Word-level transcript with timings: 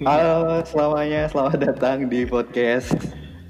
Halo 0.00 0.64
selamanya, 0.64 1.28
selamat 1.28 1.60
datang 1.60 2.08
di 2.08 2.24
podcast 2.24 2.88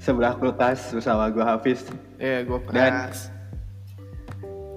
Sebelah 0.03 0.35
Kulkas 0.35 0.91
bersama 0.91 1.31
gue 1.31 1.39
Hafiz 1.39 1.87
Ya, 2.19 2.43
gue 2.43 2.59
Dan-. 2.75 3.07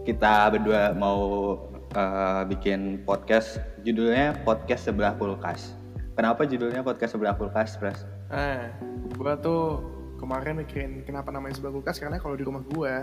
Kita 0.07 0.55
berdua 0.55 0.95
mau 0.95 1.59
eh, 1.99 2.43
bikin 2.47 3.03
podcast 3.03 3.59
Judulnya 3.83 4.39
Podcast 4.47 4.87
Sebelah 4.87 5.19
Kulkas 5.19 5.75
Kenapa 6.15 6.47
judulnya 6.47 6.87
Podcast 6.87 7.19
Sebelah 7.19 7.35
Kulkas, 7.35 7.75
Pras? 7.75 8.07
Nah, 8.31 8.71
gue 9.11 9.33
tuh 9.43 9.83
kemarin 10.23 10.63
mikirin 10.63 11.03
kenapa 11.03 11.35
namanya 11.35 11.59
sebelah 11.59 11.75
kulkas 11.75 11.99
karena 11.99 12.23
kalau 12.23 12.39
di 12.39 12.47
rumah 12.47 12.63
gue 12.63 12.95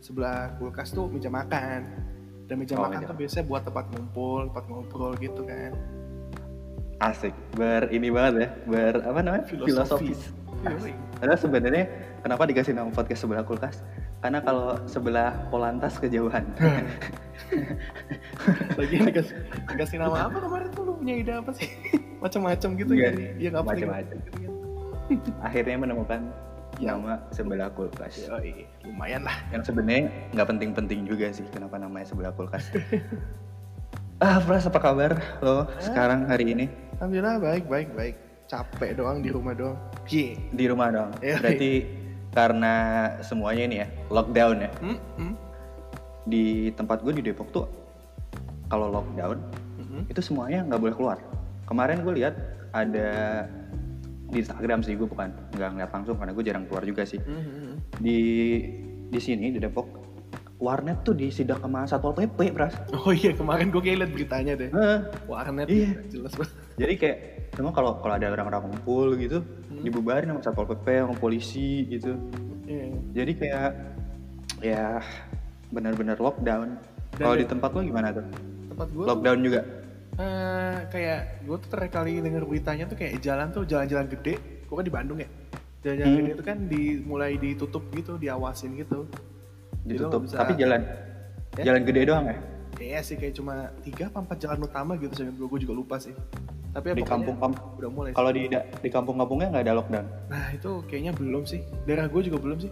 sebelah 0.00 0.56
kulkas 0.56 0.88
tuh 0.96 1.12
meja 1.12 1.28
makan 1.28 1.84
dan 2.48 2.54
meja 2.56 2.80
Oh, 2.80 2.88
makan 2.88 3.04
meja 3.04 3.12
tuh 3.12 3.18
biasanya 3.20 3.44
buat 3.44 3.62
tempat 3.68 3.92
ngumpul, 3.92 4.48
tempat 4.48 4.64
ngobrol 4.72 5.12
gitu 5.20 5.44
kan. 5.44 5.76
Asik, 7.04 7.36
ber 7.52 7.92
ini 7.92 8.08
banget 8.08 8.34
ya 8.40 8.48
Ber, 8.64 8.94
apa 9.04 9.20
namanya? 9.20 9.44
Filosofi. 9.44 10.16
Filosofis 10.16 10.20
Yoi. 10.64 10.92
Padahal 11.20 11.40
sebenarnya 11.40 11.84
kenapa 12.24 12.42
dikasih 12.48 12.72
nama 12.72 12.88
podcast 12.88 13.28
sebelah 13.28 13.44
kulkas? 13.44 13.84
Karena 14.24 14.40
kalau 14.40 14.80
sebelah 14.88 15.36
polantas 15.52 16.00
kejauhan. 16.00 16.48
Lagi 18.80 18.94
dikasih, 19.04 19.36
dikasih 19.76 19.96
nama 20.00 20.32
apa 20.32 20.38
kemarin 20.40 20.68
tuh 20.72 20.88
lu 20.88 20.92
punya 20.96 21.14
ide 21.20 21.32
apa 21.36 21.52
sih? 21.52 21.68
Macam-macam 22.24 22.68
gitu 22.80 22.92
Iya, 22.96 23.12
jadi 23.12 23.24
ya 23.36 23.48
nggak 23.52 23.64
macam-macam. 23.68 24.16
Akhirnya 25.44 25.76
menemukan 25.76 26.20
Ya. 26.82 26.90
nama 26.90 27.22
sebelah 27.30 27.70
kulkas. 27.70 28.26
Yoi, 28.26 28.66
lumayan 28.82 29.22
lah. 29.22 29.38
Yang 29.54 29.70
sebenarnya 29.70 30.10
nggak 30.34 30.48
penting-penting 30.50 31.06
juga 31.06 31.30
sih 31.30 31.46
kenapa 31.54 31.78
namanya 31.78 32.10
sebelah 32.10 32.34
kulkas. 32.34 32.66
ah, 34.24 34.42
Pras 34.42 34.66
apa 34.66 34.82
kabar 34.82 35.14
lo 35.38 35.70
sekarang 35.78 36.26
hari 36.26 36.50
ini 36.50 36.66
Alhamdulillah 36.98 37.36
baik 37.42 37.64
baik 37.66 37.88
baik. 37.98 38.16
Capek 38.46 38.94
doang 38.94 39.18
di 39.24 39.34
rumah 39.34 39.56
doang. 39.56 39.78
Ye. 40.06 40.36
di 40.52 40.64
rumah 40.68 40.92
dong? 40.92 41.10
Iya. 41.24 41.40
Berarti 41.42 41.72
karena 42.30 42.74
semuanya 43.24 43.62
ini 43.66 43.76
ya 43.82 43.86
lockdown 44.10 44.56
ya. 44.62 44.70
Hmm, 44.78 44.98
hmm, 45.18 45.34
Di 46.28 46.70
tempat 46.76 47.02
gue 47.02 47.12
di 47.18 47.22
Depok 47.24 47.50
tuh 47.50 47.66
kalau 48.70 48.90
lockdown 48.90 49.38
hmm. 49.80 50.12
itu 50.12 50.20
semuanya 50.22 50.62
nggak 50.70 50.80
boleh 50.80 50.94
keluar. 50.94 51.18
Kemarin 51.66 52.04
gue 52.04 52.14
lihat 52.20 52.34
ada 52.74 53.08
di 54.30 54.42
Instagram 54.42 54.82
sih 54.82 54.94
gue 54.98 55.06
bukan 55.06 55.30
nggak 55.54 55.70
ngeliat 55.78 55.90
langsung 55.94 56.18
karena 56.18 56.32
gue 56.36 56.44
jarang 56.46 56.64
keluar 56.70 56.84
juga 56.86 57.02
sih. 57.02 57.18
Hmm, 57.18 57.42
hmm. 57.42 57.74
Di 57.98 58.18
di 59.10 59.20
sini 59.22 59.50
di 59.50 59.58
Depok 59.58 60.04
warnet 60.62 61.02
tuh 61.04 61.12
disidak 61.12 61.60
sama 61.60 61.84
satpol 61.84 62.14
pp, 62.14 62.38
Pras. 62.54 62.72
Oh 63.04 63.10
iya 63.12 63.34
kemarin 63.34 63.68
gue 63.74 63.82
kayak 63.82 63.98
liat 64.04 64.12
beritanya 64.14 64.52
deh. 64.54 64.70
Heeh. 64.70 64.98
Warnet 65.26 65.66
Iya. 65.66 65.90
jelas 66.12 66.32
banget. 66.38 66.63
Jadi 66.74 66.94
kayak 66.96 67.16
emang 67.54 67.70
kalau 67.70 67.98
kalau 67.98 68.14
ada 68.14 68.26
orang-orang 68.28 68.66
ngumpul 68.66 69.14
gitu 69.14 69.38
Hmm. 69.40 69.82
dibubarin 69.82 70.26
sama 70.26 70.40
satpol 70.42 70.66
pp 70.66 70.86
sama 71.02 71.14
polisi 71.14 71.86
gitu. 71.86 72.18
Iya. 72.66 72.86
Jadi 73.12 73.32
kayak 73.36 73.70
ya 74.58 74.98
benar-benar 75.68 76.16
lockdown. 76.16 76.78
Kalau 77.14 77.34
ya- 77.34 77.42
di 77.42 77.46
tempat 77.46 77.70
lo 77.70 77.80
gimana 77.80 78.10
tuh? 78.10 78.26
Tempat 78.70 78.88
gue 78.90 79.04
Lockdown 79.06 79.40
juga. 79.40 79.60
eh 80.14 80.78
kayak 80.88 81.42
gue 81.42 81.56
tuh 81.58 81.68
terakhir 81.68 81.90
kali 81.92 82.22
denger 82.22 82.46
beritanya 82.46 82.86
tuh 82.86 82.94
kayak 82.94 83.18
jalan 83.18 83.50
tuh 83.50 83.66
jalan-jalan 83.66 84.06
gede. 84.06 84.34
Gue 84.64 84.74
kan 84.74 84.86
di 84.86 84.94
Bandung 84.94 85.18
ya. 85.18 85.26
Jalan-jalan 85.82 86.10
Hmm. 86.10 86.20
gede 86.22 86.32
itu 86.32 86.44
kan 86.44 86.58
dimulai 86.64 87.32
ditutup 87.34 87.82
gitu, 87.90 88.14
diawasin 88.14 88.74
gitu. 88.74 89.10
Jadi 89.82 89.90
Ditutup. 89.90 90.22
nggak 90.22 90.22
bisa- 90.24 90.38
Tapi 90.38 90.52
jalan 90.54 90.80
Ya? 91.54 91.62
jalan 91.66 91.82
gede 91.82 92.02
doang 92.06 92.24
ya? 92.24 92.36
Iya 92.74 93.00
sih 93.00 93.14
kayak 93.14 93.34
cuma 93.34 93.54
tiga 93.80 94.10
apa 94.10 94.18
empat 94.20 94.38
jalan 94.40 94.60
utama 94.62 94.92
gitu 94.96 95.12
sih 95.14 95.24
gue, 95.26 95.58
juga 95.60 95.74
lupa 95.74 95.96
sih. 95.96 96.10
Tapi 96.70 96.90
ya 96.90 96.94
Di 96.94 97.06
kampung 97.06 97.38
kamp 97.38 97.54
udah 97.78 97.86
mulai. 97.88 98.10
kalau 98.12 98.30
di 98.30 98.50
di 98.50 98.88
kampung-kampungnya 98.90 99.48
nggak 99.48 99.64
ada 99.64 99.74
lockdown. 99.78 100.06
Nah 100.26 100.44
itu 100.50 100.82
kayaknya 100.84 101.12
belum 101.12 101.42
sih. 101.44 101.62
Daerah 101.86 102.06
gue 102.06 102.22
juga 102.24 102.38
belum 102.38 102.58
sih. 102.58 102.70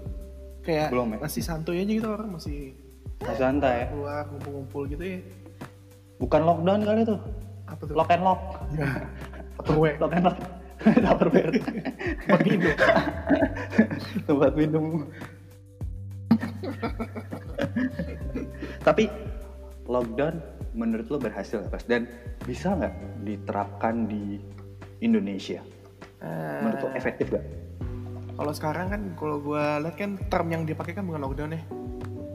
Kayak 0.62 0.91
Belum 0.91 1.10
ya? 1.10 1.18
masih 1.18 1.42
santuy 1.42 1.82
aja 1.82 1.91
gitu 1.91 2.06
orang 2.06 2.30
masih 2.32 2.70
Masih 3.18 3.34
santai 3.36 3.82
ya. 3.82 3.86
keluar 3.91 4.22
ngumpul-ngumpul 4.26 4.82
gitu 4.86 5.02
ya. 5.02 5.18
Bukan 6.18 6.41
lockdown 6.42 6.80
kali 6.82 7.00
tuh. 7.02 7.18
Apa 7.66 7.82
tuh? 7.82 7.94
Lock 7.94 8.10
and 8.10 8.22
lock. 8.22 8.41
Ya. 8.74 8.86
Tupperware. 9.58 9.96
lock 10.02 10.12
and 10.14 10.24
lock. 10.26 10.38
Tupperware. 11.06 11.50
Tempat 12.26 12.42
minum. 12.42 12.74
tempat 14.26 14.52
minum. 14.54 14.86
Tapi 18.82 19.04
lockdown 19.84 20.38
menurut 20.72 21.06
lo 21.06 21.19
berhasil 21.19 21.59
nggak, 21.59 21.72
pas 21.72 21.84
dan 21.84 22.09
bisa 22.43 22.72
nggak 22.72 22.94
diterapkan 23.22 24.06
di 24.06 24.41
Indonesia? 24.98 25.60
Menurut 26.62 26.78
lo 26.81 26.88
Eh, 26.88 26.97
efektif 26.97 27.26
gak? 27.28 27.44
Kalau 28.32 28.53
sekarang 28.53 28.87
kan 28.88 29.03
kalau 29.15 29.37
gue 29.38 29.60
lihat 29.82 29.97
kan 29.97 30.16
term 30.26 30.48
yang 30.48 30.62
dipakai 30.62 30.92
kan 30.92 31.04
bukan 31.04 31.21
lockdown 31.21 31.53
ya. 31.53 31.62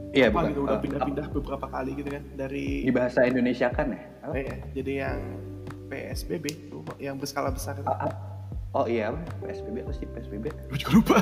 Iya 0.08 0.26
Apa 0.28 0.34
bukan. 0.38 0.48
gitu 0.48 0.60
udah 0.62 0.72
Eh, 0.72 0.82
pindah-pindah 0.82 1.26
beberapa 1.30 1.66
kali 1.66 1.90
gitu 1.94 2.08
kan 2.08 2.22
dari 2.32 2.64
di 2.82 2.92
bahasa 2.92 3.24
Indonesia 3.24 3.68
kan 3.68 3.86
ya? 3.90 4.00
Apa? 4.22 4.32
eh, 4.34 4.56
jadi 4.72 4.92
yang 5.04 5.18
PSBB 5.88 6.44
yang 6.98 7.16
berskala 7.16 7.48
besar 7.48 7.76
itu. 7.76 7.84
Ah, 7.84 8.06
ah. 8.06 8.12
Oh 8.78 8.86
iya? 8.86 9.10
PSBB 9.42 9.82
apa 9.82 9.90
sih 9.90 10.06
PSBB? 10.06 10.54
Gue 10.70 10.78
juga 10.78 10.92
lupa. 11.02 11.16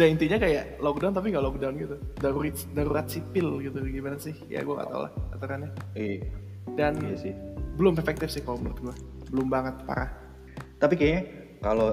Dan 0.00 0.06
intinya 0.16 0.40
kayak 0.40 0.80
lockdown 0.80 1.12
tapi 1.12 1.36
nggak 1.36 1.44
lockdown 1.44 1.74
gitu. 1.76 1.96
Darurat 2.16 2.56
darurat 2.72 3.06
sipil 3.12 3.60
gitu 3.60 3.76
gimana 3.84 4.16
sih? 4.16 4.32
Ya 4.48 4.64
gue 4.64 4.72
nggak 4.72 4.88
tahu 4.88 5.04
lah 5.04 5.12
aturannya. 5.36 5.70
Iya, 5.92 6.24
Dan 6.72 6.96
iya 7.04 7.16
sih. 7.20 7.34
belum 7.76 7.94
efektif 8.00 8.32
sih 8.32 8.40
kalau 8.40 8.56
menurut 8.64 8.80
gue. 8.80 8.94
Belum 9.28 9.52
banget 9.52 9.84
parah. 9.84 10.16
Tapi 10.80 10.96
kayaknya 10.96 11.22
kalau 11.60 11.92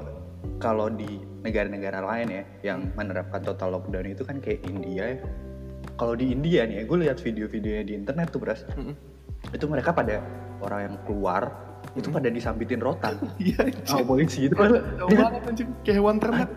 kalau 0.64 0.88
di 0.88 1.20
negara-negara 1.44 2.00
lain 2.00 2.28
ya 2.32 2.44
yang 2.72 2.80
menerapkan 2.96 3.44
total 3.44 3.76
lockdown 3.76 4.16
itu 4.16 4.24
kan 4.24 4.40
kayak 4.40 4.64
India 4.64 5.12
ya. 5.12 5.20
Kalau 6.00 6.16
di 6.16 6.32
India 6.32 6.64
nih, 6.64 6.88
gue 6.88 6.98
lihat 7.04 7.20
video-videonya 7.20 7.84
di 7.84 7.94
internet 8.00 8.32
tuh 8.32 8.40
beras. 8.40 8.64
Mm-mm. 8.80 8.96
Itu 9.52 9.68
mereka 9.68 9.92
pada 9.92 10.24
orang 10.64 10.80
yang 10.88 10.96
keluar 11.04 11.44
itu 11.96 12.08
pada 12.10 12.28
disambitin 12.28 12.80
rotan 12.80 13.16
Iya. 13.42 13.72
sama 13.88 14.04
polisi 14.06 14.46
gitu 14.46 14.56
kan. 14.56 14.84
Anjing. 15.48 15.70
Kayak 15.82 15.96
hewan 15.98 16.16
ternak. 16.20 16.50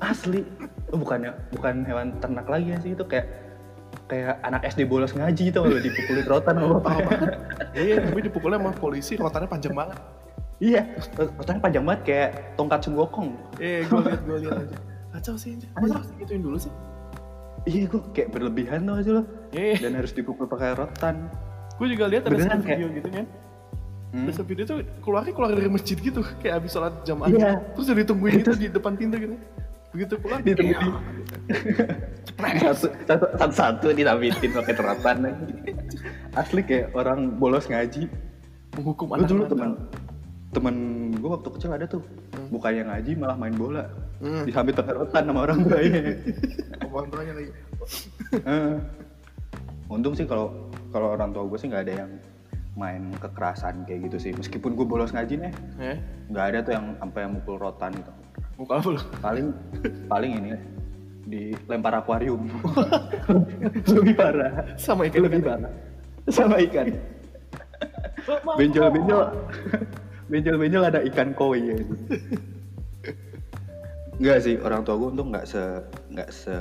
Asli. 0.00 0.44
Oh, 0.92 1.00
bukannya 1.00 1.32
bukan 1.50 1.82
hewan 1.84 2.06
ternak 2.20 2.46
lagi 2.46 2.76
sih 2.80 2.92
itu 2.92 3.04
kayak 3.04 3.26
kayak 4.04 4.36
anak 4.44 4.62
SD 4.68 4.84
bolos 4.84 5.16
ngaji 5.16 5.48
tuh 5.50 5.64
lo 5.64 5.80
dipukulin 5.80 6.26
rotan 6.26 6.54
sama 6.56 6.76
bapaknya. 6.78 7.18
Iya, 7.74 7.96
tapi 8.04 8.20
dipukulnya 8.22 8.58
sama 8.60 8.72
polisi, 8.72 9.16
rotannya 9.16 9.48
panjang 9.48 9.74
banget. 9.74 9.98
Iya, 10.60 10.82
rotannya 11.18 11.60
panjang 11.60 11.84
banget 11.84 12.00
kayak 12.04 12.28
tongkat 12.54 12.80
sunggokong. 12.84 13.28
Eh, 13.58 13.82
gue 13.82 14.00
liat, 14.00 14.20
gue 14.22 14.38
liat 14.44 14.56
aja. 14.60 14.76
Kacau 15.10 15.34
sih. 15.34 15.56
Masa 15.74 15.98
harus 15.98 16.10
gituin 16.14 16.42
dulu 16.42 16.58
sih? 16.58 16.72
Iya, 17.64 17.88
gue 17.88 18.00
kayak 18.12 18.28
berlebihan 18.30 18.84
tuh 18.84 18.94
aja 18.94 19.10
lo. 19.18 19.22
Dan 19.52 19.92
harus 19.94 20.12
dipukul 20.12 20.46
pakai 20.46 20.76
rotan. 20.76 21.26
gue 21.74 21.86
juga 21.90 22.06
lihat 22.06 22.30
ada 22.30 22.38
video 22.38 22.86
gitu 22.92 23.08
kan. 23.10 23.26
Hmm. 24.14 24.30
Satu 24.30 24.46
video 24.46 24.62
tuh 24.62 24.78
keluarnya 25.02 25.34
keluar 25.34 25.50
dari 25.50 25.66
masjid 25.66 25.98
gitu, 25.98 26.22
kayak 26.38 26.62
habis 26.62 26.70
sholat 26.70 26.94
jamaah. 27.02 27.34
Iya. 27.34 27.50
Terus 27.74 27.90
udah 27.90 27.98
ditungguin 27.98 28.32
gitu 28.40 28.52
di 28.54 28.66
depan 28.70 28.94
pintu 28.94 29.18
gitu. 29.18 29.34
Begitu 29.90 30.14
pulang, 30.22 30.38
Ditungguin. 30.42 30.90
Cepret. 32.22 32.54
satu 32.62 32.86
satu 33.06 33.26
satu, 33.38 33.54
satu 33.54 33.86
ditambitin 33.90 34.50
pakai 34.54 34.74
rotan 34.78 35.18
asli 36.34 36.62
kayak 36.62 36.90
orang 36.94 37.34
bolos 37.38 37.66
ngaji 37.66 38.10
menghukum 38.74 39.06
anak 39.14 39.30
dulu 39.30 39.42
teman 39.46 39.70
temen 40.50 40.74
gue 41.14 41.30
waktu 41.30 41.48
kecil 41.50 41.70
ada 41.70 41.86
tuh 41.86 42.02
bukannya 42.50 42.90
ngaji 42.90 43.12
malah 43.14 43.34
main 43.34 43.54
bola 43.54 43.86
Hmm. 44.14 44.46
disambit 44.46 44.78
pakai 44.78 44.94
rotan 44.94 45.26
sama 45.26 45.40
orang 45.42 45.58
tuanya 45.66 46.00
Orang 46.94 47.10
tuanya 47.10 47.32
lagi. 47.34 47.50
Untung 49.90 50.14
sih 50.16 50.24
kalau 50.24 50.70
kalau 50.90 51.12
orang 51.12 51.34
tua 51.34 51.44
gue 51.44 51.58
sih 51.58 51.68
nggak 51.68 51.82
ada 51.84 51.94
yang 52.06 52.10
main 52.74 53.10
kekerasan 53.18 53.86
kayak 53.86 54.10
gitu 54.10 54.16
sih. 54.18 54.32
Meskipun 54.34 54.74
gue 54.74 54.86
bolos 54.86 55.14
ngaji 55.14 55.46
nih 55.46 55.52
Eh, 55.78 55.96
nggak 56.30 56.44
ada 56.50 56.58
tuh 56.62 56.72
yang 56.74 56.86
sampai 56.98 57.22
mukul 57.30 57.56
rotan 57.58 57.94
gitu. 57.94 58.12
Muka 58.58 58.82
apa 58.82 58.90
paling 59.22 59.46
paling 60.12 60.32
ini 60.42 60.50
dilempar 61.24 62.02
akuarium. 62.02 62.44
Lebih 63.94 64.14
parah. 64.14 64.52
Sama 64.76 65.08
ikan. 65.08 65.20
Lebih 65.24 65.40
parah. 65.42 65.72
Sama 66.28 66.58
ikan. 66.62 66.92
Benjol 68.58 68.88
benjol 68.88 69.24
benjol 70.32 70.56
benjol 70.56 70.82
ada 70.88 71.04
ikan 71.04 71.36
koi 71.36 71.60
ya. 71.60 71.76
Itu 71.76 71.94
Enggak 74.16 74.38
sih 74.46 74.54
orang 74.62 74.80
tua 74.86 74.94
gue 74.96 75.08
untung 75.10 75.28
nggak 75.34 75.44
se 75.44 75.62
nggak 76.14 76.28
se 76.30 76.54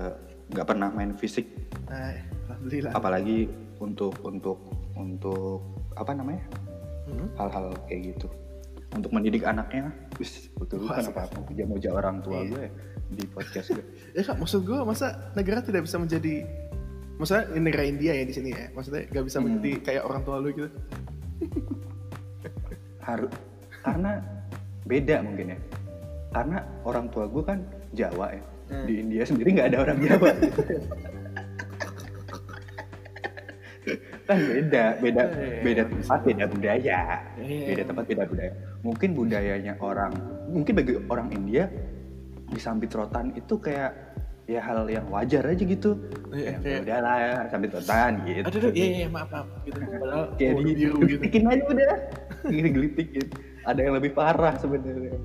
nggak 0.52 0.68
pernah 0.68 0.90
main 0.92 1.14
fisik. 1.16 1.46
Nah, 1.88 2.18
alhamdulillah. 2.50 2.92
apalagi 2.98 3.48
untuk 3.78 4.18
untuk 4.26 4.58
untuk 4.98 5.62
apa 5.96 6.12
namanya 6.12 6.44
Hmm. 7.04 7.28
hal-hal 7.36 7.76
kayak 7.86 8.16
gitu 8.16 8.28
untuk 8.94 9.12
mendidik 9.12 9.44
anaknya 9.44 9.92
wis 10.16 10.48
betul 10.56 10.88
kan 10.88 11.04
apa 11.04 11.28
apa 11.28 11.38
muja-muja 11.44 11.90
orang 11.92 12.22
tua 12.22 12.40
Iya. 12.40 12.50
gue 12.50 12.66
di 13.12 13.24
podcast 13.28 13.68
gue 13.70 13.84
Ya 14.16 14.24
kak, 14.24 14.38
maksud 14.38 14.64
gue 14.64 14.80
masa 14.82 15.06
negara 15.34 15.60
tidak 15.60 15.84
bisa 15.84 15.98
menjadi 15.98 16.48
Maksudnya 17.14 17.46
negara 17.56 17.84
India 17.84 18.12
ya 18.12 18.24
di 18.24 18.32
sini 18.32 18.50
ya 18.50 18.72
Maksudnya 18.72 19.06
gak 19.06 19.24
bisa 19.24 19.38
Hmm. 19.38 19.46
menjadi 19.52 19.72
kayak 19.84 20.04
orang 20.04 20.22
tua 20.24 20.38
lu 20.40 20.50
gitu 20.50 20.70
harus 23.04 23.32
karena 23.82 24.12
beda 24.84 25.16
mungkin 25.22 25.46
ya 25.50 25.60
karena 26.32 26.58
orang 26.82 27.06
tua 27.10 27.26
gue 27.28 27.44
kan 27.44 27.60
Jawa 27.92 28.28
ya 28.32 28.44
Hmm. 28.64 28.88
di 28.88 28.94
India 28.98 29.22
sendiri 29.22 29.50
nggak 29.52 29.70
ada 29.70 29.80
orang 29.84 29.98
Jawa 30.00 30.30
gitu. 30.40 30.62
kan 34.24 34.38
beda 34.40 34.84
beda 35.04 35.24
Iya, 35.28 35.60
beda 35.62 35.82
iya, 35.84 35.92
tempat 36.00 36.20
beda 36.24 36.46
budaya 36.48 37.00
Iya. 37.36 37.66
beda 37.68 37.84
tempat 37.92 38.06
beda 38.08 38.24
budaya 38.32 38.52
mungkin 38.82 39.10
budayanya 39.12 39.74
orang 39.84 40.12
mungkin 40.48 40.74
bagi 40.80 40.94
orang 41.12 41.28
India 41.36 41.68
disambit 42.50 42.94
rotan 42.96 43.36
itu 43.36 43.60
kayak 43.60 43.92
ya 44.44 44.60
hal 44.60 44.84
yang 44.88 45.08
wajar 45.08 45.44
aja 45.44 45.64
gitu 45.64 45.96
Iya, 46.32 46.56
ya 46.60 46.68
iya. 46.68 46.78
udah 46.84 46.98
lah 47.00 47.18
sambit 47.48 47.72
rotan 47.72 48.12
gitu 48.24 48.48
Aduh, 48.48 48.72
iya, 48.72 48.86
iya, 49.04 49.08
maaf, 49.08 49.30
maaf. 49.32 49.48
Gitu. 49.64 49.80
Padahal 50.04 50.24
kayak 50.36 50.52
oh, 50.56 50.62
di 50.64 50.72
biru 50.76 50.80
gitu. 50.80 51.00
gelitikin 51.20 51.44
aja 51.48 51.64
udah 51.68 51.94
gini 52.48 52.70
gelitikin 52.72 53.26
ada 53.64 53.80
yang 53.80 53.94
lebih 53.96 54.12
parah 54.12 54.56
sebenarnya 54.60 55.16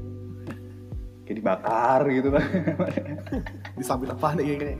kayak 1.27 1.37
dibakar 1.39 2.01
gitu 2.09 2.29
kan 2.35 2.45
Disambit 3.79 4.11
apa 4.11 4.29
nih 4.39 4.45
kayaknya? 4.59 4.77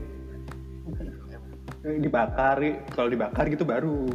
Dibakar 1.79 2.59
kalau 2.91 3.07
dibakar 3.07 3.45
gitu 3.47 3.63
baru 3.63 4.07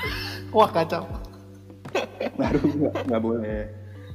Wah, 0.56 0.68
kacau. 0.70 1.04
baru 2.40 2.60
nggak 2.60 2.94
nggak 3.08 3.22
boleh 3.22 3.60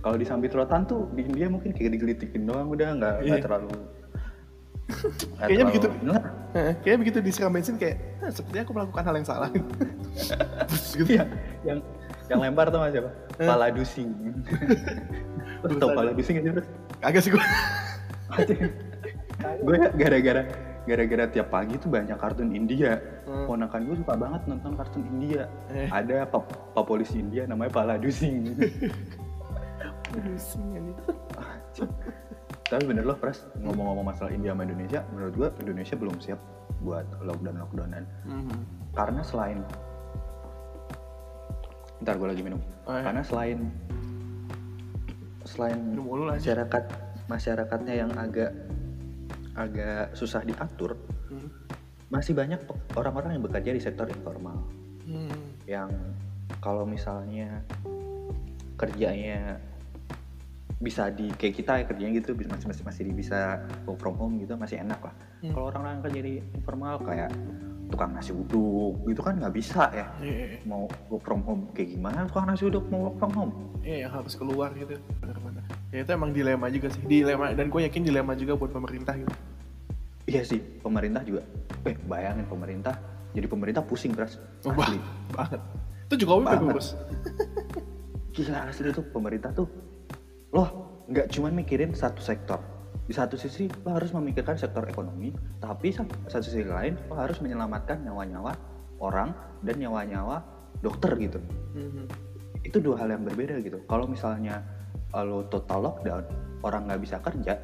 kalau 0.01 0.17
disambit 0.17 0.53
rotan 0.53 0.85
tuh 0.85 1.09
di 1.13 1.25
India 1.25 1.49
mungkin 1.49 1.73
kayak 1.73 1.93
digelitikin 1.93 2.45
doang 2.45 2.69
udah 2.69 2.93
nggak 2.97 3.15
nggak 3.25 3.39
Iya. 3.41 3.45
terlalu 3.45 3.73
Kayaknya 5.39 5.65
begitu. 5.71 5.87
Kayaknya 6.83 6.99
begitu 6.99 7.17
disiram 7.23 7.55
bensin 7.55 7.79
kayak, 7.79 7.95
"Hah, 8.19 8.27
sepertinya 8.27 8.67
aku 8.67 8.73
melakukan 8.75 9.03
hal 9.07 9.15
yang 9.15 9.23
salah. 9.23 9.49
Terus 10.67 10.85
gitu. 10.99 11.15
Iya, 11.15 11.23
yang 11.63 11.79
yang 12.27 12.39
lempar 12.43 12.67
tuh 12.67 12.83
mas 12.83 12.91
siapa? 12.91 13.07
Eh. 13.39 13.47
Pala 13.47 13.71
dusing. 13.71 14.11
Tau 15.79 15.95
pala 15.95 16.11
dusing 16.11 16.39
gak 16.39 16.43
sih 16.43 16.51
terus? 16.51 16.67
Kagak 16.99 17.21
sih 17.23 17.31
gue. 17.31 17.43
gue 19.63 19.77
gara-gara 19.95 20.43
gara-gara 20.89 21.25
tiap 21.29 21.53
pagi 21.53 21.77
tuh 21.77 21.89
banyak 21.93 22.17
kartun 22.17 22.51
India. 22.53 22.97
Hmm. 23.27 23.45
Ponakan 23.45 23.81
gue 23.85 23.95
suka 24.01 24.13
banget 24.17 24.41
nonton 24.49 24.73
kartun 24.73 25.03
India. 25.05 25.45
Eh. 25.69 25.87
Ada 25.89 26.25
pak 26.25 26.73
pak 26.73 26.85
polisi 26.85 27.21
India 27.21 27.45
namanya 27.45 27.71
Pala 27.71 27.95
Dusing. 28.01 28.55
Pusing 30.11 30.67
ini. 30.75 30.93
Tapi 32.71 32.83
bener 32.87 33.03
loh 33.03 33.19
Pres, 33.19 33.47
ngomong-ngomong 33.59 34.15
masalah 34.15 34.31
India 34.31 34.55
sama 34.55 34.63
Indonesia, 34.63 35.03
menurut 35.11 35.33
gue 35.35 35.49
Indonesia 35.59 35.95
belum 35.99 36.15
siap 36.23 36.39
buat 36.83 37.03
lockdown-lockdownan. 37.23 38.03
Mhm. 38.27 38.59
Karena 38.95 39.21
selain 39.23 39.59
Ntar 42.01 42.17
gue 42.17 42.33
lagi 42.33 42.41
minum. 42.41 42.57
Oh, 42.89 42.97
iya. 42.97 43.05
Karena 43.05 43.21
selain 43.21 43.69
selain 45.45 45.77
Minum 45.77 46.25
masyarakat 46.31 46.83
masyarakatnya 47.29 47.93
yang 47.93 48.11
agak 48.17 48.49
agak 49.53 50.15
susah 50.15 50.41
diatur, 50.41 50.95
Hmm. 51.27 51.47
masih 52.07 52.35
banyak 52.35 52.59
orang-orang 52.93 53.39
yang 53.39 53.43
bekerja 53.43 53.71
di 53.71 53.79
sektor 53.79 54.07
informal 54.07 54.63
Hmm. 55.03 55.31
yang 55.63 55.91
kalau 56.59 56.83
misalnya 56.83 57.63
kerjanya 58.75 59.59
bisa 60.81 61.13
di 61.13 61.29
kayak 61.37 61.55
kita 61.55 61.71
ya 61.77 61.83
kerjanya 61.85 62.13
gitu 62.17 62.33
masih 62.33 62.67
masih 62.67 62.83
masih 62.83 63.03
bisa 63.13 63.61
work 63.85 64.01
from 64.01 64.17
home 64.17 64.41
gitu 64.41 64.57
masih 64.57 64.81
enak 64.81 64.97
lah. 64.99 65.13
Hmm. 65.45 65.53
Kalau 65.53 65.65
orang-orang 65.69 66.01
kerja 66.01 66.21
di 66.25 66.33
informal 66.57 66.97
kayak 66.99 67.29
tukang 67.91 68.15
nasi 68.15 68.31
uduk 68.31 69.03
gitu 69.03 69.19
kan 69.19 69.35
nggak 69.35 69.51
bisa 69.51 69.91
ya 69.91 70.07
Iya, 70.23 70.63
mau 70.63 70.87
work 71.11 71.27
from 71.27 71.43
home 71.43 71.67
kayak 71.75 71.91
gimana 71.91 72.23
tukang 72.23 72.47
nasi 72.47 72.63
uduk 72.63 72.87
mau 72.87 73.11
work 73.11 73.19
from 73.19 73.31
home 73.35 73.53
iya, 73.83 74.07
yang 74.07 74.15
harus 74.15 74.31
keluar 74.39 74.71
gitu. 74.73 74.95
Ya 75.91 76.01
itu 76.01 76.09
emang 76.09 76.31
dilema 76.31 76.67
juga 76.67 76.87
sih. 76.87 77.01
Dilema 77.01 77.51
dan 77.51 77.67
gue 77.67 77.81
yakin 77.83 78.01
dilema 78.01 78.31
juga 78.33 78.55
buat 78.55 78.71
pemerintah 78.71 79.15
gitu. 79.15 79.33
iya 80.23 80.41
sih 80.41 80.61
pemerintah 80.79 81.19
juga 81.21 81.43
eh 81.83 81.97
bayangin 81.99 82.45
pemerintah 82.45 82.93
jadi 83.31 83.45
pemerintah 83.45 83.81
pusing 83.81 84.13
keras 84.13 84.37
Oh, 84.61 84.71
asli 84.71 85.01
banget. 85.29 85.59
Itu 86.05 86.15
Jokowi 86.17 86.43
bagus. 86.45 86.93
gila 88.31 88.63
asli 88.65 88.89
tuh 88.89 89.03
pemerintah 89.05 89.51
tuh 89.51 89.67
loh 90.49 90.69
nggak 91.05 91.27
cuma 91.29 91.49
mikirin 91.49 91.91
satu 91.91 92.21
sektor 92.21 92.61
di 93.01 93.11
satu 93.11 93.35
sisi 93.35 93.67
lo 93.83 93.91
harus 93.91 94.13
memikirkan 94.13 94.55
sektor 94.55 94.85
ekonomi 94.85 95.31
tapi 95.57 95.91
sa- 95.91 96.07
satu 96.25 96.45
sisi 96.45 96.63
lain 96.63 96.95
lo 97.05 97.17
harus 97.17 97.39
menyelamatkan 97.39 97.99
nyawa-nyawa 97.99 98.55
orang 99.01 99.35
dan 99.59 99.75
nyawa-nyawa 99.75 100.37
dokter 100.79 101.11
gitu 101.17 101.39
Mhm. 101.73 102.07
itu 102.63 102.77
dua 102.77 102.95
hal 102.95 103.09
yang 103.09 103.25
berbeda 103.25 103.59
gitu 103.59 103.83
kalau 103.83 104.05
misalnya 104.05 104.63
lo 105.15 105.43
total 105.51 105.79
lockdown 105.91 106.23
orang 106.63 106.87
nggak 106.87 107.01
bisa 107.03 107.17
kerja 107.19 107.59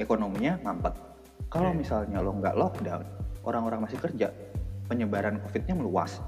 ekonominya 0.00 0.56
ngampet 0.64 0.94
kalau 1.52 1.72
Oke. 1.72 1.84
misalnya 1.84 2.24
lo 2.24 2.32
nggak 2.36 2.56
lockdown 2.56 3.04
orang-orang 3.44 3.84
masih 3.84 4.00
kerja 4.00 4.32
penyebaran 4.88 5.38
covidnya 5.42 5.76
meluas 5.76 6.18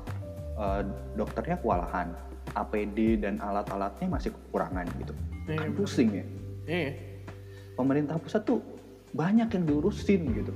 Uh, 0.59 0.83
dokternya 1.15 1.55
kewalahan 1.63 2.11
APD 2.59 3.23
dan 3.23 3.39
alat-alatnya 3.39 4.11
masih 4.11 4.35
kekurangan 4.35 4.91
gitu. 4.99 5.15
Iya, 5.47 5.55
kan 5.55 5.71
pusing 5.79 6.11
ya. 6.11 6.25
Iya, 6.67 6.91
pemerintah 7.79 8.19
pusat 8.19 8.43
tuh 8.43 8.59
banyak 9.15 9.47
yang 9.55 9.65
diurusin 9.71 10.27
gitu. 10.35 10.51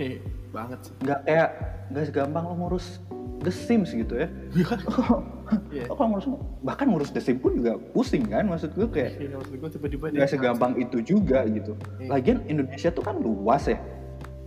Iya, 0.00 0.24
banget 0.56 0.88
sih. 0.88 0.94
nggak 1.04 1.20
kayak 1.28 1.50
nggak 1.92 2.04
segampang 2.08 2.44
lo 2.48 2.54
ngurus 2.64 3.04
The 3.42 3.50
Sims 3.50 3.90
gitu 3.90 4.14
ya 4.16 4.28
Iya. 4.54 4.66
Oh, 5.90 5.94
kalau 5.94 6.16
ngurus 6.16 6.26
bahkan 6.64 6.88
ngurus 6.88 7.12
The 7.12 7.20
Sims 7.20 7.42
pun 7.42 7.60
juga 7.60 7.76
pusing 7.92 8.24
kan 8.24 8.48
maksud 8.48 8.72
gue 8.72 8.88
kayak 8.88 9.20
Iya, 9.20 9.36
maksud 9.36 9.52
gue 9.52 9.70
tiba-tiba 9.70 10.04
nggak 10.08 10.30
segampang 10.30 10.72
itu 10.76 11.04
juga 11.04 11.44
gitu. 11.44 11.76
Iya. 11.98 12.08
Lagian 12.08 12.38
Indonesia 12.46 12.88
tuh 12.88 13.04
kan 13.04 13.18
luas 13.18 13.68
ya. 13.68 13.76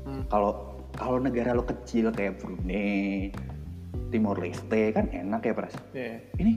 Hmm. 0.03 0.25
Kalau 0.25 0.51
kalau 0.95 1.19
negara 1.19 1.51
lo 1.51 1.61
kecil 1.61 2.09
kayak 2.09 2.39
Brunei, 2.39 3.29
Timor 4.09 4.39
Leste 4.39 4.89
kan 4.91 5.11
enak 5.11 5.43
ya 5.43 5.53
pras. 5.53 5.75
Iya. 5.91 6.23
Ini 6.39 6.53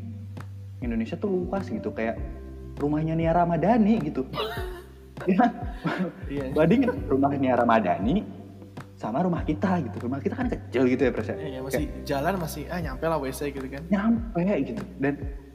Indonesia 0.80 1.18
tuh 1.18 1.28
luas 1.28 1.66
gitu 1.66 1.90
kayak 1.90 2.16
rumahnya 2.78 3.18
Nia 3.18 3.34
Ramadhani 3.34 3.98
gitu. 4.00 4.22
ya, 5.28 5.44
Iya. 6.30 6.54
bandingin 6.54 6.94
rumah 7.10 7.34
Nia 7.34 7.58
Ramadhani 7.58 8.22
sama 8.98 9.22
rumah 9.22 9.40
kita 9.40 9.78
gitu. 9.80 9.96
Rumah 10.04 10.18
kita 10.18 10.34
kan 10.34 10.46
kecil 10.46 10.82
gitu 10.84 11.06
ya 11.06 11.10
pras 11.10 11.30
ya. 11.30 11.36
Iya, 11.38 11.60
masih 11.62 11.84
jalan 12.02 12.34
masih 12.36 12.62
ah 12.66 12.78
nyampe 12.78 13.04
lah 13.04 13.16
WC 13.16 13.40
gitu 13.50 13.66
kan. 13.66 13.82
nyampe 13.86 14.42
gitu 14.60 14.82
dan 14.98 15.14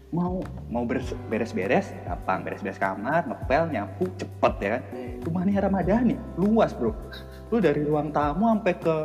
mau 0.10 0.40
mau 0.70 0.86
beres- 0.86 1.18
beres-beres 1.26 1.90
gampang 2.04 2.46
beres-beres 2.46 2.78
kamar 2.78 3.26
ngepel 3.26 3.66
nyapu 3.68 4.06
cepet 4.14 4.54
ya 4.62 4.70
kan 4.70 4.82
rumahnya 5.26 5.58
Ramadhani 5.60 6.16
luas 6.38 6.70
bro 6.72 6.94
lu 7.50 7.58
dari 7.58 7.82
ruang 7.82 8.14
tamu 8.14 8.46
sampai 8.48 8.78
ke 8.78 8.96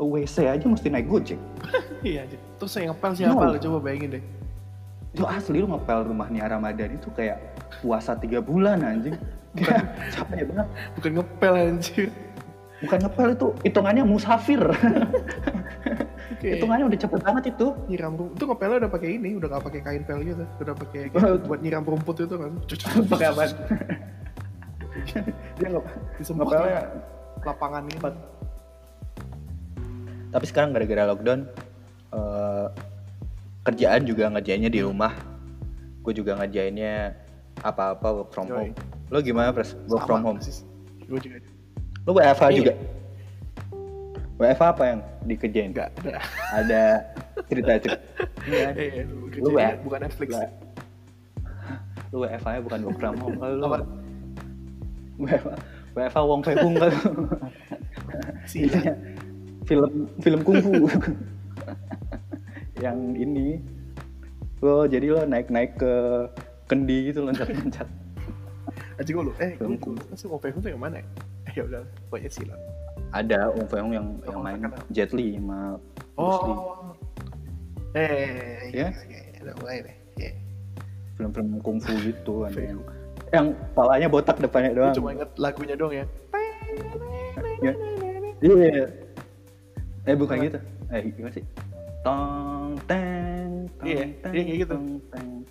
WC 0.00 0.48
aja 0.48 0.64
mesti 0.64 0.88
naik 0.88 1.04
gojek 1.04 1.36
Iya, 2.00 2.24
terus 2.56 2.72
saya 2.72 2.88
ngepel 2.88 3.12
siapa 3.12 3.36
No. 3.36 3.52
lu 3.52 3.60
coba 3.60 3.78
bayangin 3.84 4.16
deh. 4.16 4.24
itu 5.12 5.24
asli 5.24 5.60
lu 5.60 5.68
ngepel 5.68 6.08
rumahnya 6.08 6.48
Ramadhani 6.48 6.96
itu 6.96 7.12
kayak 7.12 7.36
puasa 7.84 8.16
tiga 8.16 8.40
bulan 8.40 8.80
anjing 8.80 9.20
kayak 9.58 9.84
capek 10.10 10.48
banget 10.48 10.66
Bukan 10.96 11.10
ngepel 11.12 11.52
anjir. 11.54 12.08
Bukan 12.78 12.98
ngepel 13.04 13.28
itu 13.34 13.46
hitungannya 13.66 14.04
musafir 14.06 14.62
Oke. 16.38 16.54
hitungannya 16.54 16.86
udah 16.86 16.98
cepet 17.02 17.20
banget 17.26 17.44
itu 17.50 17.66
nyiram 17.90 18.14
rumput. 18.14 18.38
Itu 18.38 18.44
ngepelnya 18.46 18.76
udah 18.86 18.92
pakai 18.94 19.08
ini, 19.18 19.30
udah 19.34 19.48
gak 19.58 19.64
pakai 19.66 19.80
kain 19.82 20.02
pel 20.06 20.22
gitu. 20.22 20.44
Udah 20.62 20.74
pakai 20.76 21.10
buat 21.50 21.58
nyiram 21.58 21.82
rumput 21.82 22.22
itu 22.22 22.36
kan. 22.38 22.52
pakai 23.10 23.26
apa 23.34 23.42
dia 25.58 25.66
nggak 25.70 25.84
ngepelnya 26.22 26.82
lapangan 27.46 27.82
gitu. 27.86 28.10
tapi 30.28 30.44
sekarang 30.44 30.70
gara-gara 30.74 31.14
lockdown 31.14 31.40
eh, 32.12 32.66
kerjaan 33.64 34.02
juga 34.04 34.28
ngerjainnya 34.32 34.70
di 34.72 34.80
rumah 34.84 35.12
gue 36.04 36.12
juga 36.12 36.36
ngerjainnya 36.40 37.16
apa-apa 37.62 38.22
work 38.22 38.30
from 38.32 38.46
Yoi. 38.48 38.56
home 38.56 38.72
lo 39.08 39.18
gimana 39.24 39.48
pres 39.54 39.76
work 39.88 40.04
from 40.04 40.24
home 40.24 40.40
Gue 41.08 41.16
juga. 41.24 41.40
Lo 42.08 42.16
WFH 42.16 42.44
Iya. 42.48 42.56
juga 42.56 42.72
WFH 44.38 44.62
apa 44.64 44.84
yang 44.86 45.00
dikerjain 45.26 45.70
Enggak, 45.70 45.90
ada. 46.00 46.18
ada 46.56 46.82
cerita 47.44 47.72
cerita 47.76 48.00
Iya. 48.48 48.68
Eh, 48.72 49.04
Lu 49.38 49.52
ya? 49.52 49.76
bukan 49.78 50.00
Netflix. 50.00 50.30
Lu 52.08 52.24
WFH 52.24 52.46
nya 52.48 52.60
bukan 52.64 52.78
work 52.82 52.96
from 52.96 53.16
home 53.20 53.36
kalau 53.36 53.54
lu 53.54 53.64
Apa? 53.68 53.78
WFH 55.18 55.46
WFH 55.92 56.18
Wong 56.24 56.40
Fei 56.40 56.56
Hung 56.56 56.74
kalau. 56.80 56.96
Iya. 58.48 58.94
film 59.68 59.92
film 60.18 60.40
kungfu 60.40 60.88
yang 62.80 62.96
ini 63.12 63.60
lo 64.64 64.88
jadi 64.88 65.12
lo 65.12 65.28
naik 65.28 65.52
naik 65.52 65.76
ke 65.76 65.92
kendi 66.64 67.12
gitu 67.12 67.20
loncat 67.20 67.52
loncat 67.52 67.84
Aja 68.96 69.10
gue 69.12 69.22
lu, 69.22 69.30
eh, 69.38 69.54
gue 69.54 69.68
lupa 69.78 70.14
sih 70.14 70.26
mau 70.26 70.40
pengen 70.40 70.58
tuh 70.58 70.70
yang 70.72 70.80
mana 70.80 70.98
ya? 70.98 71.06
Eh, 71.58 71.60
ya 71.60 71.66
udah, 71.66 71.82
pokoknya 72.06 72.30
sila. 72.30 72.54
ada 73.10 73.50
Wong 73.50 73.66
Fei 73.66 73.80
Hung 73.80 73.90
yang 73.90 74.06
yang 74.22 74.36
Oh, 74.36 74.42
main 74.42 74.54
terkenal. 74.56 74.78
Jet 74.90 75.10
Li 75.10 75.34
sama 75.34 75.58
Bruce 76.12 76.38
Lee. 76.38 76.54
Oh. 76.54 76.94
Eh, 77.90 78.68
Ya? 78.70 78.88
iya, 78.92 79.20
iya, 79.26 79.40
udah 79.42 79.54
mulai 79.58 79.76
deh. 79.80 79.96
Iya. 80.16 80.30
film-film 81.14 81.48
kungfu 81.58 81.92
gitu 81.98 82.34
ada 82.46 82.60
yang 82.60 82.78
yang 83.28 83.46
palanya 83.72 84.06
botak 84.06 84.38
depannya 84.38 84.70
doang 84.70 84.94
cuma 84.94 85.10
inget 85.10 85.30
lagunya 85.36 85.74
doang 85.74 85.90
ya. 85.92 86.06
Ya. 87.58 87.72
iya 88.38 88.86
eh 90.04 90.14
bukan 90.14 90.38
gitu 90.40 90.58
eh 90.88 91.10
gimana 91.10 91.32
sih 91.32 91.42
tong 92.00 92.78
teng 92.86 93.66
Iya, 93.78 94.04
iya, 94.30 94.54
gitu. 94.58 94.74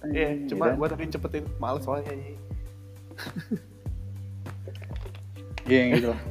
Iya, 0.08 0.28
cuma 0.48 0.68
kan. 0.68 0.76
gue 0.76 0.88
tadi 0.90 1.04
cepetin 1.10 1.44
males 1.58 1.80
soalnya 1.82 2.12
nyanyi. 2.12 2.36
Iya 5.68 5.78
yang 5.84 5.90
gitu 6.00 6.08
lah. 6.16 6.22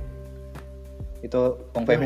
Itu 1.21 1.41
Pong 1.73 1.85
Fei. 1.85 1.97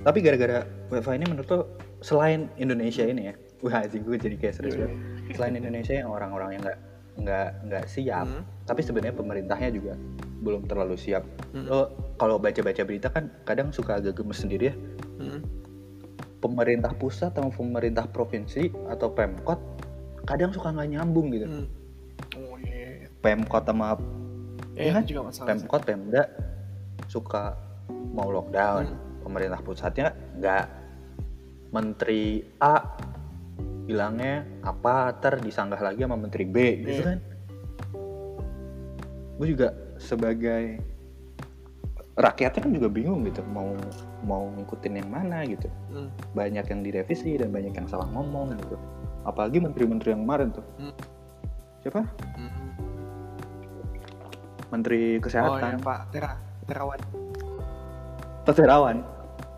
Tapi 0.00 0.18
gara-gara 0.24 0.64
WiFi 0.88 1.14
ini 1.20 1.26
menurut 1.28 1.48
lo 1.52 1.60
selain 2.00 2.48
Indonesia 2.56 3.04
ini 3.04 3.28
ya, 3.28 3.34
wah 3.60 3.84
anjing 3.84 4.00
gue 4.00 4.16
jadi 4.16 4.36
kayak 4.40 4.54
serius 4.56 4.76
Iya. 4.76 4.88
banget. 4.88 4.96
Selain 5.36 5.54
Indonesia 5.60 5.94
yang 5.94 6.08
orang-orang 6.08 6.56
yang 6.56 6.62
nggak 6.64 6.78
nggak 7.20 7.48
nggak 7.68 7.84
siap, 7.84 8.24
Hmm. 8.24 8.42
tapi 8.64 8.80
sebenarnya 8.80 9.12
pemerintahnya 9.12 9.70
juga 9.76 9.92
belum 10.40 10.64
terlalu 10.64 10.96
siap. 10.96 11.20
Hmm. 11.52 11.68
Lo 11.68 11.80
kalau 12.16 12.40
baca-baca 12.40 12.80
berita 12.80 13.12
kan 13.12 13.28
kadang 13.44 13.68
suka 13.76 14.00
agak 14.00 14.16
gemes 14.16 14.40
sendiri 14.40 14.72
ya. 14.72 14.74
Hmm. 15.20 15.44
Pemerintah 16.40 16.96
pusat 16.96 17.36
sama 17.36 17.52
pemerintah 17.52 18.08
provinsi 18.08 18.72
atau 18.88 19.12
pemkot 19.12 19.60
kadang 20.24 20.48
suka 20.48 20.72
nggak 20.72 20.96
nyambung 20.96 21.28
gitu. 21.36 21.44
Hmm. 21.44 21.66
Oh 22.40 22.56
iya. 22.56 23.04
Pemkot 23.20 23.68
sama 23.68 24.00
Iya 24.80 24.92
kan? 24.94 25.04
juga 25.04 25.20
masalah. 25.28 25.48
Pemkot 25.50 25.82
Pemda 25.84 26.22
suka 27.06 27.54
mau 28.10 28.28
lockdown 28.28 28.84
Hmm. 28.86 28.98
pemerintah 29.20 29.60
pusatnya 29.60 30.08
nggak 30.34 30.64
menteri 31.70 32.22
A 32.58 32.76
bilangnya 33.84 34.42
apa 34.60 35.14
ter 35.14 35.36
disanggah 35.36 35.78
lagi 35.78 36.00
sama 36.00 36.14
menteri 36.14 36.44
B 36.44 36.56
gitu 36.80 37.00
Iya. 37.00 37.06
kan 37.06 37.18
gue 39.36 39.46
juga 39.48 39.68
sebagai 39.96 40.78
rakyatnya 42.14 42.60
kan 42.60 42.72
juga 42.72 42.88
bingung 42.88 43.24
gitu 43.24 43.40
mau 43.46 43.72
mau 44.20 44.52
ngikutin 44.52 44.94
yang 44.94 45.08
mana 45.08 45.42
gitu 45.44 45.66
Hmm. 45.88 46.12
banyak 46.30 46.62
yang 46.62 46.80
direvisi 46.80 47.34
dan 47.34 47.48
banyak 47.48 47.72
yang 47.72 47.86
salah 47.86 48.06
ngomong 48.06 48.52
gitu 48.56 48.76
apalagi 49.22 49.58
menteri-menteri 49.58 50.12
yang 50.12 50.22
kemarin 50.22 50.48
tuh 50.52 50.66
Hmm. 50.76 50.94
siapa 51.80 52.04
Hmm. 52.36 52.52
Menteri 54.70 55.00
Oh 55.00 55.06
iya 55.18 55.22
kesehatan. 55.22 55.72
Pak. 55.82 56.00
Tera 56.14 56.30
Terawan. 56.66 57.00
Pak 58.46 58.54
Terawan. 58.54 58.96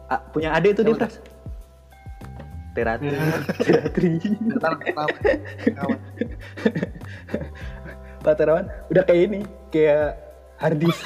Ah, 0.09 0.21
punya 0.33 0.53
adik 0.53 0.77
tuh 0.77 0.85
dia 0.85 0.97
Pras? 0.97 1.17
Teratri 2.73 3.13
Iya. 3.13 3.21
Teratri. 3.61 4.13
Pak 8.25 8.35
Terawan. 8.41 8.65
Udah 8.89 9.03
kayak 9.05 9.23
ini 9.29 9.41
kayak 9.69 10.17
hardis. 10.57 10.99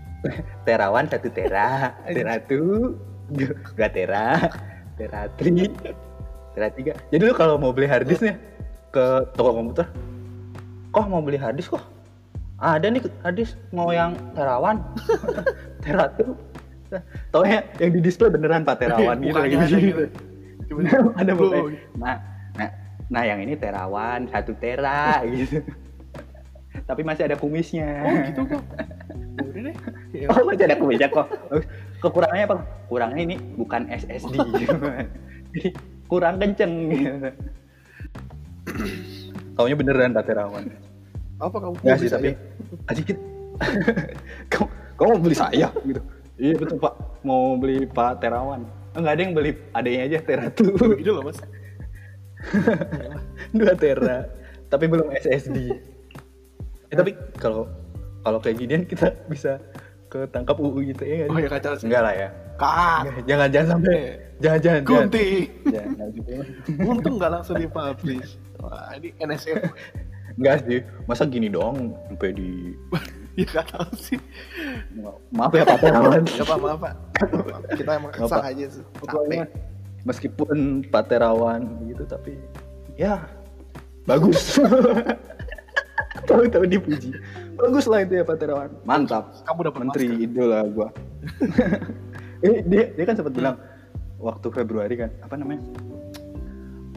Terawan 0.66 1.06
satu 1.06 1.30
tera. 1.30 1.94
Teratu. 2.10 2.94
Dua 3.30 3.88
tera. 3.90 4.50
Teratri. 4.98 5.70
Tera 6.54 6.68
tiga. 6.74 6.92
Jadi 7.14 7.22
lu 7.22 7.34
kalau 7.36 7.54
mau 7.60 7.70
beli 7.70 7.86
harddisknya 7.86 8.34
ke 8.96 9.06
toko 9.36 9.52
komputer 9.52 9.86
kok 10.88 11.04
mau 11.12 11.20
beli 11.20 11.36
harddisk 11.36 11.76
kok 11.76 11.84
ada 12.56 12.86
nih 12.88 13.04
harddisk 13.20 13.60
mau 13.72 13.92
yang 13.92 14.16
terawan 14.32 14.80
teratu 15.84 16.36
taunya 17.34 17.66
yang 17.82 17.90
di 17.92 18.00
display 18.00 18.30
beneran 18.30 18.62
Pak 18.64 18.80
Terawan 18.80 19.18
gitu 19.20 19.36
Mukanya 19.36 19.66
gitu, 19.66 19.76
ada 19.76 19.78
gitu. 19.82 20.04
ada 21.20 21.32
pokoknya. 21.34 21.80
Nah, 21.98 22.16
nah, 22.58 22.70
nah 23.10 23.22
yang 23.22 23.38
ini 23.42 23.54
terawan 23.58 24.26
satu 24.30 24.52
tera 24.58 25.22
gitu. 25.30 25.62
Tapi 26.86 27.02
masih 27.02 27.26
ada 27.26 27.36
kumisnya. 27.38 28.02
Oh 28.04 28.14
gitu 28.30 28.40
kok. 28.46 28.62
Udah 29.42 29.60
deh. 29.70 29.76
Ya. 30.14 30.26
Oh, 30.30 30.42
masih 30.46 30.64
ada 30.70 30.76
kumisnya 30.78 31.08
kok. 31.10 31.26
Kekurangannya 31.98 32.44
apa? 32.46 32.56
Kurangnya 32.86 33.22
ini 33.26 33.36
bukan 33.58 33.90
SSD. 33.90 34.36
Jadi 35.50 35.68
kurang 36.06 36.38
kenceng 36.38 36.72
gitu. 36.92 37.30
Taunya 39.56 39.74
beneran 39.74 40.14
Pak 40.14 40.24
Terawan. 40.28 40.85
Apa 41.36 41.56
kamu? 41.58 41.74
Enggak 41.80 41.98
sih, 41.98 42.08
tapi 42.08 42.28
ya? 42.28 42.34
sedikit. 42.88 43.16
kamu, 44.52 44.66
kamu 44.94 45.08
mau 45.12 45.20
beli 45.20 45.36
saya 45.36 45.68
gitu. 45.82 46.00
Iya 46.36 46.54
betul 46.54 46.76
Pak, 46.76 46.94
mau 47.22 47.56
beli 47.56 47.84
Pak 47.86 48.20
Terawan. 48.20 48.64
Enggak 48.92 49.12
ada 49.16 49.22
yang 49.22 49.32
beli 49.32 49.50
adanya 49.72 50.00
aja 50.04 50.18
Teratu. 50.20 50.64
Gitu 50.96 51.10
loh 51.10 51.24
mas. 51.24 51.40
2 53.56 53.64
tera 53.80 54.28
tapi 54.68 54.84
belum 54.86 55.08
SSD 55.10 55.56
eh, 56.92 56.96
tapi 56.96 57.16
kalau 57.40 57.64
kalau 58.20 58.38
kayak 58.38 58.60
ginian 58.60 58.82
kita 58.84 59.08
bisa 59.26 59.56
ketangkap 60.06 60.54
UU 60.54 60.84
gitu 60.86 61.02
ya 61.02 61.26
Oh 61.26 61.38
sih? 61.38 61.42
ya 61.42 61.48
kacau 61.48 61.72
enggak 61.80 62.02
lah 62.02 62.14
ya. 62.14 62.28
Enggak, 62.56 63.24
jangan 63.26 63.48
jangan 63.50 63.68
sampai 63.72 63.94
Eh. 63.94 64.06
jangan 64.36 64.58
jangan 64.60 64.60
jangan 64.60 64.82
Gunting. 64.86 65.44
jangan 65.66 66.06
gitu. 66.12 66.30
Untung 66.84 67.14
nggak 67.16 67.32
langsung 67.32 67.54
dipublish. 67.56 68.30
Wah 68.60 68.90
ini 68.94 69.08
NSF. 69.18 69.60
Enggak 70.36 70.56
sih. 70.68 70.78
Masa 71.08 71.24
gini 71.26 71.48
dong 71.50 71.96
sampai 72.08 72.30
di 72.32 72.72
ya 73.40 73.44
gak 73.52 73.66
tahu 73.72 73.90
sih. 73.96 74.18
maaf 75.32 75.52
ya 75.52 75.64
Pak. 75.68 75.78
Terawan 75.80 76.22
Ya 76.24 76.44
pak 76.44 76.58
maaf 76.60 76.78
pak. 76.80 76.94
Kita 77.76 77.90
emang 77.96 78.12
kesal 78.12 78.40
aja 78.40 78.66
sih. 78.72 78.84
pokoknya 78.96 79.44
meskipun 80.06 80.86
Pak 80.88 81.04
Terawan 81.10 81.60
gitu 81.90 82.04
tapi 82.06 82.38
ya 82.96 83.20
bagus. 84.08 84.56
Tahu-tahu 86.26 86.64
dipuji. 86.66 87.14
Bagus 87.54 87.86
lah 87.86 88.02
itu 88.02 88.18
ya 88.18 88.24
Pak 88.24 88.38
Terawan. 88.40 88.70
Mantap. 88.82 89.30
Kamu 89.44 89.60
dapat 89.68 89.80
menteri 89.84 90.06
masker. 90.10 90.24
idola 90.24 90.60
gua. 90.70 90.88
Eh, 92.44 92.60
dia 92.68 92.92
dia 92.92 93.04
kan 93.08 93.16
sempat 93.16 93.32
bilang 93.32 93.56
waktu 94.20 94.52
Februari 94.52 94.92
kan 94.92 95.08
apa 95.24 95.40
namanya? 95.40 95.64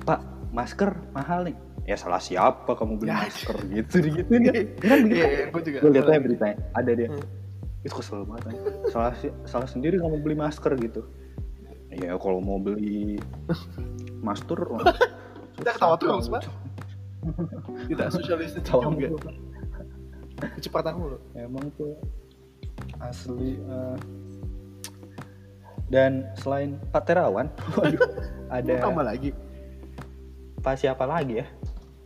Pak 0.03 0.19
masker 0.51 0.91
mahal 1.15 1.47
nih 1.47 1.55
ya 1.89 1.97
salah 1.97 2.21
siapa 2.21 2.77
kamu 2.77 3.01
beli 3.01 3.09
Ya. 3.09 3.25
masker 3.25 3.57
gitu 3.65 3.95
gitu 4.05 4.29
dia 4.37 4.53
kan 4.77 4.97
begitu 5.01 5.25
iya, 5.25 5.49
gua 5.49 5.61
juga. 5.65 5.77
gue 5.81 5.89
lihat 5.89 6.05
aja 6.07 6.19
beritanya 6.21 6.55
ada 6.77 6.91
dia 6.93 7.09
Hmm. 7.09 7.25
itu 7.81 7.93
kesel 7.95 8.21
banget 8.23 8.43
kan. 8.45 8.55
salah 8.87 9.13
salah 9.43 9.65
sendiri 9.65 9.97
kamu 9.97 10.21
beli 10.21 10.35
masker 10.35 10.77
gitu 10.77 11.01
ya 11.89 12.13
kalau 12.15 12.37
mau 12.37 12.61
beli 12.61 13.17
masker 14.21 14.59
Kita 15.59 15.75
ketawa 15.75 15.99
terus 15.99 16.31
pak. 16.31 16.47
Tidak 17.91 18.07
sosialis 18.09 18.55
Ketawa 18.55 18.95
juga. 18.95 19.11
Kecepatan 20.55 20.95
mulu. 20.95 21.19
emang 21.35 21.67
tuh 21.75 21.99
asli 23.03 23.59
eh. 23.59 23.97
dan 25.91 26.23
selain 26.39 26.79
Pak 26.95 27.03
Terawan 27.03 27.51
waduh, 27.75 27.99
ada 28.47 28.71
tambah 28.79 29.03
lagi. 29.03 29.35
Pak 30.59 30.79
siapa 30.79 31.03
lagi 31.03 31.43
ya 31.43 31.45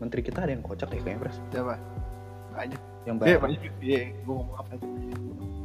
menteri 0.04 0.20
kita 0.22 0.44
ada 0.44 0.52
yang 0.52 0.62
kocak 0.62 0.92
deh 0.92 1.00
kayaknya 1.00 1.22
Pras 1.24 1.38
Siapa? 1.50 1.76
Banyak. 2.54 2.82
yang 3.04 3.16
Iya 3.20 3.38
banyak. 3.40 3.60
Iya. 3.80 4.02
Gue 4.24 4.34
ngomong 4.36 4.56
apa 4.60 4.70
aja. 4.76 4.86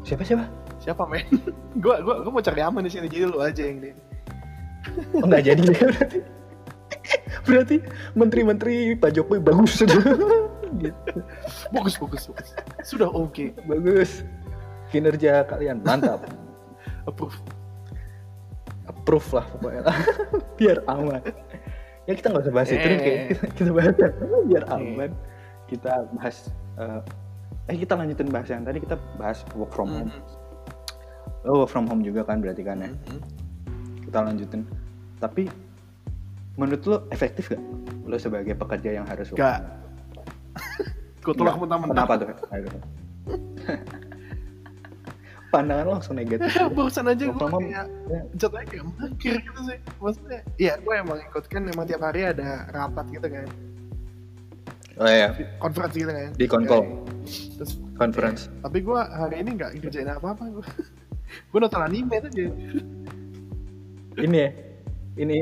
siapa 0.07 0.23
siapa 0.23 0.45
Siapa 0.78 1.02
men? 1.11 1.26
gue 1.83 1.95
gua 2.07 2.14
gua 2.23 2.30
mau 2.33 2.40
cari 2.40 2.62
aman 2.62 2.87
di 2.87 2.90
sini 2.90 3.11
jadi 3.11 3.26
lu 3.26 3.42
aja 3.42 3.62
yang 3.66 3.83
ini. 3.83 3.90
oh 5.18 5.26
nggak 5.26 5.42
jadi 5.45 5.61
deh 5.61 5.78
berarti 5.78 6.18
berarti 7.45 7.76
menteri-menteri 8.14 8.95
Pak 8.95 9.11
Jokowi 9.12 9.40
bagus 9.42 9.83
gitu 9.83 9.99
Bagus 11.75 11.97
bagus 11.97 12.23
bagus. 12.28 12.49
Sudah 12.85 13.09
oke. 13.11 13.52
bagus 13.66 14.23
kinerja 14.88 15.45
kalian 15.45 15.85
mantap 15.85 16.25
Approve. 17.11 17.37
approve 18.88 19.28
lah 19.37 19.45
pokoknya 19.52 19.83
biar 20.57 20.78
aman 20.88 21.21
ya 22.09 22.15
kita 22.15 22.27
nggak 22.27 22.43
usah 22.43 22.55
bahas 22.55 22.69
itu 22.71 22.81
deh 22.81 22.88
Eh. 22.88 22.99
kayak 22.99 23.21
kita, 23.29 23.45
kita 23.55 23.71
bahas 23.71 23.95
yang 23.95 24.12
biar 24.49 24.65
aman. 24.73 25.11
Kita 25.69 25.93
bahas 26.11 26.37
eh, 26.77 27.00
eh 27.69 27.77
kita 27.77 27.93
lanjutin 27.93 28.29
bahas 28.29 28.49
yang 28.49 28.65
tadi 28.65 28.81
kita 28.81 28.97
bahas 29.15 29.45
work 29.53 29.71
from 29.71 29.88
home. 29.88 30.12
Lo 31.45 31.62
work 31.62 31.69
from 31.69 31.85
home 31.85 32.00
juga 32.00 32.25
kan 32.25 32.41
berarti 32.41 32.65
kan 32.65 32.81
ya? 32.81 32.88
Mhm. 32.88 33.21
kita 34.03 34.19
lanjutin. 34.19 34.65
Tapi 35.21 35.53
menurut 36.57 36.81
lo 36.83 36.97
efektif 37.09 37.53
gak 37.53 37.61
lo 38.03 38.17
sebagai 38.17 38.57
pekerja 38.57 38.91
yang 38.95 39.05
harus 39.05 39.29
work 39.29 39.38
Gak. 39.38 39.61
Gue 41.21 41.35
tolak 41.37 41.61
mentah-mentah. 41.61 41.93
kenapa 41.93 42.12
tuh. 42.17 42.29
pandangan 45.49 45.85
lo 45.85 45.93
langsung 45.97 46.14
negatif 46.14 46.45
Barusan 46.76 47.09
aja 47.09 47.25
gue 47.25 47.33
kayak 47.33 47.87
ya. 48.07 48.21
jatuhnya 48.37 48.67
kayak 48.69 48.85
mangkir 48.93 49.35
gitu 49.40 49.61
sih. 49.64 49.78
Maksudnya, 49.97 50.40
iya 50.57 50.75
gue 50.76 50.95
emang 50.95 51.19
ikut 51.23 51.45
kan 51.49 51.64
emang 51.64 51.85
tiap 51.85 52.05
hari 52.05 52.28
ada 52.28 52.69
rapat 52.69 53.09
gitu 53.09 53.26
kan. 53.26 53.49
oh 54.99 55.09
iya 55.09 55.28
Conference 55.57 55.95
gitu 55.95 56.11
kan. 56.11 56.31
Di 56.37 56.45
konkol. 56.45 56.83
Terus, 57.57 57.73
conference 57.97 58.47
tapi 58.61 58.78
gue 58.81 59.00
hari 59.00 59.40
ini 59.40 59.50
nggak 59.57 59.71
ngerjain 59.78 60.11
apa-apa 60.11 60.45
gue. 60.49 60.67
gue 61.50 61.59
nonton 61.59 61.81
anime 61.81 62.12
aja. 62.14 62.28
ini 64.19 64.37
ya 64.37 64.50
ini 65.17 65.38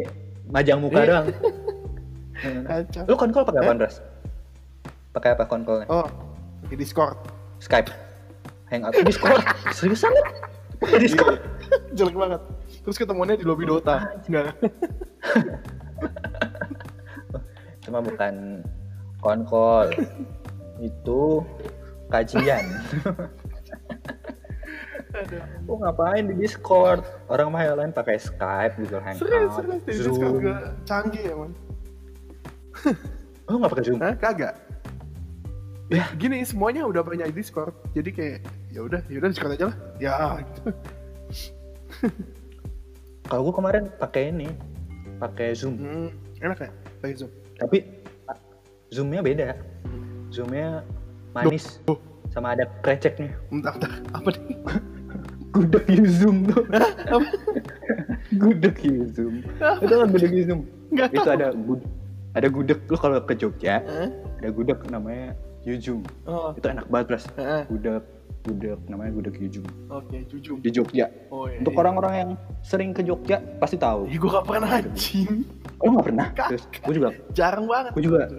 majang 0.46 0.78
muka 0.78 1.02
Iya. 1.02 1.08
doang. 1.10 1.26
Kacau. 2.68 3.02
Lu 3.08 3.14
konkol 3.16 3.42
pakai 3.42 3.58
Eh? 3.58 3.64
apaan, 3.64 3.78
Ras? 3.80 3.96
Pakai 5.10 5.30
apa 5.32 5.44
konkol? 5.44 5.82
Oh, 5.88 6.04
di 6.68 6.76
Discord. 6.76 7.16
Skype. 7.58 7.88
Hangout. 8.70 8.94
Discord. 9.06 9.42
Seriusan 9.76 10.10
lu? 10.10 10.22
Pakai 10.82 10.98
Discord. 11.00 11.38
Jelek 11.94 12.16
banget. 12.18 12.40
Terus 12.82 12.96
ketemuannya 12.98 13.36
di 13.38 13.46
lobby 13.46 13.64
Dota. 13.64 14.10
Enggak. 14.26 14.54
Cuma 17.86 18.02
bukan 18.02 18.66
konkol. 19.22 19.94
Itu 20.82 21.46
kajian. 22.10 22.66
Aduh. 25.16 25.40
Oh 25.64 25.80
ngapain 25.80 26.28
di 26.28 26.34
Discord? 26.36 27.00
Orang 27.32 27.54
mah 27.54 27.64
lain 27.64 27.94
pakai 27.94 28.20
Skype, 28.20 28.76
Google 28.76 29.00
Hangout, 29.00 29.24
Serius, 29.24 29.52
serius. 29.56 29.80
Di 29.80 29.92
Discord 29.96 30.20
Zoom. 30.20 30.34
juga 30.36 30.54
canggih 30.84 31.22
ya, 31.24 31.34
man. 31.38 31.52
Oh 33.48 33.56
nggak 33.56 33.72
pakai 33.72 33.84
Zoom? 33.88 33.98
Hah? 34.04 34.12
Kagak. 34.18 34.65
Ya. 35.86 36.04
Gini, 36.20 36.42
semuanya 36.42 36.82
udah 36.86 37.02
punya 37.06 37.26
Discord. 37.30 37.74
Jadi 37.94 38.10
kayak 38.10 38.38
ya 38.74 38.80
udah, 38.82 39.00
ya 39.06 39.16
udah 39.22 39.30
Discord 39.30 39.52
aja 39.54 39.64
lah. 39.70 39.76
Ya, 40.02 40.14
gitu. 40.42 40.60
Kalau 43.30 43.40
gue 43.50 43.54
kemarin 43.54 43.84
pakai 43.98 44.30
ini, 44.30 44.48
pakai 45.18 45.54
Zoom. 45.54 45.74
Hmm, 45.78 46.08
enak 46.42 46.58
ya? 46.62 46.70
Pakai 47.02 47.14
Zoom. 47.18 47.30
Tapi 47.58 47.78
Zoomnya 48.94 49.22
beda. 49.22 49.58
Zoomnya 50.30 50.86
manis, 51.34 51.82
Loh. 51.90 51.98
sama 52.30 52.54
ada 52.54 52.70
kreceknya. 52.82 53.34
Bentar, 53.50 53.74
bentar. 53.78 53.90
Apa 54.14 54.28
nih? 54.30 54.58
Gudeg 55.54 55.86
you 55.88 56.06
Zoom 56.06 56.46
tuh. 56.50 56.62
Apa? 56.68 57.26
gudeg 58.34 58.76
you 58.82 59.06
Zoom. 59.14 59.40
Itu 59.80 59.94
kan 59.96 60.08
gudeg 60.12 60.32
you 60.34 60.44
Zoom. 60.44 60.60
Nggak 60.92 61.16
Itu 61.16 61.22
tahu. 61.24 61.32
ada 61.32 61.48
gudeg, 61.56 61.90
ada 62.36 62.48
gudeg 62.52 62.80
lu 62.90 62.96
kalau 63.00 63.18
ke 63.24 63.34
Jogja, 63.38 63.80
ada 64.36 64.48
gudeg 64.52 64.76
namanya 64.92 65.32
Yujum. 65.66 66.00
Oh, 66.24 66.54
Itu 66.54 66.66
enak 66.70 66.86
banget. 66.86 67.26
Heeh. 67.34 67.62
Gudeg 67.66 68.04
gudeg 68.46 68.78
namanya 68.86 69.10
gudeg 69.10 69.34
Yujum 69.42 69.66
oke, 69.90 70.16
jujur. 70.30 70.54
di 70.62 70.70
Jogja. 70.70 71.10
Oh 71.34 71.50
iya. 71.50 71.58
Untuk 71.58 71.74
orang-orang 71.74 72.14
yang 72.14 72.30
sering 72.62 72.94
ke 72.94 73.02
Jogja 73.02 73.42
pasti 73.58 73.74
tahu. 73.74 74.06
Ih, 74.06 74.22
gue 74.22 74.30
gak 74.30 74.46
pernah 74.46 74.70
anjing. 74.70 75.42
Oh 75.82 75.90
nggak 75.90 76.06
pernah? 76.06 76.26
Terus 76.30 76.64
gue 76.70 76.94
juga, 76.94 77.08
Jarang 77.34 77.66
banget. 77.66 77.90
Gue 77.98 78.06
juga. 78.06 78.30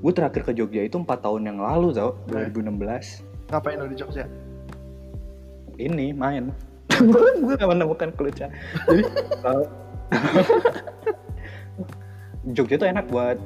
Gue 0.00 0.12
terakhir 0.14 0.46
ke 0.46 0.52
Jogja 0.54 0.86
itu 0.86 0.94
empat 0.94 1.26
tahun 1.26 1.42
yang 1.42 1.58
lalu 1.58 1.90
tau, 1.90 2.14
Eh. 2.30 2.46
2016. 2.54 3.26
Ngapain 3.50 3.76
lo 3.82 3.90
di 3.90 3.96
Jogja? 3.98 4.24
Ini 5.74 6.14
main. 6.14 6.54
gue 7.42 7.54
gak 7.58 7.66
menemukan 7.66 8.14
clue 8.14 8.30
Jadi 8.30 9.02
kalau 9.42 9.66
Jogja 12.56 12.78
tuh 12.78 12.88
enak 12.88 13.10
buat 13.10 13.38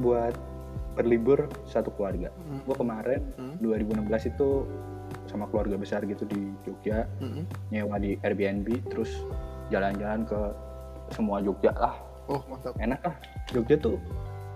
buat 0.00 0.34
berlibur 0.92 1.38
satu 1.64 1.90
keluarga. 1.90 2.28
Hmm. 2.30 2.60
Gue 2.62 2.74
kemarin 2.74 3.20
Hmm. 3.34 3.56
2016 3.58 4.04
itu 4.28 4.48
sama 5.24 5.44
keluarga 5.46 5.76
besar 5.76 6.02
gitu 6.02 6.24
di 6.24 6.40
Jogja 6.62 7.04
Mm-mm. 7.18 7.44
nyewa 7.68 7.96
di 7.96 8.16
Airbnb 8.18 8.64
terus 8.86 9.08
jalan-jalan 9.68 10.24
ke 10.24 10.40
semua 11.10 11.38
Jogja 11.38 11.72
lah 11.72 11.94
Oh, 12.26 12.40
mantap. 12.46 12.72
enak 12.76 13.00
lah 13.00 13.16
Jogja 13.48 13.76
tuh 13.76 13.96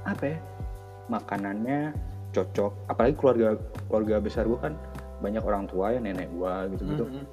apa 0.02 0.24
ya 0.26 0.38
makanannya 1.06 1.92
cocok 2.30 2.72
apalagi 2.86 3.14
keluarga 3.14 3.48
keluarga 3.86 4.16
besar 4.18 4.44
gue 4.44 4.58
kan 4.58 4.74
banyak 5.18 5.40
orang 5.40 5.64
tua 5.66 5.92
ya 5.92 5.98
nenek 5.98 6.28
gua 6.30 6.68
gitu 6.68 6.82
gitu 6.86 7.04
Mm-mm. 7.04 7.24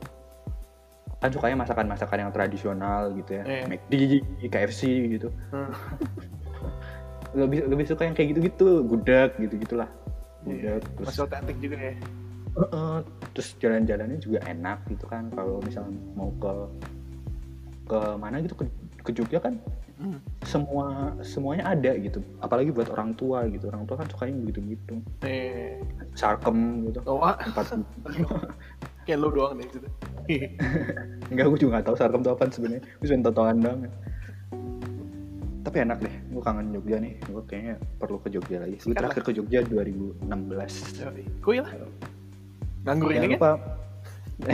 kan 1.18 1.30
sukanya 1.30 1.56
masakan 1.58 1.86
masakan 1.88 2.18
yang 2.20 2.32
tradisional 2.32 3.12
gitu 3.14 3.32
ya 3.34 3.44
Iya. 3.44 3.64
McD 3.68 3.94
KFC 4.46 4.82
gitu 5.12 5.28
Hmm. 5.50 5.72
lebih 7.34 7.60
lebih 7.66 7.86
suka 7.86 8.06
yang 8.06 8.14
kayak 8.14 8.30
gitu 8.34 8.40
gitu 8.46 8.68
gudeg 8.84 9.34
gitu 9.38 9.56
gitulah 9.58 9.90
Iya. 10.44 10.78
gudeg 10.78 10.82
terus 10.96 11.08
Masih 11.10 11.24
otentik 11.24 11.58
juga 11.58 11.78
ya. 11.80 11.94
Heeh, 12.54 12.96
terus 13.34 13.50
jalan-jalannya 13.58 14.18
juga 14.20 14.40
enak 14.46 14.78
gitu 14.86 15.06
kan 15.06 15.26
kalau 15.32 15.58
misalnya 15.60 15.98
mau 16.14 16.30
ke 16.38 16.54
ke 17.84 18.00
mana 18.16 18.40
gitu 18.40 18.56
ke, 18.56 18.66
ke 19.02 19.12
Jogja 19.12 19.40
kan 19.40 19.58
Hmm. 19.94 20.20
semua 20.44 21.16
semuanya 21.24 21.70
ada 21.70 21.94
gitu 21.96 22.20
apalagi 22.42 22.74
buat 22.74 22.90
orang 22.92 23.14
tua 23.14 23.46
gitu 23.48 23.70
orang 23.70 23.86
tua 23.86 23.96
kan 23.96 24.10
sukanya 24.10 24.36
begitu 24.42 24.60
gitu 24.76 24.96
Eh, 25.22 25.80
sarkem 26.12 26.90
gitu 26.90 27.00
oh, 27.08 27.22
ah. 27.22 27.38
tempat 27.40 27.78
kayak 29.06 29.18
lo 29.22 29.30
doang 29.32 29.56
deh 29.56 29.70
gitu. 29.70 29.88
enggak 31.32 31.46
gue 31.46 31.60
juga 31.62 31.80
gak 31.80 31.86
tahu 31.88 31.96
sarkem 31.96 32.20
itu 32.20 32.32
apa 32.34 32.44
sebenarnya 32.52 32.82
gue 32.84 33.06
cuma 33.08 33.22
tontonan 33.24 33.58
banget 33.62 33.92
tapi 35.74 35.90
enak 35.90 36.06
deh 36.06 36.16
gue 36.30 36.42
kangen 36.46 36.70
Jogja 36.70 36.98
nih. 37.02 37.14
Gue 37.26 37.42
kayaknya 37.50 37.82
perlu 37.98 38.22
ke 38.22 38.30
Jogja 38.30 38.62
lagi. 38.62 38.78
Gue 38.78 38.94
terakhir 38.94 39.26
ke 39.26 39.32
Jogja 39.34 39.66
2016 39.66 41.02
Yoi. 41.02 41.26
Kuy 41.42 41.58
lah. 41.66 41.74
Nganggur 42.86 43.10
ini 43.10 43.34
lupa. 43.34 43.58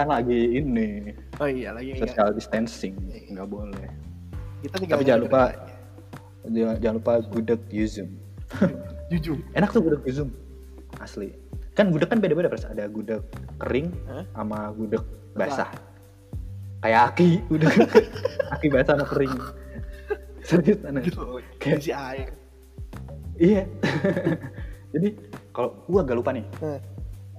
Kan 0.00 0.08
lagi 0.08 0.56
ini. 0.56 1.12
Oh 1.36 1.44
iya, 1.44 1.76
lagi 1.76 2.00
social 2.00 2.32
distancing. 2.32 2.96
Nggak 3.36 3.52
boleh. 3.52 3.84
Kita 4.64 4.80
tinggal 4.80 4.96
Tapi 4.96 5.04
jangan 5.04 5.20
lupa- 5.28 5.56
jangan, 6.48 6.76
jangan 6.80 6.96
lupa 6.96 7.12
gudeg 7.28 7.60
Yuzum. 7.68 8.08
Jujur. 9.12 9.36
enak 9.52 9.76
tuh 9.76 9.84
gudeg 9.84 10.00
Yuzum. 10.08 10.32
Asli. 11.04 11.36
Kan 11.76 11.92
gudeg 11.92 12.08
kan 12.08 12.24
beda-beda 12.24 12.48
Pras. 12.48 12.64
ada 12.64 12.88
gudeg 12.88 13.20
kering 13.60 13.92
Hah? 14.08 14.24
sama 14.32 14.72
gudeg 14.72 15.04
basah. 15.36 15.68
Kayak 16.80 17.12
aki 17.12 17.44
gudeg. 17.52 17.76
Aki 18.56 18.72
basah 18.72 18.96
sama 18.96 19.04
kering 19.04 19.36
serius 20.44 20.80
aneh 20.82 21.02
Gitu. 21.02 21.18
Kayak- 21.56 21.80
Isi 21.80 21.90
air. 21.90 22.28
iya 23.34 23.62
jadi 24.94 25.08
kalau 25.50 25.74
gua 25.84 26.00
agak 26.00 26.16
lupa 26.16 26.30
nih 26.30 26.46
Hah. 26.60 26.78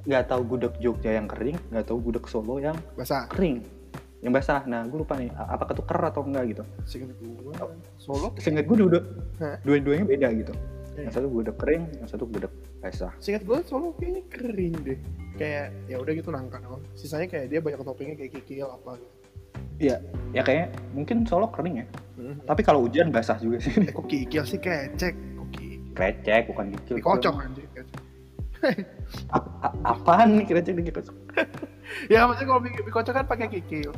nggak 0.04 0.24
tahu 0.28 0.42
gudeg 0.46 0.74
Jogja 0.78 1.12
yang 1.14 1.26
kering 1.26 1.56
nggak 1.70 1.86
tahu 1.86 1.98
gudeg 2.02 2.26
Solo 2.26 2.60
yang 2.60 2.76
Basah. 2.94 3.26
kering 3.28 3.64
yang 4.20 4.34
basah 4.34 4.66
nah 4.66 4.82
gue 4.82 4.98
lupa 4.98 5.14
nih 5.14 5.30
a- 5.32 5.54
apa 5.54 5.70
ketuker 5.70 6.02
atau 6.04 6.22
enggak 6.22 6.44
gitu 6.50 6.64
Seinget 6.84 7.14
gua. 7.16 7.54
Solo. 7.96 8.34
seingat 8.36 8.66
gue 8.66 8.76
dua 8.76 9.00
Hah. 9.38 9.56
dua-duanya 9.62 10.04
beda 10.04 10.30
gitu 10.36 10.54
Iya. 10.96 11.02
yang 11.02 11.14
satu 11.14 11.28
gudeg 11.28 11.56
kering 11.56 11.84
yang 11.94 12.08
satu 12.08 12.24
gudeg 12.26 12.52
basah 12.80 13.12
Seingat 13.18 13.44
gue 13.44 13.58
Solo 13.64 13.92
kayaknya 13.94 14.24
kering 14.28 14.76
deh. 14.82 15.00
Kayak 15.36 15.76
ya 15.86 16.00
udah 16.00 16.14
gitu 16.14 16.30
nangka 16.30 16.56
doang. 16.58 16.80
Sisanya 16.94 17.28
kayak 17.28 17.52
dia 17.52 17.60
banyak 17.60 17.76
toppingnya 17.78 18.16
kayak 18.16 18.32
kikil 18.34 18.72
apa 18.72 18.96
gitu. 18.96 19.15
Iya, 19.76 20.00
ya 20.32 20.42
kayaknya 20.42 20.68
mungkin 20.96 21.28
Solo 21.28 21.52
kering 21.52 21.84
ya. 21.84 21.88
Hmm. 22.16 22.36
Tapi 22.48 22.62
kalau 22.64 22.88
hujan 22.88 23.12
basah 23.12 23.36
juga 23.44 23.60
sih. 23.60 23.76
Eh, 23.76 23.92
kok 23.98 24.08
kikil 24.08 24.44
sih 24.48 24.60
kecek? 24.60 25.14
Kok 25.14 25.48
kikil? 25.52 25.92
Krecek 25.96 26.42
bukan 26.48 26.66
kikil. 26.72 26.96
Dikocok 27.00 27.34
anjir. 27.44 27.68
apaan 29.86 30.42
nih 30.42 30.46
krecek 30.48 30.74
dikocok? 30.80 31.16
ya 32.14 32.26
maksudnya 32.26 32.50
kalau 32.50 32.62
mie, 32.64 32.72
mie 32.72 32.94
kocok 32.94 33.14
kan 33.14 33.26
pakai 33.28 33.48
kikil. 33.52 33.92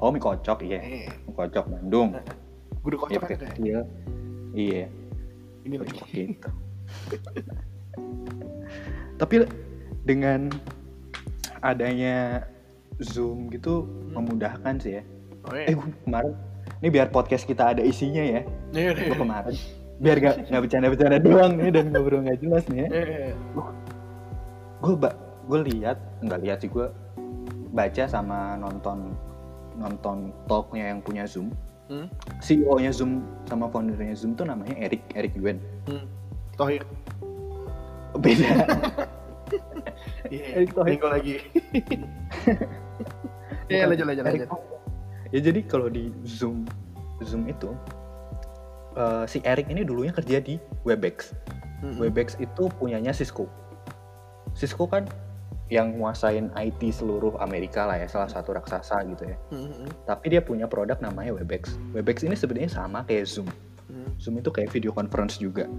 Oh 0.00 0.08
mie 0.08 0.22
kocok 0.22 0.58
iya. 0.64 0.80
Eh, 0.80 1.08
Mie 1.28 1.34
kocok 1.36 1.64
Bandung. 1.68 2.16
gue 2.78 2.88
udah 2.94 2.98
Iya 2.98 3.20
kocok 3.20 3.20
pakai 3.20 3.36
kan 3.36 3.42
kayak 3.44 3.56
kikil. 3.60 3.80
Iya, 4.56 4.84
ini 5.68 5.74
lagi. 5.76 5.92
kocok 5.92 6.08
gitu. 6.08 6.50
Tapi 9.20 9.34
dengan 10.06 10.48
adanya 11.60 12.46
Zoom 13.00 13.46
gitu 13.48 13.86
memudahkan 14.10 14.74
sih 14.78 14.98
ya. 14.98 15.02
Oh 15.44 15.52
Eh 15.52 15.64
iya. 15.64 15.74
gue 15.74 15.88
kemarin, 16.02 16.34
ini 16.78 16.88
biar 16.88 17.08
podcast 17.08 17.42
kita 17.42 17.70
ada 17.70 17.82
isinya 17.82 18.20
ya. 18.20 18.42
Iya, 18.70 18.90
iya, 18.92 19.08
Gue 19.08 19.18
kemarin 19.18 19.54
biar 19.98 20.16
gak 20.16 20.46
nggak 20.46 20.62
bercanda-bercanda 20.62 21.18
doang 21.18 21.52
nih 21.58 21.70
dan 21.70 21.90
ngobrol 21.90 22.22
nggak 22.22 22.38
jelas 22.38 22.62
nih 22.66 22.78
ya. 22.78 22.88
Iya, 22.88 23.02
iya, 23.02 23.18
iya. 23.26 23.34
gue 24.78 24.94
gue 25.48 25.60
lihat 25.64 25.98
nggak 26.20 26.40
lihat 26.40 26.58
sih 26.60 26.70
gue 26.70 26.86
baca 27.68 28.04
sama 28.04 28.54
nonton 28.54 29.10
nonton 29.74 30.16
talknya 30.44 30.90
yang 30.90 31.00
punya 31.00 31.24
Zoom 31.24 31.50
Hmm? 31.88 32.04
CEO 32.38 32.76
nya 32.76 32.92
Zoom 32.92 33.24
sama 33.48 33.64
foundernya 33.66 34.12
Zoom 34.12 34.36
tuh 34.36 34.44
namanya 34.44 34.76
Eric 34.76 35.00
Eric 35.16 35.32
Yuan 35.34 35.56
Hmm. 35.88 36.04
Tohir. 36.54 36.84
beda 38.14 38.44
Iya, 40.32 40.44
Erick 40.60 40.72
Thohir. 40.74 40.90
minggu 40.92 41.08
lagi. 41.08 41.34
Iya, 43.68 43.84
lanjut, 43.84 44.06
lanjut, 44.08 44.24
lanjut. 44.24 44.48
Ya 45.28 45.40
jadi 45.44 45.60
kalau 45.68 45.92
di 45.92 46.08
Zoom 46.24 46.64
Zoom 47.20 47.44
itu 47.44 47.68
eh, 48.94 49.24
si 49.28 49.44
Eric 49.44 49.68
ini 49.68 49.84
dulunya 49.84 50.12
kerja 50.12 50.40
di 50.40 50.56
Webex 50.82 51.32
Hmm. 51.78 51.94
Webex 51.94 52.34
itu 52.42 52.66
punyanya 52.74 53.14
Cisco 53.14 53.46
Cisco 54.50 54.90
kan 54.90 55.06
yang 55.70 55.94
nguasain 55.94 56.50
IT 56.50 56.82
seluruh 56.90 57.38
Amerika 57.38 57.86
lah 57.86 58.02
ya 58.02 58.10
salah 58.10 58.26
satu 58.26 58.50
raksasa 58.50 58.98
gitu 59.06 59.30
ya 59.30 59.38
Hmm, 59.54 59.70
hmm, 59.70 59.88
tapi 60.02 60.34
dia 60.34 60.42
punya 60.42 60.66
produk 60.66 60.98
namanya 60.98 61.38
Webex. 61.38 61.78
Webex 61.94 62.26
ini 62.26 62.34
sebenarnya 62.34 62.74
sama 62.74 63.06
kayak 63.06 63.30
Zoom. 63.30 63.46
hmm. 63.86 64.10
Zoom 64.18 64.42
itu 64.42 64.50
kayak 64.50 64.74
video 64.74 64.90
conference 64.90 65.38
juga, 65.38 65.70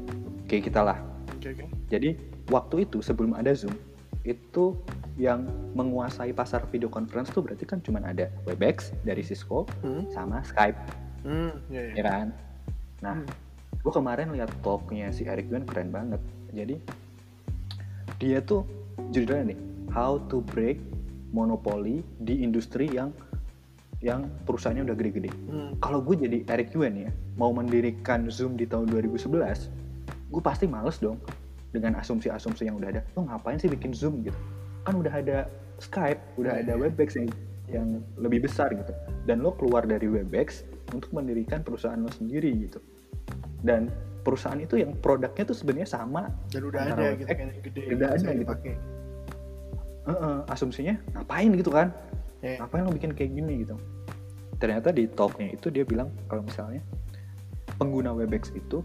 kayak 0.47 0.71
kita 0.71 0.87
lah. 0.87 1.03
Oke, 1.35 1.51
oke. 1.51 1.67
Jadi 1.91 2.15
waktu 2.49 2.85
itu 2.85 2.99
sebelum 2.99 3.33
ada 3.33 3.53
Zoom, 3.53 3.73
itu 4.25 4.75
yang 5.15 5.47
menguasai 5.73 6.31
pasar 6.31 6.63
video 6.69 6.87
conference 6.87 7.29
tuh 7.29 7.43
berarti 7.43 7.63
kan 7.63 7.79
cuma 7.79 7.99
ada 8.01 8.27
Webex 8.43 8.91
dari 9.03 9.21
Cisco 9.21 9.67
Hmm, 9.81 10.07
sama 10.09 10.39
Skype, 10.41 10.77
hmm, 11.23 11.51
iya, 11.69 11.81
iya. 11.81 11.93
ya 11.95 12.03
kan? 12.03 12.27
Nah, 12.99 13.15
Hmm. 13.23 13.27
gue 13.79 13.93
kemarin 13.93 14.27
lihat 14.31 14.51
talknya 14.59 15.07
si 15.09 15.23
Eric 15.23 15.47
Yuan 15.47 15.63
keren 15.63 15.87
banget 15.89 16.19
jadi 16.51 16.75
dia 18.19 18.43
tuh 18.43 18.67
judulnya 19.11 19.55
nih 19.55 19.59
How 19.89 20.19
to 20.27 20.43
Break 20.43 20.77
Monopoly 21.31 22.03
di 22.19 22.43
industri 22.43 22.89
yang 22.91 23.15
yang 23.99 24.27
perusahaannya 24.43 24.83
udah 24.83 24.95
gede-gede 24.95 25.31
Hmm. 25.47 25.71
kalau 25.79 25.99
gue 25.99 26.15
jadi 26.15 26.43
Eric 26.47 26.75
Yuan 26.75 26.95
ya 26.95 27.11
mau 27.35 27.51
mendirikan 27.51 28.27
Zoom 28.27 28.55
di 28.55 28.63
tahun 28.63 28.87
2011 28.87 29.67
gue 30.27 30.41
pasti 30.43 30.67
males 30.67 30.99
dong 30.99 31.19
dengan 31.69 31.95
asumsi-asumsi 31.95 32.65
yang 32.65 32.75
udah 32.75 32.89
ada 32.89 33.01
lo 33.13 33.23
ngapain 33.23 33.57
sih 33.57 33.67
bikin 33.67 33.91
Zoom 33.91 34.21
gitu 34.21 34.37
kan 34.81 34.95
udah 34.95 35.13
ada 35.13 35.37
Skype 35.77 36.19
udah 36.35 36.59
ada 36.59 36.73
Iya. 36.73 36.81
Webex 36.81 37.09
yang 37.15 37.29
yang 37.69 37.87
lebih 38.15 38.43
besar 38.43 38.73
gitu 38.73 38.89
dan 39.23 39.39
lo 39.39 39.53
keluar 39.53 39.83
dari 39.83 40.05
Webex 40.05 40.65
untuk 40.89 41.13
mendirikan 41.13 41.61
perusahaan 41.61 41.95
lo 41.95 42.09
sendiri 42.09 42.49
gitu 42.59 42.81
dan 43.61 43.87
perusahaan 44.19 44.57
itu 44.57 44.75
yang 44.75 44.93
produknya 44.95 45.43
tuh 45.43 45.53
sebenarnya 45.53 45.87
sama 45.87 46.27
Dan 46.49 46.65
udah 46.65 46.81
ada 46.83 46.93
Webex, 46.99 47.17
gitu 47.19 47.29
kan 47.29 47.45
yang 47.45 47.61
gede. 47.61 47.81
udah 47.93 48.07
ada 48.09 48.19
gitu. 48.19 48.41
dipakai. 48.41 48.73
Heeh, 50.01 50.37
asumsinya 50.47 50.95
ngapain 51.13 51.51
gitu 51.53 51.69
kan 51.69 51.93
Ya. 52.39 52.55
ngapain 52.57 52.81
lo 52.81 52.89
bikin 52.89 53.11
kayak 53.11 53.35
gini 53.35 53.53
gitu 53.61 53.75
ternyata 54.55 54.89
di 54.89 55.07
talknya 55.07 55.51
itu 55.51 55.67
dia 55.67 55.83
bilang 55.83 56.07
kalau 56.25 56.39
misalnya 56.41 56.79
pengguna 57.75 58.11
Webex 58.11 58.51
itu 58.51 58.79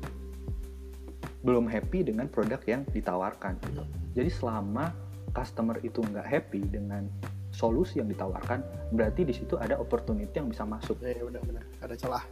belum 1.45 1.69
happy 1.69 2.09
dengan 2.09 2.27
produk 2.27 2.59
yang 2.65 2.83
ditawarkan 2.89 3.61
gitu. 3.69 3.85
jadi 4.17 4.31
selama 4.33 4.91
customer 5.37 5.77
itu 5.85 6.01
nggak 6.01 6.25
happy 6.25 6.65
dengan 6.65 7.05
solusi 7.53 8.01
yang 8.03 8.09
ditawarkan 8.09 8.65
berarti 8.91 9.23
di 9.23 9.35
situ 9.37 9.55
ada 9.61 9.79
opportunity 9.79 10.33
yang 10.35 10.49
bisa 10.51 10.65
masuk 10.67 10.99
Ya, 11.05 11.15
benar-benar 11.21 11.63
ada 11.85 11.95
celah. 11.95 12.25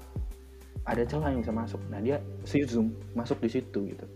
ada 0.83 1.03
celah 1.07 1.31
yang 1.31 1.45
bisa 1.45 1.55
masuk 1.55 1.79
nah 1.93 2.01
dia 2.01 2.19
si 2.43 2.65
Zoom 2.67 2.97
masuk 3.15 3.39
di 3.39 3.53
situ 3.53 3.87
gitu 3.87 4.07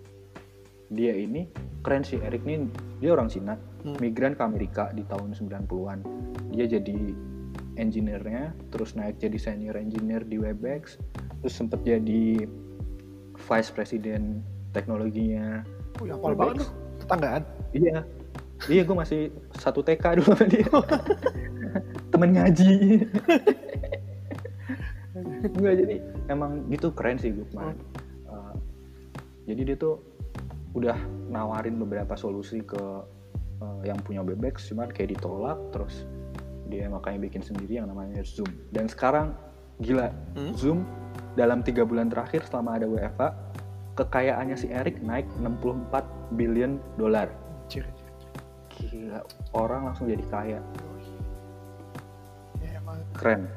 dia 0.90 1.14
ini 1.14 1.46
keren 1.82 2.02
sih 2.02 2.18
Eric 2.18 2.42
nih 2.42 2.66
dia 2.98 3.12
orang 3.14 3.28
Cina 3.30 3.54
Hmm. 3.87 3.94
migran 4.02 4.35
ke 4.35 4.42
Amerika 4.42 4.90
di 4.90 5.06
tahun 5.06 5.30
90-an 5.30 6.02
dia 6.50 6.66
jadi 6.66 7.14
engineer-nya 7.78 8.50
terus 8.74 8.98
naik 8.98 9.22
jadi 9.22 9.38
senior 9.38 9.78
engineer 9.78 10.26
di 10.26 10.42
Webex 10.42 10.98
terus 11.38 11.54
sempet 11.54 11.87
jadi 11.87 12.50
vice 13.38 13.70
president 13.70 14.42
teknologinya. 14.76 15.64
Ya, 16.04 16.12
hafal 16.12 16.36
banget 16.36 16.54
tuh. 16.62 16.68
Tetanggaan. 17.00 17.42
iya. 17.72 17.98
Iya 18.68 18.82
gue 18.88 18.96
masih 18.96 19.20
satu 19.56 19.80
TK 19.80 20.04
dulu 20.20 20.32
sama 20.32 20.44
dia. 20.48 20.68
Temen 22.12 22.30
ngaji. 22.36 22.72
Enggak 25.56 25.74
jadi 25.80 25.96
emang 26.28 26.68
gitu 26.68 26.92
keren 26.92 27.16
sih 27.16 27.32
gue 27.32 27.46
kemarin 27.52 27.76
Uh, 28.26 28.58
jadi 29.46 29.72
dia 29.72 29.76
tuh 29.78 30.02
udah 30.74 30.98
nawarin 31.30 31.78
beberapa 31.78 32.18
solusi 32.18 32.58
ke 32.58 32.82
uh, 33.62 33.80
yang 33.86 33.96
punya 34.02 34.26
Bebex 34.26 34.66
cuman 34.66 34.90
kayak 34.90 35.14
ditolak 35.14 35.54
terus 35.70 36.04
dia 36.66 36.90
makanya 36.90 37.22
bikin 37.22 37.46
sendiri 37.46 37.78
yang 37.78 37.86
namanya 37.86 38.18
Zoom. 38.26 38.50
Dan 38.74 38.90
sekarang 38.90 39.38
gila 39.78 40.10
Hmm? 40.34 40.52
Zoom 40.58 40.82
dalam 41.38 41.62
tiga 41.62 41.86
bulan 41.86 42.10
terakhir 42.10 42.42
selama 42.50 42.82
ada 42.82 42.90
WFA 42.90 43.28
kekayaannya 43.96 44.54
si 44.54 44.68
Eric 44.68 45.00
naik 45.00 45.24
64 45.38 46.04
billion 46.32 46.76
dolar 46.94 47.32
gila 48.68 49.24
orang 49.52 49.88
langsung 49.88 50.04
jadi 50.04 50.24
kaya 50.28 50.61
Ya 52.59 52.76
emang. 52.76 53.00
keren 53.12 53.48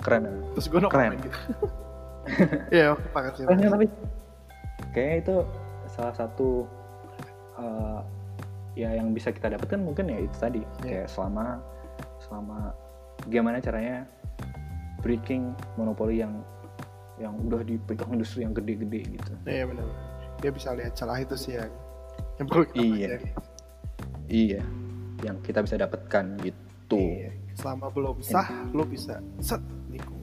keren 0.00 0.22
Terus 0.54 0.66
gue 0.66 0.80
Keren. 0.82 1.12
gitu. 1.18 1.28
Iya, 2.70 2.94
oke, 2.94 3.04
pakat 3.10 3.32
sih. 3.34 3.44
keren 3.44 3.58
tapi 3.66 3.86
kayaknya 4.90 5.16
itu 5.18 5.34
salah 5.88 6.14
satu 6.14 6.64
uh, 7.56 8.00
ya 8.72 8.94
yang 8.94 9.10
bisa 9.10 9.28
kita 9.28 9.50
dapatkan 9.50 9.76
mungkin 9.76 10.06
ya 10.06 10.18
itu 10.20 10.36
tadi 10.36 10.60
Iya. 10.80 11.04
kayak 11.04 11.08
selama 11.10 11.58
selama 12.18 12.58
gimana 13.26 13.58
caranya 13.58 14.06
breaking 15.00 15.52
monopoli 15.74 16.20
yang 16.20 16.40
yang 17.20 17.36
udah 17.38 17.60
dipegang 17.60 18.10
industri 18.10 18.42
yang 18.42 18.50
gede-gede 18.50 19.00
gitu 19.10 19.32
Iya 19.44 19.64
benar. 19.66 19.84
Dia 20.40 20.50
bisa 20.50 20.72
lihat 20.72 20.92
celah 20.94 21.16
itu 21.16 21.36
sih 21.36 21.54
yang 21.54 21.68
yang 22.36 22.46
perlu 22.46 22.64
kita 22.66 22.80
Iya. 22.80 22.88
pelajari. 22.88 23.28
iya 24.26 24.62
yang 25.20 25.36
kita 25.40 25.60
bisa 25.60 25.76
dapatkan 25.76 26.24
gitu 26.40 26.96
Iya. 26.96 27.30
Selama 27.52 27.86
belum 27.88 28.16
sah, 28.20 28.48
lo 28.72 28.82
bisa 28.82 29.20
set 29.38 29.60
nikung. 29.86 30.16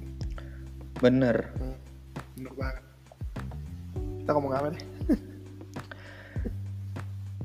bener 0.97 1.53
Bener 2.33 2.53
banget. 2.53 2.83
Kita 4.19 4.31
ngomong 4.31 4.51
apa 4.51 4.67
nih? 4.69 4.83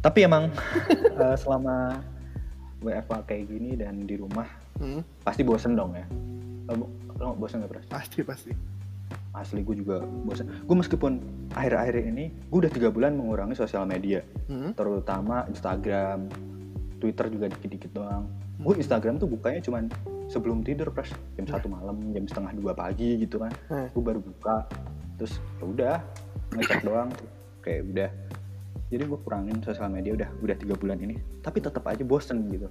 tapi 0.02 0.18
emang 0.20 0.50
uh, 1.14 1.36
selama 1.36 2.02
WFA 2.80 3.22
kayak 3.22 3.46
gini 3.46 3.76
dan 3.76 4.02
di 4.02 4.16
rumah 4.16 4.48
Hmm, 4.74 4.98
pasti 5.22 5.44
bosen 5.44 5.76
dong 5.76 5.94
ya 5.94 6.02
lo, 6.66 6.90
lo 7.14 7.36
bosen 7.36 7.60
gak 7.60 7.70
Pras? 7.70 7.86
pasti 7.86 8.24
pasti. 8.24 8.50
Asli 9.32 9.64
gue 9.64 9.80
juga 9.80 10.04
bosan. 10.04 10.48
Gue 10.68 10.76
meskipun 10.76 11.24
akhir-akhir 11.56 12.04
ini 12.04 12.32
gue 12.52 12.58
udah 12.64 12.72
tiga 12.72 12.92
bulan 12.92 13.16
mengurangi 13.16 13.56
sosial 13.56 13.88
media. 13.88 14.20
Hmm. 14.48 14.76
terutama 14.76 15.48
Instagram. 15.48 16.28
Twitter 17.02 17.26
juga 17.34 17.50
dikit-dikit 17.50 17.90
doang. 17.98 18.30
Gue 18.62 18.78
Instagram 18.78 19.18
tuh 19.18 19.26
bukanya 19.26 19.58
cuman 19.58 19.90
sebelum 20.30 20.62
tidur 20.62 20.94
pres. 20.94 21.10
Jam 21.34 21.50
satu 21.50 21.66
malam 21.66 21.98
jam 22.14 22.30
setengah 22.30 22.54
dua 22.54 22.72
pagi 22.76 23.18
gitu 23.18 23.42
kan. 23.42 23.50
Hmm. 23.66 23.88
gue 23.90 24.02
baru 24.02 24.20
buka 24.22 24.70
terus 25.18 25.42
ya 25.58 25.64
udah 25.66 25.96
ngecek 26.54 26.80
doang. 26.86 27.10
Tuh 27.10 27.28
kayak 27.64 27.82
udah. 27.90 28.10
Jadi 28.92 29.02
gue 29.08 29.18
kurangin 29.24 29.56
sosial 29.64 29.88
media 29.88 30.12
udah 30.12 30.28
udah 30.44 30.56
tiga 30.60 30.74
bulan 30.76 31.00
ini. 31.00 31.18
Tapi 31.42 31.58
tetap 31.58 31.82
aja 31.88 32.04
bosen 32.04 32.46
gitu. 32.52 32.68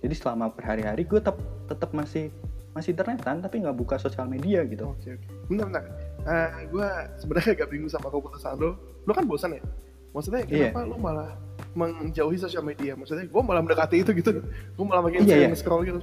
Jadi 0.00 0.14
selama 0.16 0.52
berhari-hari 0.52 1.02
gue 1.04 1.18
tetap 1.18 1.36
tetap 1.66 1.90
masih 1.92 2.30
masih 2.70 2.94
internetan 2.94 3.42
tapi 3.42 3.58
nggak 3.58 3.74
buka 3.74 3.98
sosial 3.98 4.24
media 4.24 4.62
gitu 4.62 4.86
Oke 4.88 5.18
oke. 5.18 5.26
Bentar 5.48 5.66
bentar. 5.66 5.84
Eh, 6.20 6.50
gue 6.68 6.88
sebenarnya 7.18 7.50
agak 7.56 7.68
bingung 7.68 7.88
sama 7.88 8.06
keputusan 8.08 8.54
lo. 8.56 8.78
Lo 9.02 9.12
kan 9.12 9.24
bosan 9.24 9.58
ya? 9.58 9.62
Maksudnya 10.10 10.42
Iya. 10.44 10.70
kenapa 10.70 10.80
lo 10.84 10.96
malah 10.96 11.30
menjauhi 11.72 12.36
sosial 12.36 12.62
media? 12.62 12.94
Maksudnya 12.94 13.26
gue 13.26 13.42
malah 13.42 13.62
mendekati 13.62 14.02
itu 14.02 14.10
gitu. 14.12 14.38
Gue 14.74 14.84
malah 14.84 15.02
makin 15.02 15.22
Iya, 15.22 15.34
sering 15.34 15.50
iya. 15.50 15.58
scroll 15.58 15.82
gitu. 15.82 15.98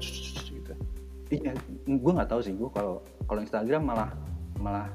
gitu. 0.49 0.73
Iya, 1.29 1.51
gue 1.85 2.11
nggak 2.13 2.29
tahu 2.29 2.39
sih 2.39 2.51
gue 2.51 2.69
kalau 2.69 2.99
kalau 3.23 3.39
Instagram 3.39 3.83
malah 3.83 4.09
malah 4.57 4.87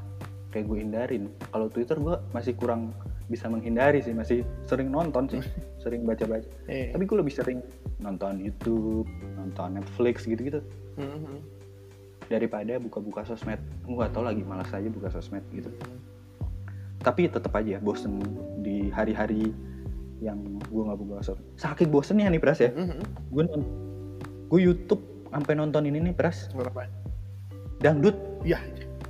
kayak 0.49 0.69
gue 0.69 0.79
hindarin. 0.81 1.25
Kalau 1.49 1.69
Twitter 1.69 1.97
gue 1.97 2.17
masih 2.31 2.53
kurang 2.53 2.93
bisa 3.29 3.49
menghindari 3.49 4.01
sih, 4.01 4.13
masih 4.13 4.45
sering 4.65 4.93
nonton 4.93 5.25
sih, 5.29 5.41
sering 5.83 6.05
baca-baca. 6.05 6.45
Eh. 6.69 6.93
Tapi 6.93 7.05
gue 7.05 7.17
lebih 7.17 7.33
sering 7.33 7.65
nonton 7.97 8.37
YouTube, 8.37 9.09
nonton 9.35 9.81
Netflix 9.81 10.25
gitu-gitu 10.25 10.61
Mhm. 10.93 11.62
Daripada 12.27 12.77
buka-buka 12.77 13.25
sosmed. 13.25 13.59
Gue 13.83 14.07
tahu 14.09 14.23
lagi 14.23 14.43
malas 14.43 14.71
aja 14.71 14.87
buka 14.87 15.09
sosmed 15.09 15.43
gitu. 15.51 15.71
Tapi 16.99 17.27
tetap 17.27 17.51
aja 17.53 17.79
bosen 17.79 18.23
di 18.59 18.87
hari-hari 18.89 19.51
yang 20.19 20.39
gue 20.63 20.83
nggak 20.83 20.99
buka 20.99 21.23
sosmed. 21.25 21.47
Saking 21.57 21.89
bosennya 21.89 22.29
nih 22.29 22.39
Pras 22.39 22.59
ya, 22.59 22.71
Mhm. 22.71 23.03
gue 23.29 23.45
gue 24.49 24.61
YouTube 24.61 25.03
sampai 25.29 25.55
nonton 25.55 25.83
ini 25.83 25.99
nih 26.01 26.15
Pras, 26.15 26.47
Kenapa? 26.49 26.87
dangdut. 27.79 28.15
Iya. 28.43 28.61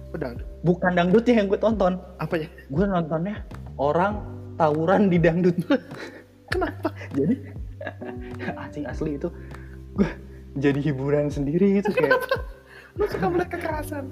Pedang. 0.09 0.41
Bukan 0.63 0.93
dangdutnya 0.93 1.35
yang 1.35 1.49
gue 1.49 1.57
tonton, 1.57 1.97
Apa 2.17 2.37
ya? 2.37 2.49
gue 2.69 2.85
nontonnya 2.85 3.45
orang 3.75 4.21
tawuran 4.55 5.09
di 5.09 5.17
dangdut 5.17 5.57
Kenapa? 6.53 6.93
jadi 7.13 7.35
asing 8.69 8.85
asli 8.85 9.17
itu 9.17 9.33
gue 9.93 10.09
jadi 10.55 10.79
hiburan 10.79 11.27
sendiri 11.27 11.81
gitu 11.81 11.91
kayak 11.91 12.21
Lo 12.97 13.05
suka 13.09 13.27
melihat 13.29 13.51
kekerasan? 13.57 14.07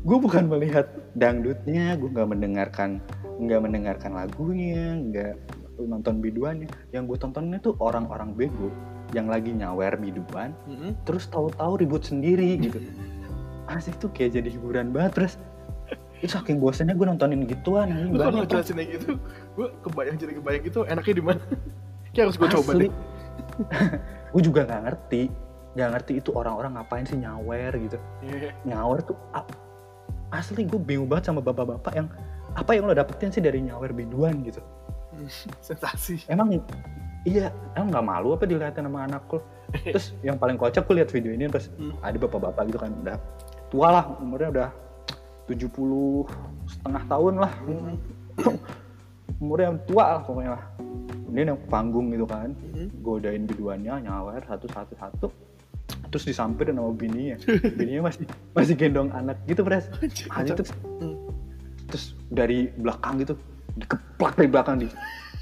gue 0.00 0.16
bukan 0.16 0.48
melihat 0.48 0.88
dangdutnya 1.12 1.92
gue 2.00 2.08
nggak 2.08 2.24
mendengarkan 2.24 3.04
nggak 3.36 3.60
mendengarkan 3.60 4.16
lagunya 4.16 4.96
nggak 4.96 5.36
nonton 5.76 6.24
biduannya 6.24 6.72
yang 6.92 7.04
gue 7.04 7.20
tontonnya 7.20 7.60
tuh 7.60 7.76
orang-orang 7.76 8.32
bego 8.32 8.72
yang 9.12 9.28
lagi 9.28 9.52
nyawer 9.52 10.00
biduan 10.00 10.56
Mhm. 10.64 11.04
terus 11.04 11.28
tahu-tahu 11.28 11.84
ribut 11.84 12.00
sendiri 12.00 12.56
gitu 12.56 12.80
asik 13.68 14.00
tuh 14.00 14.08
kayak 14.16 14.40
jadi 14.40 14.48
hiburan 14.48 14.88
banget 14.88 15.20
terus 15.20 15.32
itu 16.24 16.32
saking 16.32 16.64
bosannya 16.64 16.96
gue 16.96 17.04
nontonin 17.04 17.44
gituan 17.44 17.92
anjing 17.92 18.16
Lo 18.16 18.24
kalau 18.24 18.44
kayak 18.48 18.88
gitu, 18.96 19.20
gue 19.56 19.66
kebayang 19.84 20.16
jadi 20.16 20.32
kebayang 20.40 20.62
gitu 20.64 20.80
enaknya 20.88 21.12
di 21.12 21.24
mana? 21.24 21.42
Kayak 22.16 22.24
harus 22.26 22.36
gue 22.42 22.48
coba 22.50 22.70
deh. 22.74 22.90
gue 24.32 24.42
juga 24.42 24.60
nggak 24.66 24.80
ngerti 24.82 25.22
nggak 25.70 25.88
ngerti 25.92 26.12
itu 26.18 26.30
orang-orang 26.32 26.74
ngapain 26.74 27.04
sih 27.04 27.14
nyawer 27.14 27.72
gitu 27.76 27.98
Iya. 28.20 28.50
nyawer 28.64 29.00
tuh 29.02 29.16
asli 30.30 30.62
gue 30.62 30.78
bingung 30.78 31.06
banget 31.06 31.28
sama 31.28 31.38
bapak-bapak 31.40 31.92
yang 31.92 32.08
apa 32.52 32.70
yang 32.72 32.84
lo 32.84 32.92
dapetin 32.92 33.30
sih 33.30 33.38
dari 33.38 33.60
nyawer 33.60 33.90
biduan 33.90 34.42
gitu 34.42 34.58
Sensasi. 35.62 36.26
emang 36.26 36.58
iya 37.22 37.50
emang 37.72 37.90
nggak 37.92 38.06
malu 38.06 38.28
apa 38.32 38.44
dilihatin 38.44 38.82
sama 38.82 39.04
anak 39.04 39.22
lo 39.26 39.38
terus 39.86 40.14
yang 40.20 40.34
paling 40.34 40.54
kocak 40.54 40.82
gue 40.82 40.94
lihat 40.96 41.10
video 41.10 41.30
ini 41.30 41.46
pas 41.46 41.66
Hmm. 41.70 41.94
ada 42.00 42.16
bapak-bapak 42.16 42.62
gitu 42.66 42.78
kan 42.78 42.90
udah 42.96 43.16
tua 43.70 43.88
lah 43.92 44.04
umurnya 44.18 44.48
udah 44.50 44.68
70 45.46 46.26
setengah 46.66 47.02
tahun 47.06 47.34
lah 47.38 47.52
umurnya 49.40 49.78
tua 49.84 50.04
lah 50.10 50.22
pokoknya 50.22 50.50
lah 50.52 50.64
dia 51.30 51.46
yang 51.46 51.60
panggung 51.70 52.10
gitu 52.10 52.26
kan 52.26 52.50
Mhm. 52.74 53.02
godain 53.02 53.46
biduannya 53.46 54.02
nyawer 54.02 54.42
satu 54.42 54.66
satu 54.66 54.94
satu 54.96 55.26
terus 56.10 56.26
disamperin 56.26 56.76
sama 56.76 56.90
bininya. 56.92 57.38
Bininya 57.78 58.10
masih 58.10 58.26
masih 58.52 58.74
gendong 58.74 59.08
anak 59.14 59.38
gitu 59.46 59.62
pres. 59.62 59.86
Terus 60.02 60.70
Hmm. 61.00 61.16
terus 61.90 62.14
dari 62.30 62.70
belakang 62.78 63.18
gitu 63.18 63.34
dikeplak 63.78 64.38
dari 64.38 64.48
belakang 64.50 64.76
di 64.82 64.88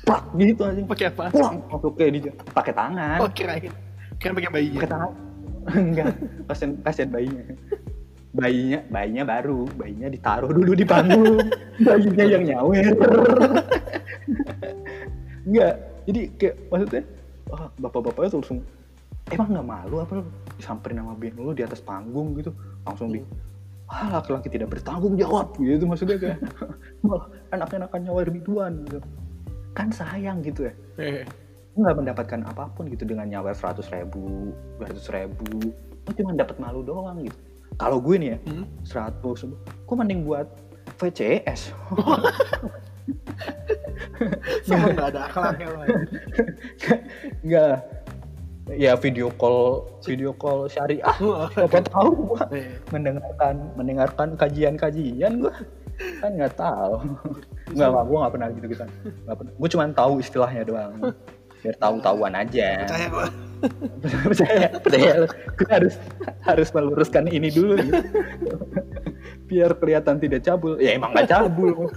plak 0.04 0.24
gitu 0.36 0.62
anjing. 0.64 0.86
Pakai 0.88 1.06
apa? 1.12 1.22
Plak 1.32 1.52
oke 1.84 2.04
di 2.08 2.20
pakai 2.52 2.72
tangan. 2.72 3.18
Oh 3.20 3.28
kirain. 3.32 3.72
Kirain 4.20 4.34
pakai 4.36 4.50
bayinya. 4.52 4.78
Pakai 4.80 4.90
tangan. 4.92 5.12
Enggak 5.88 6.06
kasian 6.48 6.70
kasian 6.84 7.08
bayinya. 7.12 7.44
Bayinya 8.32 8.80
bayinya 8.92 9.24
baru 9.24 9.64
bayinya 9.76 10.08
ditaruh 10.12 10.52
dulu 10.52 10.72
di 10.76 10.84
panggung. 10.84 11.40
Bayinya 11.88 12.24
yang 12.24 12.44
nyawer. 12.44 12.92
Enggak 15.48 15.74
jadi 16.08 16.20
kayak 16.40 16.54
maksudnya 16.72 17.02
wah 17.48 17.68
bapak-bapaknya 17.80 18.28
tuh 18.32 18.38
langsung 18.44 18.60
emang 19.32 19.48
nggak 19.52 19.66
malu 19.66 19.96
apa 20.00 20.12
lu 20.20 20.24
disamperin 20.58 21.00
sama 21.00 21.14
band 21.14 21.38
lu 21.38 21.54
di 21.54 21.62
atas 21.62 21.80
panggung 21.80 22.34
gitu 22.34 22.50
langsung 22.82 23.14
di 23.14 23.22
ah 23.88 24.20
laki-laki 24.20 24.52
tidak 24.52 24.68
bertanggung 24.76 25.16
jawab 25.16 25.56
gitu 25.56 25.88
maksudnya 25.88 26.20
kayak. 26.20 26.38
Malah 27.08 27.24
enak-enakan 27.56 28.00
nyawer 28.04 28.28
biduan 28.28 28.84
gitu. 28.84 29.00
Kan 29.72 29.88
sayang 29.88 30.44
gitu 30.44 30.68
ya. 30.68 30.74
Eh, 31.00 31.24
lu 31.72 31.88
nggak 31.88 31.96
mendapatkan 31.96 32.40
apa 32.44 32.68
pun 32.76 32.92
gitu 32.92 33.08
dengan 33.08 33.24
nyawer 33.32 33.56
seratus 33.56 33.88
ribu, 33.88 34.52
dua 34.76 34.92
ratus 34.92 35.08
ribu, 35.08 35.72
lu 35.72 36.10
cuma 36.12 36.36
dapat 36.36 36.60
malu 36.60 36.84
doang 36.84 37.24
gitu. 37.24 37.38
Kalau 37.80 37.96
gue 38.02 38.16
nih 38.20 38.28
ya, 38.34 38.38
hmm. 38.44 38.64
seratus, 38.84 39.48
gue 39.56 39.96
mending 39.96 40.26
buat 40.28 40.52
VCS. 41.00 41.72
sama 44.66 44.92
nggak 44.92 45.08
ada 45.14 45.20
akhlaknya 45.30 45.68
lah 45.72 45.86
Enggak, 47.44 47.76
ya 48.74 48.92
video 49.00 49.32
call, 49.32 49.88
video 50.04 50.36
call 50.36 50.68
syariah. 50.68 51.16
Siapa 51.54 51.80
tahu 51.88 52.34
gue 52.34 52.42
Eh, 52.58 52.66
mendengarkan, 52.92 53.54
mendengarkan 53.78 54.28
kajian-kajian 54.36 55.44
gue 55.44 55.56
kan 56.22 56.30
nggak 56.30 56.54
tahu. 56.54 57.00
Nggak, 57.74 57.88
nggak, 57.90 58.04
gue 58.04 58.18
nggak 58.18 58.32
pernah 58.32 58.48
gitu 58.52 58.66
gitu. 58.70 58.84
Nggak 59.26 59.36
pernah. 59.36 59.52
Gue 59.56 59.68
cuma 59.72 59.84
tahu 59.92 60.12
istilahnya 60.20 60.62
doang. 60.68 60.92
Biar 61.58 61.74
tahu-tahuan 61.80 62.34
aja. 62.38 62.86
percaya 62.86 63.08
gua 63.10 63.26
percaya 64.30 64.70
percaya 64.78 65.12
gue 65.26 65.66
harus 65.66 65.94
harus 66.46 66.68
meluruskan 66.70 67.26
ini 67.26 67.50
dulu 67.50 67.74
gitu. 67.74 68.02
biar 69.50 69.74
kelihatan 69.74 70.22
tidak 70.22 70.46
cabul 70.46 70.78
ya 70.78 70.94
emang 70.94 71.10
gak 71.10 71.26
cabul 71.26 71.90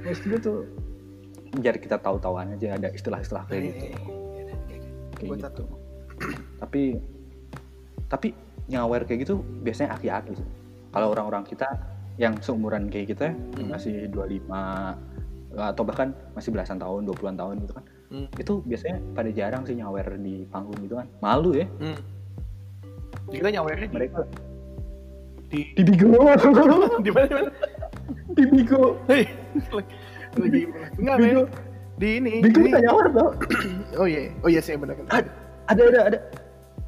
maksud 0.00 0.24
gue 0.24 0.40
tuh 0.40 0.58
biar 1.60 1.76
kita 1.76 2.00
tahu-tahuan 2.00 2.56
aja 2.56 2.80
ada 2.80 2.88
istilah-istilah 2.96 3.44
kayak 3.44 3.76
gitu 3.76 4.23
kayak 5.16 5.38
gitu. 5.40 5.64
tapi 6.62 6.82
tapi 8.06 8.28
nyawer 8.68 9.04
kayak 9.04 9.26
gitu 9.26 9.40
biasanya 9.62 9.96
aki-aki 9.96 10.38
sih. 10.38 10.48
Kalau 10.94 11.10
orang-orang 11.10 11.42
kita 11.42 11.66
yang 12.14 12.38
seumuran 12.38 12.86
kayak 12.86 13.10
kita 13.16 13.34
Hmm. 13.58 13.74
masih 13.74 14.06
25 14.10 14.94
atau 15.54 15.82
bahkan 15.86 16.14
masih 16.34 16.50
belasan 16.50 16.78
tahun 16.78 17.06
20-an 17.06 17.38
tahun 17.38 17.54
gitu 17.62 17.74
kan 17.74 17.84
Hmm. 18.14 18.26
itu 18.38 18.62
biasanya 18.62 18.98
pada 19.10 19.30
jarang 19.34 19.62
sih 19.66 19.74
nyawer 19.74 20.06
di 20.22 20.46
panggung 20.46 20.78
gitu 20.82 20.94
kan. 20.94 21.06
Malu 21.18 21.58
ya. 21.58 21.66
Hmm. 21.82 21.98
Jadi 23.26 23.36
kita 23.42 23.50
nyawernya 23.58 23.88
di, 23.90 23.94
mereka 23.94 24.20
di 25.50 25.60
di 25.74 25.82
bigo. 25.82 26.10
Di 27.06 27.10
mana 27.10 27.50
di 28.34 28.44
bigo. 28.50 28.98
Hei, 29.10 29.24
lagi 30.38 30.62
enggak 30.98 31.16
Bigo. 31.18 31.42
Di 31.94 32.18
ini. 32.18 32.40
di- 32.40 32.50
kita 32.50 32.80
nyawer 32.80 33.06
tau 33.10 33.28
Oh 33.94 34.04
iya, 34.04 34.34
oh 34.40 34.48
iya 34.48 34.58
sih 34.58 34.74
benar 34.74 34.98
kan. 34.98 35.24
ada 35.64 35.80
ada 35.82 36.00
ada 36.04 36.18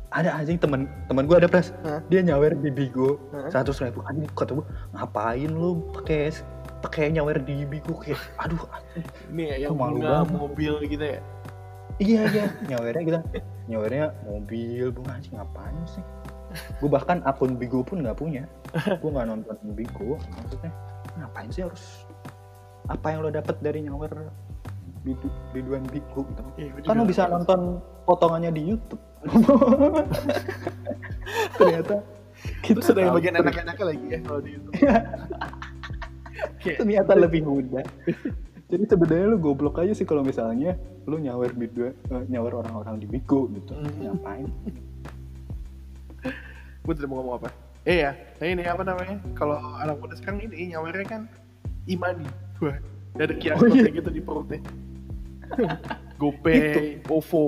ada 0.09 0.31
anjing 0.35 0.57
temen 0.57 0.85
temen 1.07 1.25
gue 1.25 1.37
ada 1.37 1.47
pres 1.47 1.71
Hah? 1.83 2.01
dia 2.07 2.21
nyawer 2.21 2.53
di 2.55 2.69
bigo 2.69 3.17
seratus 3.47 3.79
ribu 3.79 4.01
anjing 4.03 4.27
kata 4.31 4.53
gue 4.53 4.67
ngapain 4.93 5.49
lu 5.49 5.71
pakai 5.93 6.31
pakai 6.79 7.11
nyawer 7.11 7.39
di 7.39 7.65
bigo 7.65 7.97
kayak 7.97 8.21
aduh. 8.37 8.61
Ini 9.29 9.43
ya 9.51 9.57
yang 9.65 9.75
malu 9.75 9.99
banget. 9.99 10.29
mobil 10.31 10.73
gitu 10.87 11.05
ya. 11.07 11.21
iya 11.97 12.21
iya 12.29 12.47
nyawernya 12.71 13.03
gitu 13.03 13.19
nyawernya 13.67 14.05
mobil 14.25 14.85
bunga 14.91 15.13
anjing 15.15 15.35
ngapain 15.35 15.77
sih 15.87 16.05
gue 16.75 16.89
bahkan 16.89 17.19
akun 17.23 17.55
bigo 17.55 17.81
pun 17.81 18.01
nggak 18.01 18.17
punya 18.17 18.45
gue 19.01 19.11
nggak 19.11 19.27
nonton 19.27 19.57
bigo 19.73 20.17
maksudnya 20.33 20.73
ngapain 21.17 21.49
sih 21.49 21.63
harus 21.63 22.05
apa 22.87 23.07
yang 23.09 23.21
lo 23.21 23.31
dapat 23.31 23.57
dari 23.59 23.83
nyawer 23.83 24.13
bidu, 25.07 25.29
biduan 25.55 25.87
bigo 25.87 26.27
gitu 26.27 26.43
Iya, 26.59 26.71
kan 26.83 26.99
lo 26.99 27.07
bisa 27.07 27.31
nonton 27.31 27.79
potongannya 28.03 28.51
di 28.51 28.75
YouTube 28.75 28.99
ternyata 31.59 32.03
kita 32.63 32.79
ada 32.83 33.01
yang 33.01 33.15
bagian 33.15 33.35
enak-enaknya 33.41 33.85
lagi 33.87 34.07
ya 34.07 34.19
kalau 34.23 34.41
di 34.43 34.51
YouTube. 34.55 34.75
Kayak, 36.63 36.79
ternyata 36.83 37.13
lebih 37.17 37.41
mudah 37.47 37.87
jadi 38.67 38.83
sebenarnya 38.85 39.27
lu 39.31 39.39
goblok 39.39 39.79
aja 39.79 39.95
sih 39.95 40.03
kalau 40.03 40.27
misalnya 40.27 40.75
lu 41.07 41.23
nyawer 41.23 41.55
bidua 41.55 41.95
eh, 41.95 42.25
nyawer 42.27 42.67
orang-orang 42.67 42.99
di 42.99 43.07
bigo 43.07 43.47
gitu 43.55 43.73
Hmm. 43.73 44.11
ngapain 44.11 44.51
gue 46.87 46.95
tidak 46.95 47.11
mau 47.11 47.19
ngomong 47.19 47.43
apa. 47.43 47.49
Eh 47.83 47.99
ya, 48.03 48.15
nah 48.39 48.47
ini 48.47 48.63
apa 48.63 48.83
namanya? 48.87 49.19
Kalau 49.35 49.59
anak 49.83 49.99
muda 49.99 50.15
sekarang 50.15 50.39
ini 50.47 50.71
nyawernya 50.71 51.07
kan 51.07 51.23
imani. 51.91 52.23
Wah, 52.63 52.79
ada 53.19 53.35
kias 53.35 53.59
Oh, 53.59 53.67
iya. 53.67 53.91
gitu 53.91 54.07
di 54.07 54.23
perutnya. 54.23 54.63
GoPay, 56.21 57.05
OVO, 57.13 57.43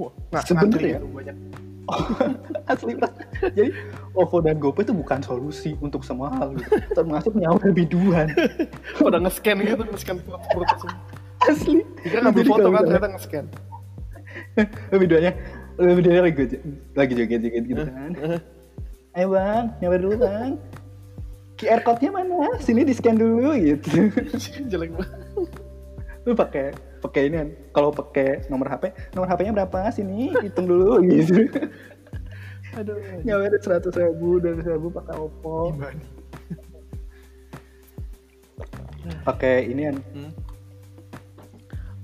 wah, 0.00 0.10
nggak 0.32 0.42
Sebenernya 0.48 0.64
ngantri 0.64 0.88
ya? 0.88 0.96
gitu 0.96 1.08
banyak. 1.12 1.36
asli 2.72 2.92
Pak. 2.96 3.12
jadi 3.52 3.70
OVO 4.16 4.36
dan 4.40 4.56
GoPay 4.56 4.88
itu 4.88 4.94
bukan 4.96 5.20
solusi 5.20 5.76
untuk 5.84 6.00
semua 6.00 6.32
hal 6.32 6.56
gitu. 6.56 6.80
termasuk 6.96 7.36
nyawer 7.36 7.76
biduan 7.76 8.32
Pada 9.04 9.20
nge-scan 9.20 9.60
gitu, 9.60 9.84
nge-scan 9.84 10.16
perut-perut 10.24 10.68
semua. 10.80 10.96
asli 11.44 11.84
Kita 12.00 12.24
ngambil 12.24 12.44
foto 12.48 12.68
kan, 12.72 12.82
ternyata 12.88 13.08
nge-scan. 13.12 13.44
videonya 14.96 15.32
videonya 15.76 16.22
lagi 16.24 16.56
lagi 16.96 17.12
joget-joget 17.14 17.64
gitu 17.68 17.82
kan 17.84 18.10
ayo 19.14 19.26
bang 19.30 19.64
nyawer 19.78 20.00
dulu 20.00 20.16
bang 20.24 20.56
QR 21.54 21.84
code-nya 21.86 22.10
mana 22.10 22.50
sini 22.58 22.82
di 22.82 22.94
scan 22.96 23.14
dulu 23.14 23.54
gitu 23.54 24.10
Jelek 24.66 24.90
banget. 24.96 25.48
lu 26.24 26.32
pakai 26.34 26.74
pakai 27.04 27.28
ini 27.28 27.36
kan 27.36 27.48
kalau 27.70 27.92
pakai 27.92 28.48
nomor 28.48 28.64
HP 28.66 28.88
nomor 29.12 29.28
HP-nya 29.28 29.52
berapa 29.52 29.92
sini 29.92 30.32
hitung 30.40 30.64
dulu 30.64 30.98
gitu 31.04 31.44
Aduh, 32.74 32.96
nyawer 33.22 33.54
seratus 33.60 33.92
ribu 33.94 34.40
dua 34.40 34.56
ribu 34.56 34.88
pakai 34.88 35.14
Oppo 35.14 35.76
pakai 39.22 39.68
ini 39.68 39.82
kan 39.84 39.96
Hmm? 40.16 40.32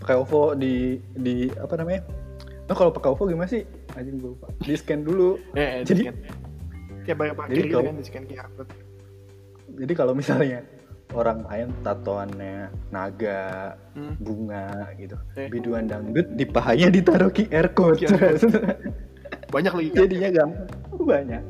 pakai 0.01 0.17
OVO 0.17 0.53
di 0.55 0.97
di 1.13 1.49
apa 1.53 1.77
namanya 1.77 2.05
Nah, 2.65 2.79
kalau 2.79 2.95
pakai 2.95 3.11
OVO 3.11 3.27
gimana 3.27 3.51
sih? 3.51 3.67
Anjing 3.99 4.23
gue 4.23 4.31
lupa. 4.31 4.47
Di 4.63 4.79
scan 4.79 5.03
dulu. 5.03 5.43
Eh, 5.59 5.83
Jadi- 5.83 6.07
di-scan. 6.07 6.17
kayak 7.03 7.17
bayar 7.19 7.35
parkir 7.35 7.57
Jadi 7.59 7.67
gitu 7.67 7.83
kan 7.83 7.95
di 7.99 8.05
scan 8.07 8.25
QR 8.31 8.49
code. 8.55 8.71
Jadi 9.75 9.93
kalau 9.93 10.13
misalnya 10.15 10.63
orang 11.13 11.43
lain 11.47 11.69
tatoannya 11.83 12.71
naga, 12.91 13.75
Hmm. 13.95 14.15
bunga 14.23 14.67
gitu. 14.97 15.17
Eh. 15.35 15.49
Biduan 15.51 15.91
dangdut 15.91 16.27
di 16.35 16.45
pahanya 16.47 16.89
ditaruh 16.89 17.31
QR 17.31 17.67
code. 17.75 18.07
Banyak 19.55 19.73
lagi. 19.75 19.91
Jadinya 19.95 20.29
gampang. 20.31 20.69
Banyak. 21.01 21.43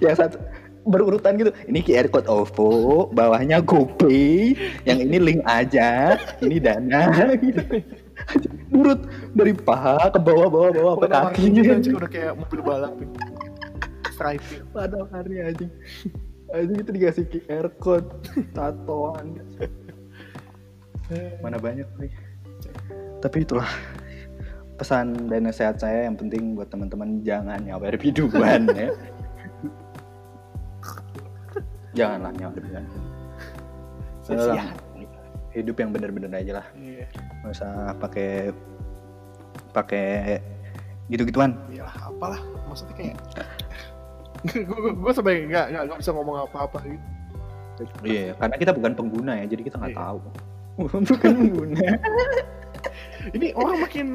Yang 0.00 0.14
satu 0.20 0.36
berurutan 0.86 1.34
gitu. 1.36 1.50
Ini 1.66 1.80
QR 1.82 2.08
code 2.08 2.28
OVO, 2.28 3.10
bawahnya 3.10 3.58
GoPay, 3.60 4.54
yang 4.84 4.98
ini 5.02 5.16
link 5.18 5.40
aja, 5.42 6.14
ini 6.40 6.56
dana 6.60 7.10
gitu. 7.42 7.60
Urut 8.70 9.00
dari 9.32 9.52
paha 9.52 10.08
ke 10.08 10.18
bawah 10.20 10.48
bawah 10.48 10.70
bawah 10.72 10.94
ke 11.00 11.06
kaki. 11.08 11.44
udah 11.90 12.10
kayak 12.10 12.32
mobil 12.36 12.60
balap. 12.62 12.92
ya. 12.96 13.08
Striping. 14.16 14.64
Pada 14.72 15.00
hari 15.12 15.34
anjing. 15.44 15.72
Anjing 16.56 16.80
itu 16.80 16.92
dikasih 16.96 17.24
QR 17.28 17.68
code, 17.76 18.08
tatoan. 18.56 19.36
Mana 21.44 21.60
banyak 21.60 21.84
sih. 22.00 22.08
Tapi 23.20 23.44
itulah 23.44 23.68
pesan 24.80 25.28
dan 25.28 25.44
nasihat 25.44 25.76
saya 25.76 26.08
yang 26.08 26.16
penting 26.16 26.56
buat 26.56 26.72
teman-teman 26.72 27.20
jangan 27.20 27.60
nyawer 27.60 27.92
biduan 28.00 28.72
ya. 28.72 28.88
Janganlah 31.92 32.32
nyawer 32.40 32.56
biduan. 32.56 32.84
Hidup 35.52 35.76
yang 35.80 35.92
bener-bener 35.92 36.32
aja 36.32 36.64
lah. 36.64 36.66
Iya. 36.76 37.04
Nggak 37.44 37.52
usah 37.52 37.72
pakai 38.00 38.52
pakai 39.76 40.40
gitu-gituan. 41.12 41.52
Ya 41.68 41.84
apalah. 42.00 42.40
Maksudnya 42.68 42.96
kayak 42.96 43.16
gue 44.46 44.90
gue 44.94 45.12
sebagai 45.12 45.42
nggak 45.46 45.66
nggak 45.86 45.98
bisa 46.00 46.10
ngomong 46.12 46.36
apa-apa 46.46 46.78
gitu. 46.84 47.04
Iya, 48.02 48.32
karena 48.40 48.56
kita 48.56 48.72
bukan 48.72 48.92
pengguna 48.96 49.32
ya, 49.36 49.44
jadi 49.46 49.62
kita 49.68 49.76
nggak 49.76 49.92
Iya. 49.92 50.00
tahu. 50.00 50.18
bukan 50.80 51.00
pengguna. 51.36 51.88
Ini 53.36 53.46
orang 53.52 53.78
makin 53.82 54.06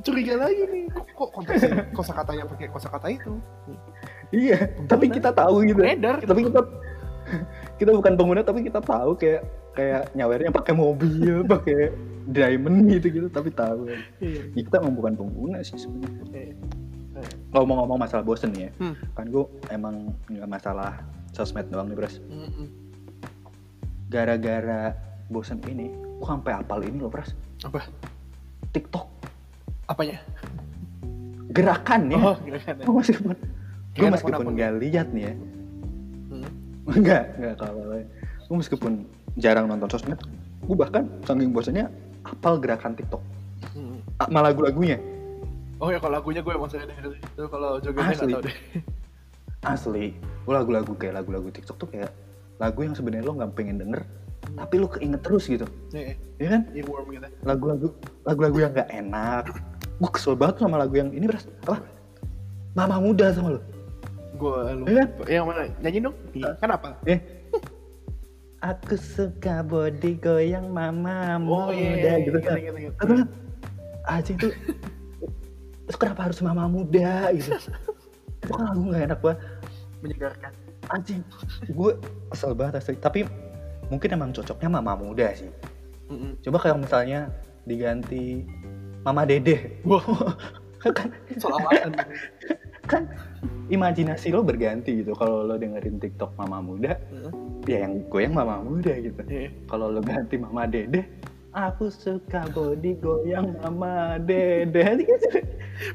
curiga 0.00 0.34
lagi 0.38 0.62
nih. 0.68 0.84
Kok, 0.92 1.04
kok 1.10 1.28
konteksnya 1.32 1.74
kosakatanya 1.90 2.44
pakai 2.46 2.66
kosakata 2.70 3.08
itu? 3.10 3.32
iya, 4.30 4.68
tapi 4.86 5.08
kita 5.08 5.30
tahu 5.30 5.64
gitu. 5.64 5.80
Beredar. 5.80 6.20
Tapi 6.20 6.40
kita 6.48 6.60
kita 7.80 7.90
bukan 7.90 8.14
pengguna 8.14 8.44
tapi 8.44 8.60
kita 8.62 8.78
tahu 8.78 9.16
kayak 9.16 9.42
kayak 9.74 10.02
nyawernya 10.14 10.50
pakai 10.52 10.74
mobil, 10.76 11.42
pakai 11.54 11.90
diamond 12.24 12.88
gitu 12.88 13.06
gitu, 13.10 13.28
tapi 13.28 13.50
tahu. 13.50 13.90
Iya. 13.90 14.00
Ya, 14.54 14.62
kita 14.64 14.80
emang 14.80 14.94
bukan 14.96 15.12
pengguna 15.18 15.58
sih 15.60 15.76
sebenarnya. 15.76 16.24
Iya. 16.30 16.54
Kalau 17.48 17.64
mau 17.64 17.76
ngomong 17.78 17.98
masalah 18.00 18.22
bosen 18.22 18.50
ya, 18.52 18.70
Hmm. 18.76 18.98
kan 19.14 19.26
gue 19.26 19.44
emang 19.68 19.94
nggak 20.26 20.48
masalah 20.48 20.98
sosmed 21.30 21.66
doang 21.68 21.86
nih 21.86 21.94
bros. 21.94 22.18
Mm-mm. 22.24 22.66
Gara-gara 24.06 24.94
bosen 25.26 25.58
ini, 25.64 25.88
gue 25.90 26.26
sampai 26.26 26.52
apal 26.52 26.82
ini 26.82 26.98
loh 26.98 27.08
bros. 27.08 27.32
Apa? 27.62 27.86
TikTok 28.70 29.06
Apanya? 29.86 30.18
gerakannya. 31.48 32.18
Oh, 32.18 32.34
gerakan. 32.40 32.74
Gue 32.82 32.94
meskipun 32.98 33.30
gue 33.30 33.38
Gerakan 33.94 34.12
meskipun 34.12 34.46
nggak 34.50 34.72
lihat 34.80 35.06
nih 35.14 35.22
ya, 35.22 35.34
Hmm. 36.26 36.48
enggak 36.98 37.22
enggak 37.38 37.54
kalau 37.56 37.82
gue 38.44 38.56
meskipun 38.58 38.92
jarang 39.36 39.70
nonton 39.70 39.86
sosmed, 39.86 40.18
gue 40.60 40.76
bahkan 40.76 41.06
saking 41.22 41.54
bosannya 41.54 41.86
apal 42.22 42.58
gerakan 42.58 42.92
TikTok, 42.92 43.22
Hmm. 43.70 44.02
sama 44.18 44.42
lagu-lagunya. 44.42 44.98
Oh 45.84 45.92
ya 45.92 46.00
kalau 46.00 46.16
lagunya 46.16 46.40
gue 46.40 46.52
emang 46.56 46.70
sering 46.72 46.88
denger 46.88 47.12
itu 47.12 47.44
kalau 47.52 47.76
jogetnya 47.76 48.16
nggak 48.16 48.24
Asli. 48.24 48.32
tahu 48.32 48.42
deh. 48.48 48.56
Asli, 49.76 50.04
gue 50.16 50.54
lagu-lagu 50.56 50.92
kayak 50.96 51.20
lagu-lagu 51.20 51.48
TikTok 51.52 51.76
tuh 51.76 51.88
kayak 51.92 52.08
lagu 52.56 52.88
yang 52.88 52.96
sebenarnya 52.96 53.28
lo 53.28 53.36
nggak 53.36 53.52
pengen 53.52 53.76
denger, 53.76 54.00
tapi 54.56 54.74
lo 54.80 54.88
keinget 54.88 55.20
terus 55.20 55.44
gitu, 55.44 55.68
Nih, 55.92 56.16
ya 56.40 56.56
kan? 56.56 56.62
earworm 56.72 57.12
gitu. 57.12 57.28
Lagu-lagu 57.44 57.88
lagu-lagu 58.24 58.58
yang 58.64 58.72
nggak 58.72 58.90
enak. 58.96 59.44
Gue 60.00 60.10
kesel 60.12 60.32
banget 60.40 60.64
sama 60.64 60.80
lagu 60.80 60.96
yang 60.96 61.12
ini 61.12 61.28
beras 61.28 61.44
apa? 61.68 61.84
Mama 62.72 62.96
muda 63.04 63.28
sama 63.36 63.56
lo. 63.56 63.60
Gue 64.40 64.56
lu. 64.72 64.84
Iya. 64.88 65.04
Yang 65.28 65.44
mana? 65.52 65.60
Nyanyi 65.84 65.98
dong. 66.00 66.16
Kan 66.64 66.70
apa? 66.72 66.88
Eh. 67.04 67.20
Aku 68.64 68.96
suka 68.96 69.60
body 69.60 70.16
goyang 70.16 70.72
mama 70.72 71.36
Oh 71.44 71.68
muda 71.68 71.76
iya, 71.76 72.24
gitu 72.24 72.40
kan. 72.40 72.56
Anjing 74.08 74.40
tuh. 74.40 74.52
Terus 75.84 75.98
kenapa 76.00 76.20
harus 76.28 76.38
mama 76.40 76.64
muda 76.66 77.28
gitu? 77.36 77.54
Itu 78.40 78.50
kan 78.52 78.72
lagu 78.72 78.80
gak 78.88 79.02
enak 79.08 79.20
banget. 79.20 79.38
Menyegarkan. 80.00 80.52
Anjing. 80.92 81.20
Gue 81.72 81.96
kesel 82.28 82.52
banget 82.52 82.80
asli. 82.80 82.96
Tapi 82.96 83.24
mungkin 83.88 84.08
emang 84.12 84.30
cocoknya 84.32 84.68
mama 84.68 84.92
muda 84.96 85.32
sih. 85.32 85.48
Mm-mm. 86.12 86.40
Coba 86.44 86.56
kalau 86.60 86.80
misalnya 86.84 87.32
diganti 87.64 88.44
mama 89.04 89.24
dede. 89.24 89.80
Wah, 89.84 90.04
kan 90.96 91.08
apaan? 91.32 91.92
kan 92.84 93.08
imajinasi 93.72 94.28
lo 94.28 94.44
berganti 94.44 95.00
gitu 95.00 95.16
kalau 95.16 95.40
lo 95.40 95.56
dengerin 95.56 95.96
TikTok 95.96 96.36
mama 96.36 96.60
muda 96.60 97.00
Heeh. 97.00 97.32
ya 97.64 97.88
yang 97.88 98.04
goyang 98.12 98.36
mama 98.36 98.60
muda 98.60 98.92
gitu 99.00 99.16
Iya. 99.24 99.48
kalau 99.64 99.88
lo 99.88 100.04
ganti 100.04 100.36
mama 100.36 100.68
dede 100.68 101.08
aku 101.54 101.88
suka 101.88 102.44
body 102.50 102.98
goyang 102.98 103.54
mama 103.62 104.18
dede. 104.18 104.82
Kan 104.82 104.98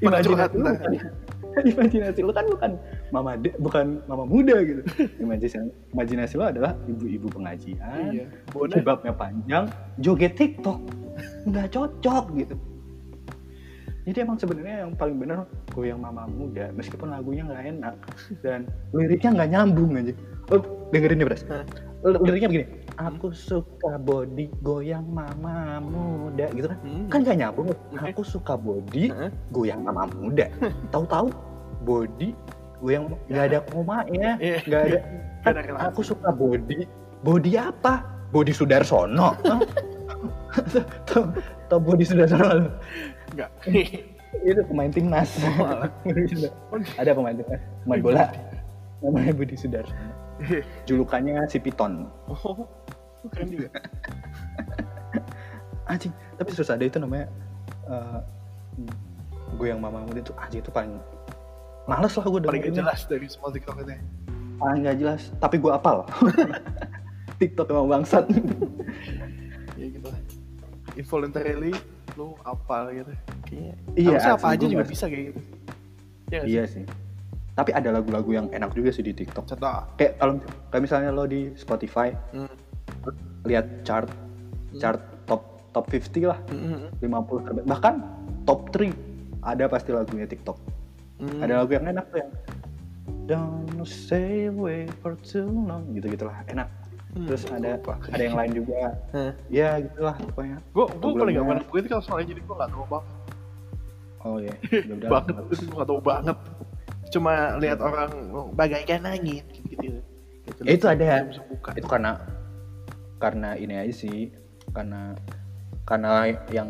Pada 0.01 0.23
curhat 0.25 0.51
imajinasi 0.55 0.97
kan 0.99 1.11
imajinasi 1.75 2.19
lo 2.23 2.31
kan 2.31 2.45
bukan 2.47 2.71
mama 3.11 3.33
de, 3.35 3.51
bukan 3.59 3.99
mama 4.07 4.23
muda 4.23 4.55
gitu. 4.63 4.81
Imajinasi 5.19 5.67
imajinasi 5.91 6.33
lo 6.39 6.47
adalah 6.47 6.71
ibu-ibu 6.87 7.27
pengajian 7.27 8.15
Iya. 8.15 8.25
Jilbabnya 8.71 9.13
panjang 9.13 9.67
joget 9.99 10.39
TikTok. 10.39 10.79
Nggak 11.45 11.75
cocok 11.75 12.25
gitu. 12.39 12.55
Jadi 14.07 14.25
emang 14.25 14.39
sebenarnya 14.41 14.87
yang 14.87 14.95
paling 14.97 15.21
bener 15.21 15.45
goyang 15.75 15.99
mama 16.01 16.25
muda 16.25 16.71
meskipun 16.73 17.13
lagunya 17.13 17.45
nggak 17.45 17.63
enak 17.77 17.95
dan 18.41 18.65
liriknya 18.95 19.29
nggak 19.37 19.49
nyambung 19.53 19.91
aja. 19.99 20.13
Oh 20.49 20.63
dengerin 20.95 21.19
nih 21.21 21.27
bras. 21.27 21.43
Hah. 21.45 21.61
L- 22.07 22.23
liriknya 22.23 22.47
begini 22.49 22.65
aku 22.99 23.31
suka 23.31 23.95
body 23.97 24.51
goyang 24.59 25.07
mama 25.07 25.79
muda 25.79 26.51
gitu 26.51 26.67
kan 26.67 26.77
Hmm. 26.83 27.07
kan 27.07 27.19
nggak 27.23 27.37
nyambung 27.39 27.67
Oke. 27.95 28.11
aku 28.11 28.21
suka 28.21 28.53
body 28.53 29.07
Hah? 29.07 29.31
goyang 29.49 29.81
mama 29.81 30.03
muda 30.11 30.51
tahu-tahu 30.91 31.31
body 31.81 32.35
goyang 32.77 33.07
nggak 33.25 33.45
ada 33.47 33.59
koma 33.65 34.03
ya 34.11 34.35
Iya. 34.43 34.57
nggak 34.67 34.81
ada 35.47 35.59
relasi. 35.65 35.83
aku 35.87 36.01
suka 36.03 36.29
body 36.29 36.83
body 37.21 37.51
apa 37.55 38.03
body 38.29 38.51
Sudarsono 38.51 39.31
Hah? 39.39 39.59
tau 41.07 41.23
tau 41.67 41.79
body 41.79 42.03
Sudarsono 42.03 42.67
Enggak. 43.31 43.49
itu 44.43 44.61
pemain 44.67 44.91
timnas 44.91 45.39
ada 46.99 47.11
pemain 47.15 47.33
timnas 47.33 47.61
pemain 47.81 48.01
bola 48.03 48.25
namanya 49.01 49.31
Budi 49.31 49.55
Sudarsono 49.55 50.13
julukannya 50.87 51.43
si 51.45 51.57
Piton 51.57 52.07
Oh, 52.27 52.67
keren 53.27 53.47
juga. 53.49 53.67
anjing 55.85 56.13
tapi 56.35 56.49
terus 56.49 56.69
ada 56.69 56.79
itu 56.79 56.95
namanya 56.95 57.25
eh, 57.85 58.19
gue 59.51 59.67
yang 59.67 59.81
mama 59.81 60.01
muda 60.01 60.19
itu 60.19 60.31
anjing 60.35 60.61
itu 60.61 60.69
paling 60.69 60.93
males 61.83 62.13
lah 62.13 62.23
gue 62.23 62.39
Paling 62.39 62.61
gak 62.63 62.75
jelas 62.75 62.99
dari 63.03 63.25
semua 63.25 63.49
TikTok 63.49 63.81
itu. 63.81 63.97
paling 64.55 64.81
gak 64.83 64.97
jelas 64.97 65.21
tapi 65.35 65.57
gue 65.57 65.71
apal 65.71 66.05
TikTok 67.39 67.67
emang 67.69 67.87
bangsat 67.89 68.27
Ya 69.73 69.87
gitu 69.87 70.05
lah. 70.05 70.19
Involuntarily 70.93 71.71
lu 72.13 72.35
apal 72.43 72.91
gitu. 72.91 73.15
Kayaknya. 73.41 73.73
Iya, 73.95 74.09
Harusnya 74.11 74.33
apa 74.35 74.47
aja 74.51 74.65
juga 74.67 74.83
bisa 74.83 75.05
kayak 75.07 75.23
gitu. 75.31 75.39
Iya 76.29 76.41
iya 76.43 76.63
sih 76.67 76.83
tapi 77.59 77.75
ada 77.75 77.91
lagu-lagu 77.91 78.31
yang 78.31 78.47
enak 78.49 78.71
juga 78.71 78.87
sih 78.89 79.03
di 79.03 79.11
TikTok 79.11 79.43
Contoh. 79.45 79.83
kayak 79.93 80.15
kalau 80.15 80.39
kayak 80.71 80.81
misalnya 80.81 81.11
lo 81.11 81.27
di 81.27 81.51
Spotify 81.53 82.15
Hmm. 82.31 82.47
lihat 83.43 83.83
chart 83.83 84.07
chart 84.73 84.97
top 85.25 85.43
top 85.69 85.85
50 85.85 86.23
lah 86.25 86.39
Hmm. 86.47 86.87
50 86.97 87.43
terbaik 87.43 87.65
bahkan 87.65 87.95
top 88.43 88.71
3 88.71 88.95
ada 89.41 89.67
pasti 89.67 89.91
lagunya 89.91 90.23
TikTok 90.23 90.55
Hmm. 91.19 91.43
ada 91.43 91.59
lagu 91.59 91.71
yang 91.73 91.83
enak 91.85 92.05
tuh 92.07 92.17
yang 92.17 92.31
don't 93.25 93.67
stay 93.83 94.47
away 94.47 94.87
for 94.97 95.19
too 95.19 95.43
long 95.43 95.83
gitu 95.91 96.07
gitulah 96.09 96.39
enak 96.47 96.71
Hmm, 97.09 97.25
terus 97.25 97.41
ada 97.43 97.73
lupa. 97.75 97.97
ada 98.05 98.21
yang 98.21 98.37
lain 98.37 98.51
juga 98.55 98.93
Hah. 99.09 99.33
ya 99.49 99.81
gitulah 99.81 100.13
pokoknya 100.13 100.57
Gue 100.69 100.85
gue 100.87 101.11
paling 101.11 101.35
gak 101.35 101.45
pernah 101.49 101.65
gue 101.65 101.79
itu 101.81 101.89
kalau 101.89 102.03
soalnya 102.05 102.27
jadi 102.29 102.39
gue 102.39 102.55
gak 102.55 102.69
tau 102.69 102.85
banget. 102.85 103.05
oh 104.19 104.37
ya 104.45 104.53
udah 104.93 105.09
banget 105.09 105.33
itu 105.49 105.63
gue 105.65 105.75
gak 105.75 105.89
tau 105.89 105.99
banget. 105.99 106.37
Cuma 107.09 107.57
lihat 107.57 107.81
orang 107.81 108.11
oh, 108.33 108.49
bagaikan 108.53 109.05
langit 109.05 109.45
gitu. 109.53 109.73
gitu. 109.73 109.85
Ya, 110.65 110.73
itu 110.73 110.85
ada. 110.85 111.25
Itu 111.77 111.87
karena 111.89 112.17
karena 113.19 113.49
ini 113.59 113.75
aja 113.75 113.93
sih 113.93 114.31
karena 114.71 115.13
karena 115.83 116.31
yang 116.49 116.69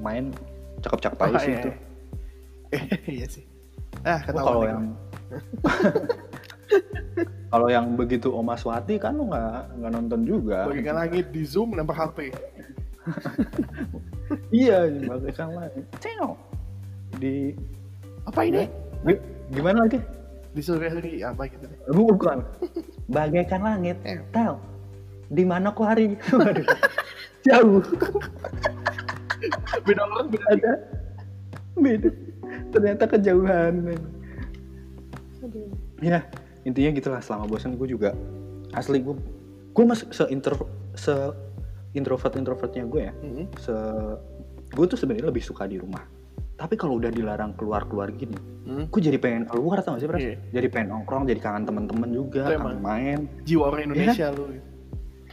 main 0.00 0.32
cakep-cakep 0.80 1.18
aja 1.20 1.36
Oh, 1.36 1.42
sih 1.42 1.52
iya, 1.52 1.60
itu 1.60 1.70
iya 3.20 3.26
sih. 3.28 3.44
Ah, 4.02 4.20
ketahuan 4.24 4.44
kalau 4.44 4.62
yang 4.64 4.82
kalau 7.52 7.68
yang 7.70 7.86
begitu 7.94 8.28
Oma 8.34 8.58
Swati 8.58 8.98
kan 8.98 9.14
lu 9.14 9.30
nggak 9.30 9.78
nggak 9.78 9.92
nonton 9.92 10.20
juga 10.26 10.66
bagaikan 10.66 10.96
langit 10.98 11.30
di 11.30 11.42
zoom 11.46 11.76
lempar 11.76 11.94
HP. 11.94 12.32
iya 14.64 14.88
bagaikan 14.88 15.54
lagi 15.54 15.80
Ceo. 16.00 16.34
di 17.20 17.52
Apa 18.24 18.48
ini? 18.48 18.64
Gimana 19.52 19.84
lagi? 19.84 20.00
Di 20.54 20.62
sore 20.62 20.86
hari 20.86 21.20
apa 21.20 21.50
gitu? 21.50 21.66
Deh. 21.66 21.78
bukan. 21.90 22.46
Bagaikan 23.10 23.60
langit. 23.66 23.98
Eh. 24.06 24.22
tel 24.30 24.56
di 25.32 25.44
mana 25.44 25.72
kau 25.72 25.84
hari? 25.88 26.14
Jauh. 27.46 27.82
Beda 29.84 30.02
orang 30.08 30.28
beda. 30.32 30.46
ada. 30.54 30.72
Beda. 31.76 32.10
Ternyata 32.72 33.04
kejauhan. 33.10 33.98
Ya 36.00 36.24
intinya 36.64 36.90
gitulah. 36.96 37.20
Selama 37.20 37.50
bosan 37.50 37.76
gue 37.76 37.88
juga 37.90 38.16
asli 38.72 39.02
gue 39.02 39.16
gue 39.74 39.84
masih 39.84 40.06
se 40.14 40.24
intro 40.30 40.70
se 40.94 41.12
introvert 41.98 42.34
introvertnya 42.38 42.84
gue 42.86 43.02
ya. 43.10 43.14
Hmm. 43.20 43.46
se 43.58 43.74
gue 44.72 44.84
tuh 44.88 44.98
sebenarnya 44.98 45.28
lebih 45.30 45.44
suka 45.44 45.68
di 45.68 45.76
rumah 45.78 46.13
tapi 46.54 46.74
kalau 46.74 46.96
udah 46.96 47.08
dilarang 47.08 47.52
keluar 47.54 47.84
keluar 47.84 48.10
gini 48.10 48.36
Hmm. 48.64 48.88
gue 48.88 48.96
jadi 48.98 49.20
pengen 49.20 49.44
keluar 49.44 49.76
tau 49.78 49.92
gak 49.92 50.00
sih? 50.00 50.08
Iya. 50.08 50.40
jadi 50.50 50.66
pengen 50.68 50.88
nongkrong 50.90 51.26
jadi 51.26 51.36
kangen 51.36 51.64
temen-temen 51.64 52.08
juga 52.10 52.48
Itu 52.48 52.56
kangen 52.56 52.80
main 52.80 53.18
Jiwa 53.42 53.64
orang 53.68 53.80
Indonesia 53.84 54.26
lu. 54.30 54.56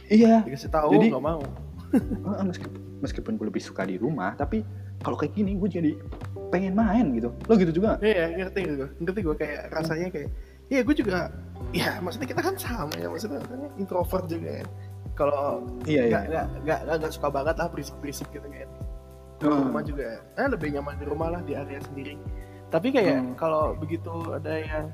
iya 0.06 0.44
Dikasih 0.44 0.68
tahu 0.68 0.90
Jadi- 0.92 1.08
nggak 1.10 1.24
mau. 1.24 1.40
Heeh, 2.28 2.44
meskipun 2.44 2.80
meskipun 2.98 3.32
gue 3.34 3.46
lebih 3.48 3.62
suka 3.62 3.82
di 3.82 3.96
rumah 3.96 4.32
tapi 4.32 4.60
kalau 4.98 5.16
kayak 5.16 5.32
gini 5.32 5.56
gue 5.56 5.64
jadi 5.66 5.90
pengen 6.48 6.72
main 6.72 7.08
gitu 7.10 7.32
lo 7.40 7.54
gitu 7.54 7.72
juga? 7.72 7.96
Iya, 7.98 8.36
ngerti 8.36 8.60
gue. 8.68 8.88
Ngerti 9.00 9.20
gue 9.22 9.34
kayak 9.34 9.60
rasanya 9.70 10.08
kayak 10.08 10.28
iya 10.68 10.80
gue 10.80 10.94
juga 10.94 11.32
ya 11.70 11.96
maksudnya 11.98 12.28
kita 12.28 12.40
kan 12.42 12.54
sama 12.54 12.92
ya 12.94 13.08
maksudnya 13.08 13.40
kan 13.40 13.64
introvert 13.76 14.24
juga 14.26 14.60
kan 14.60 14.68
kalau 15.14 15.64
Iya, 15.84 16.02
iya. 16.02 16.20
nggak 16.20 16.22
nggak 16.28 16.46
nggak 16.84 16.96
nggak 17.00 17.12
suka 17.12 17.28
banget 17.28 17.54
lah 17.54 17.68
berisik 17.68 17.96
berisik 17.98 18.28
gitu 18.28 18.44
kan 18.44 18.68
di 19.42 19.48
Hmm. 19.48 19.66
rumah 19.66 19.82
juga. 19.82 20.04
Eh 20.32 20.46
lebih 20.46 20.68
nyaman 20.70 20.94
di 20.94 21.04
rumah 21.04 21.28
lah 21.28 21.40
di 21.40 21.52
area 21.52 21.80
sendiri. 21.80 22.14
Tapi 22.68 22.88
kayak 22.88 23.18
Hmm. 23.18 23.34
kalau 23.34 23.74
begitu 23.74 24.08
ada 24.30 24.52
yang 24.54 24.86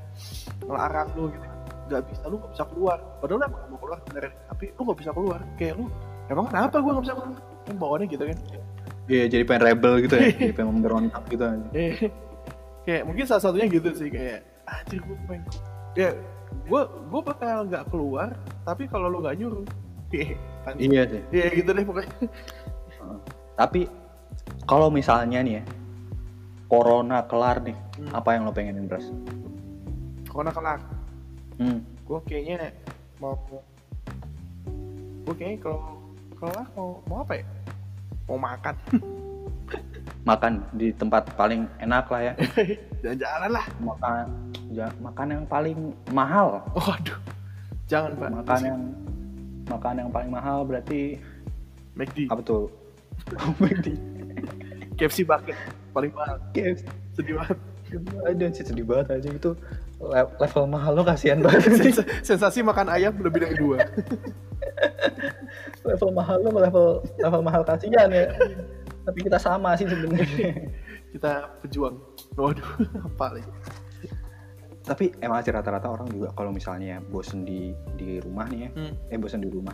ngelarang 0.61 1.09
lu 1.15 1.29
gitu 1.29 1.47
nggak 1.89 2.03
bisa 2.05 2.23
lu 2.25 2.37
nggak 2.37 2.53
bisa 2.53 2.65
keluar. 2.67 2.99
Padahal 3.19 3.41
emang 3.43 3.59
nggak 3.59 3.71
mau 3.71 3.79
keluar 3.79 3.99
beneran. 4.03 4.33
Tapi 4.47 4.65
lu 4.71 4.81
nggak 4.83 4.99
bisa 4.99 5.11
keluar. 5.11 5.41
Kayak 5.55 5.75
lu 5.75 5.85
emang 6.27 6.47
kenapa 6.47 6.77
gue 6.77 6.91
nggak 6.91 7.05
bisa 7.05 7.15
keluar? 7.15 7.31
Kan 7.63 7.75
bawaannya 7.77 8.07
gitu 8.09 8.25
kan. 8.25 8.39
Iya, 9.09 9.25
jadi 9.27 9.43
pengen 9.43 9.63
rebel 9.65 9.93
gitu 10.05 10.15
ya, 10.15 10.29
jadi 10.37 10.53
pengen 10.53 10.71
memberontak 10.75 11.23
gitu 11.29 11.41
aja. 11.41 11.69
Eh, 11.73 11.97
kayak 12.85 13.03
mungkin 13.05 13.25
salah 13.25 13.41
satunya 13.41 13.65
gitu 13.67 13.89
sih 13.93 14.09
kayak 14.09 14.45
anjir 14.65 15.01
gue 15.01 15.17
pengen 15.25 15.49
ya 15.93 16.13
gue 16.63 16.81
gue 16.85 17.21
bakal 17.23 17.65
nggak 17.65 17.89
keluar 17.89 18.37
tapi 18.63 18.85
kalau 18.85 19.09
lu 19.09 19.21
nggak 19.21 19.37
nyuruh. 19.37 19.65
Iya 20.09 20.37
Iya 20.77 21.03
sih. 21.09 21.23
iya 21.31 21.47
gitu 21.55 21.71
deh 21.71 21.85
pokoknya. 21.85 22.13
Tapi 23.55 23.81
kalau 24.69 24.89
misalnya 24.89 25.41
nih 25.41 25.55
ya, 25.55 25.63
corona 26.67 27.25
kelar 27.25 27.59
nih, 27.61 27.77
Hmm. 27.97 28.13
apa 28.13 28.29
yang 28.31 28.45
lo 28.45 28.53
pengenin, 28.53 28.85
Bras? 28.85 29.09
corona 30.29 30.53
kelar 30.53 30.79
Hmm. 31.57 31.83
gue 32.05 32.19
kayaknya 32.23 32.71
mau 33.19 33.35
gue 35.25 35.35
kayaknya 35.35 35.59
kalau 35.61 35.83
kelar 36.33 36.67
mau 36.73 36.89
mau 37.03 37.19
apa 37.21 37.35
ya 37.35 37.45
mau 38.25 38.39
makan 38.39 38.77
Makan 40.21 40.61
di 40.71 40.93
tempat 40.93 41.25
paling 41.35 41.65
enak 41.79 42.05
lah 42.07 42.21
ya. 42.23 42.33
jalan-jalan 43.03 43.51
lah 43.51 43.67
Makan 43.81 44.25
ya, 44.69 44.87
makan 45.01 45.27
yang 45.33 45.45
paling 45.45 45.79
mahal. 46.11 46.61
waduh 46.71 47.17
jangan 47.89 48.13
pak 48.15 48.29
Makan 48.37 48.61
yang 48.63 48.81
makan 49.67 49.95
yang 49.97 50.11
paling 50.13 50.31
mahal 50.31 50.59
berarti 50.63 51.17
McD 51.97 52.29
apa 52.29 52.43
tuh? 52.45 52.69
McD. 53.59 53.97
KFC 54.99 55.23
bucket 55.23 55.55
paling 55.91 56.11
mahal 56.13 56.37
KFC. 56.53 56.85
sedih 57.15 57.35
banget 57.37 57.59
Aduh, 58.21 58.49
sih 58.53 58.63
sedih 58.63 58.85
banget 58.85 59.07
aja 59.15 59.29
itu 59.31 59.51
Le- 59.99 60.31
level 60.39 60.65
mahal 60.69 60.93
lo 60.93 61.03
kasihan 61.03 61.41
banget 61.41 61.73
sih. 61.75 61.91
Sens- 61.97 62.07
sensasi 62.23 62.61
makan 62.61 62.87
ayam 62.87 63.17
lebih 63.17 63.41
dari 63.41 63.57
dua 63.57 63.81
level 65.85 66.09
mahal 66.13 66.37
lo 66.39 66.49
level 66.53 66.87
level 67.17 67.41
mahal 67.41 67.63
kasihan 67.65 68.09
ya. 68.09 68.29
Tapi 69.03 69.19
kita 69.25 69.41
sama 69.41 69.73
sih 69.75 69.89
sebenarnya. 69.89 70.69
kita 71.09 71.49
pejuang 71.65 71.97
waduh 72.37 72.69
apa 73.01 73.33
lagi 73.33 73.49
Tapi 74.85 75.09
emang 75.19 75.41
sih 75.41 75.51
rata-rata 75.51 75.89
orang 75.89 76.09
juga 76.09 76.29
kalau 76.33 76.49
misalnya 76.49 76.97
bosen 77.03 77.43
di 77.43 77.73
di 77.95 78.21
rumah 78.21 78.45
nih 78.47 78.59
ya, 78.61 78.71
Hmm. 78.71 78.93
eh 79.09 79.17
bosen 79.17 79.41
di 79.41 79.49
rumah. 79.49 79.73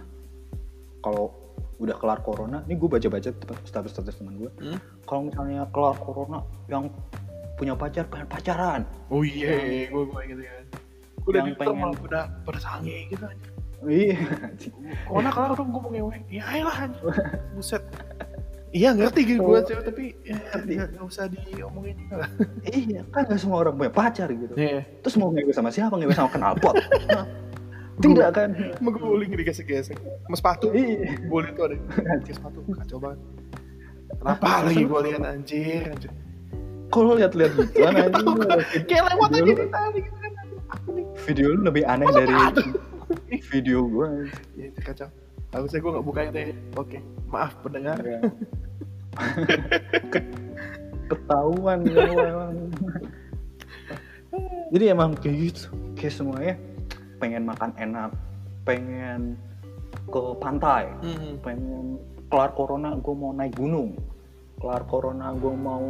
Kalau 1.00 1.43
udah 1.82 1.96
kelar 1.98 2.20
corona, 2.22 2.62
ini 2.70 2.78
gue 2.78 2.86
baca-baca 2.86 3.30
status-status 3.66 4.14
teman 4.22 4.38
gue. 4.38 4.50
Hmm? 4.62 4.78
Kalau 5.04 5.26
misalnya 5.26 5.66
kelar 5.74 5.98
corona, 5.98 6.40
yang 6.70 6.86
punya 7.54 7.74
pacar 7.78 8.04
pengen 8.10 8.26
pacaran. 8.26 8.82
oh 9.14 9.22
iya 9.22 9.86
gue 9.86 10.02
gue 10.10 10.20
gitu 10.26 10.42
kan 10.42 10.64
gue 11.22 11.30
udah 11.30 11.40
Yang 11.40 11.48
di 11.48 11.54
pengen... 11.56 11.76
malah 11.80 12.26
pada 12.44 12.58
sange 12.60 12.96
gitu 13.08 13.24
aja 13.24 13.48
Iya. 13.84 14.16
corona 15.06 15.30
kelar 15.30 15.50
dong 15.54 15.68
gue 15.70 15.80
mau 15.80 15.90
ngewe 15.92 16.18
ya 16.32 16.44
anjing. 16.66 17.04
buset 17.54 17.82
iya 18.74 18.90
ngerti 18.90 19.20
gitu 19.22 19.44
gue 19.44 19.60
cewek 19.70 19.84
tapi 19.86 20.04
ya 20.26 20.34
Ngerti. 20.34 20.72
nggak 20.74 20.88
nggak 20.98 21.06
usah 21.06 21.24
diomongin 21.30 21.94
juga 22.00 22.14
lah 22.26 22.30
iya, 22.66 23.00
kan 23.14 23.22
gak 23.28 23.38
semua 23.38 23.62
orang 23.62 23.74
punya 23.78 23.92
pacar 23.94 24.28
gitu. 24.34 24.54
Iya. 24.58 24.82
Terus 25.04 25.14
mau 25.20 25.30
ngewe 25.30 25.52
sama 25.54 25.70
siapa? 25.70 25.94
Ngewe 25.94 26.10
sama 26.16 26.28
knalpot? 26.34 26.74
Hah? 27.14 27.24
Tidak 27.94 28.28
kan? 28.34 28.50
Mengguling 28.82 29.30
digesek-gesek. 29.38 29.98
Mas 30.26 30.42
sepatu. 30.42 30.74
Iya. 30.74 31.14
Boleh 31.30 31.54
tuh 31.54 31.70
ada. 31.70 31.76
Pakai 31.94 32.34
sepatu 32.34 32.58
kacau 32.74 32.98
banget. 32.98 33.20
Kenapa 34.14 34.66
lagi 34.66 34.82
gue 34.82 35.00
lihat 35.10 35.22
anjir, 35.22 35.82
anjir. 35.90 36.10
Kalau 36.90 37.14
lihat-lihat 37.18 37.52
gitu 37.54 37.78
kan 37.82 37.94
anjing. 37.94 38.26
Kayak 38.86 39.04
lewat 39.14 39.28
aja 39.30 39.42
di 39.42 39.52
lu- 39.54 39.70
tadi 39.70 39.98
gitu 40.02 40.18
kan. 40.18 40.32
Video 41.26 41.46
lu 41.54 41.60
lebih 41.66 41.82
aneh 41.86 42.06
dari 42.10 42.34
video 43.52 43.78
gue. 43.86 44.08
Ya 44.58 44.64
itu 44.70 44.80
kacau. 44.82 45.08
Harusnya 45.54 45.78
gue 45.78 45.90
gak 45.94 46.06
buka 46.06 46.20
itu 46.26 46.38
ya. 46.38 46.46
Oke, 46.74 46.98
maaf 47.30 47.54
pendengar. 47.62 47.98
Ya. 48.02 48.18
Ke- 50.10 50.30
Ketahuan 51.04 51.78
ya. 51.86 52.04
Jadi 54.74 54.84
emang 54.90 55.14
kayak 55.14 55.36
gitu. 55.46 55.70
Kayak 55.94 56.14
semuanya 56.18 56.54
pengen 57.16 57.42
makan 57.44 57.70
enak, 57.74 58.10
pengen 58.62 59.38
ke 60.04 60.20
pantai, 60.36 60.90
Hmm. 60.98 61.38
pengen 61.40 61.96
kelar 62.26 62.50
corona 62.52 62.94
gue 62.94 63.14
mau 63.14 63.30
naik 63.30 63.54
gunung, 63.54 63.94
kelar 64.56 64.82
corona 64.84 65.30
gue 65.32 65.52
mau 65.52 65.84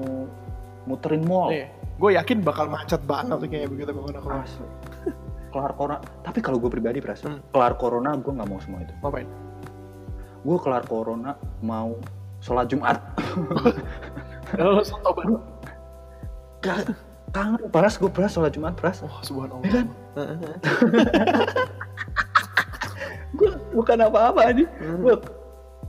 muterin 0.84 1.22
mall. 1.22 1.48
Nih, 1.48 1.66
gue 1.94 2.10
yakin 2.12 2.38
bakal 2.40 2.68
macet 2.68 3.00
banget 3.02 3.36
tuh 3.36 3.48
kayak 3.48 3.68
begitu 3.68 3.90
corona. 3.90 4.42
Asli. 4.42 4.66
kelar 5.48 5.70
corona 5.72 5.96
tapi 6.18 6.42
kalau 6.42 6.58
gue 6.58 6.66
pribadi 6.66 6.98
beras 6.98 7.22
Hmm. 7.22 7.38
kelar 7.48 7.78
corona 7.78 8.18
gue 8.18 8.26
nggak 8.26 8.42
mau 8.44 8.58
semua 8.58 8.82
itu 8.82 8.90
Ngapain? 8.98 9.28
gue 10.42 10.56
kelar 10.58 10.82
corona 10.82 11.30
mau 11.62 11.94
sholat 12.40 12.66
jumat 12.66 12.98
Lo 14.58 14.82
kangen 17.30 17.70
beras 17.70 17.94
gue 17.96 18.10
beras 18.10 18.34
sholat 18.34 18.50
jumat 18.50 18.74
beras 18.74 18.98
Oh, 19.02 19.22
subhanallah. 19.22 19.62
Ya 19.62 19.70
kan? 19.78 19.86
Gue 23.34 23.50
bukan 23.72 23.98
apa-apa 24.00 24.52
nih 24.52 24.66
Hmm. 24.78 25.00
gue 25.00 25.14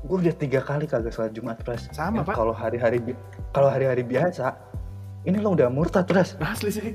gue 0.02 0.18
udah 0.20 0.36
tiga 0.36 0.60
kali 0.60 0.86
kagak 0.86 1.10
sholat 1.10 1.32
jumat 1.32 1.58
beras 1.60 1.90
Sama, 1.90 2.22
Pak. 2.22 2.34
kalau 2.34 2.54
hari-hari 2.54 2.98
bi- 3.00 3.18
kalau 3.52 3.68
hari-hari 3.68 4.02
biasa 4.02 4.54
ini 5.24 5.38
lo 5.38 5.52
udah 5.52 5.66
murtad 5.68 6.06
beras 6.06 6.38
Asli 6.38 6.70
sih. 6.70 6.94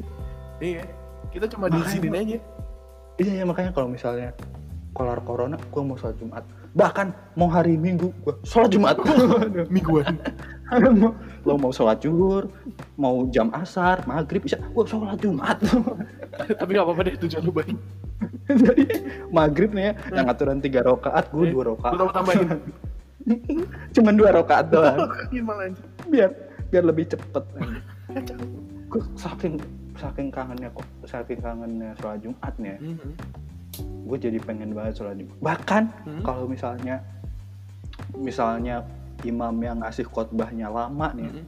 Iya. 0.60 0.86
Kita 1.28 1.46
cuma 1.46 1.66
diizinin 1.66 2.06
Pak. 2.08 2.20
aja. 2.20 2.38
iya 3.18 3.32
ya 3.36 3.44
makanya 3.44 3.70
kalau 3.70 3.86
misalnya 3.86 4.32
kelar 4.90 5.20
corona 5.20 5.54
gue 5.56 5.82
mau 5.84 5.94
sholat 5.94 6.16
jumat 6.16 6.42
bahkan 6.70 7.10
mau 7.34 7.46
hari 7.46 7.74
minggu 7.74 8.10
gue 8.16 8.34
sholat 8.42 8.70
jumat 8.70 8.96
Mingguan. 9.74 10.18
Lo 11.40 11.56
mau 11.56 11.70
sholat 11.70 11.98
zuhur 11.98 12.52
mau 12.94 13.24
jam 13.26 13.48
asar 13.52 14.04
maghrib 14.04 14.40
bisa 14.40 14.56
gue 14.56 14.84
sholat 14.84 15.16
jumat 15.16 15.56
Tapi 16.60 16.70
gak 16.70 16.84
apa-apa 16.84 17.02
deh 17.04 17.16
tujuan 17.18 17.42
lu 17.42 17.52
baik. 17.52 17.76
jadi 18.46 18.84
maghrib 19.30 19.70
nih 19.70 19.84
ya 19.86 19.92
yang 20.14 20.26
aturan 20.26 20.58
tiga 20.58 20.82
rokaat 20.82 21.30
gue 21.30 21.44
Eh, 21.44 21.52
dua 21.52 21.64
rokaat 21.70 21.92
tambah 21.94 22.12
tambahin. 22.12 22.48
cuman 23.94 24.12
dua 24.14 24.30
rokaat 24.32 24.66
doang 24.68 24.98
biar 26.06 26.30
biar 26.66 26.84
lebih 26.84 27.04
cepet 27.06 27.44
gue 28.86 29.02
saking 29.14 29.54
saking 29.94 30.28
kangennya 30.28 30.68
kok 30.70 30.82
saking 31.04 31.38
kangennya 31.38 31.94
sholat 31.94 32.18
jumat 32.18 32.54
nih 32.56 32.70
ya, 32.70 32.78
Mhm. 32.82 33.10
gue 34.04 34.18
jadi 34.18 34.38
pengen 34.40 34.70
banget 34.72 34.98
sholat 34.98 35.14
jumat 35.14 35.36
bahkan 35.38 35.82
Hmm. 36.02 36.20
kalau 36.20 36.44
misalnya 36.44 36.98
misalnya 38.12 38.82
imam 39.24 39.54
yang 39.60 39.76
ngasih 39.82 40.06
khotbahnya 40.08 40.68
lama 40.70 41.08
nih. 41.16 41.28
Mhm. 41.28 41.44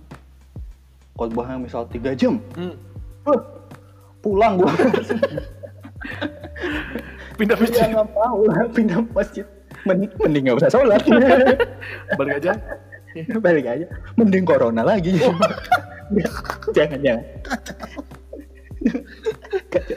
khotbahnya 1.13 1.57
misal 1.61 1.85
tiga 1.93 2.17
jam. 2.17 2.41
Hmm. 2.57 2.73
Huh, 3.29 3.41
pulang 4.25 4.59
gue 4.59 4.73
Pindah 7.39 7.57
ya 7.57 7.63
masjid. 7.63 7.87
nggak 7.93 8.09
mau 8.17 8.39
lah 8.49 8.65
pindah 8.73 8.99
masjid. 9.13 9.47
Mending 9.85 10.11
mending 10.19 10.43
nggak 10.49 10.59
usah 10.63 10.71
sholat. 10.73 11.03
Balik 12.19 12.35
aja. 12.43 12.53
balik 13.45 13.67
aja. 13.69 13.87
Mending 14.17 14.45
corona 14.49 14.83
lagi. 14.83 15.21
Jangan 16.77 16.99
jangan. 17.01 17.25
Kacau. 19.69 19.97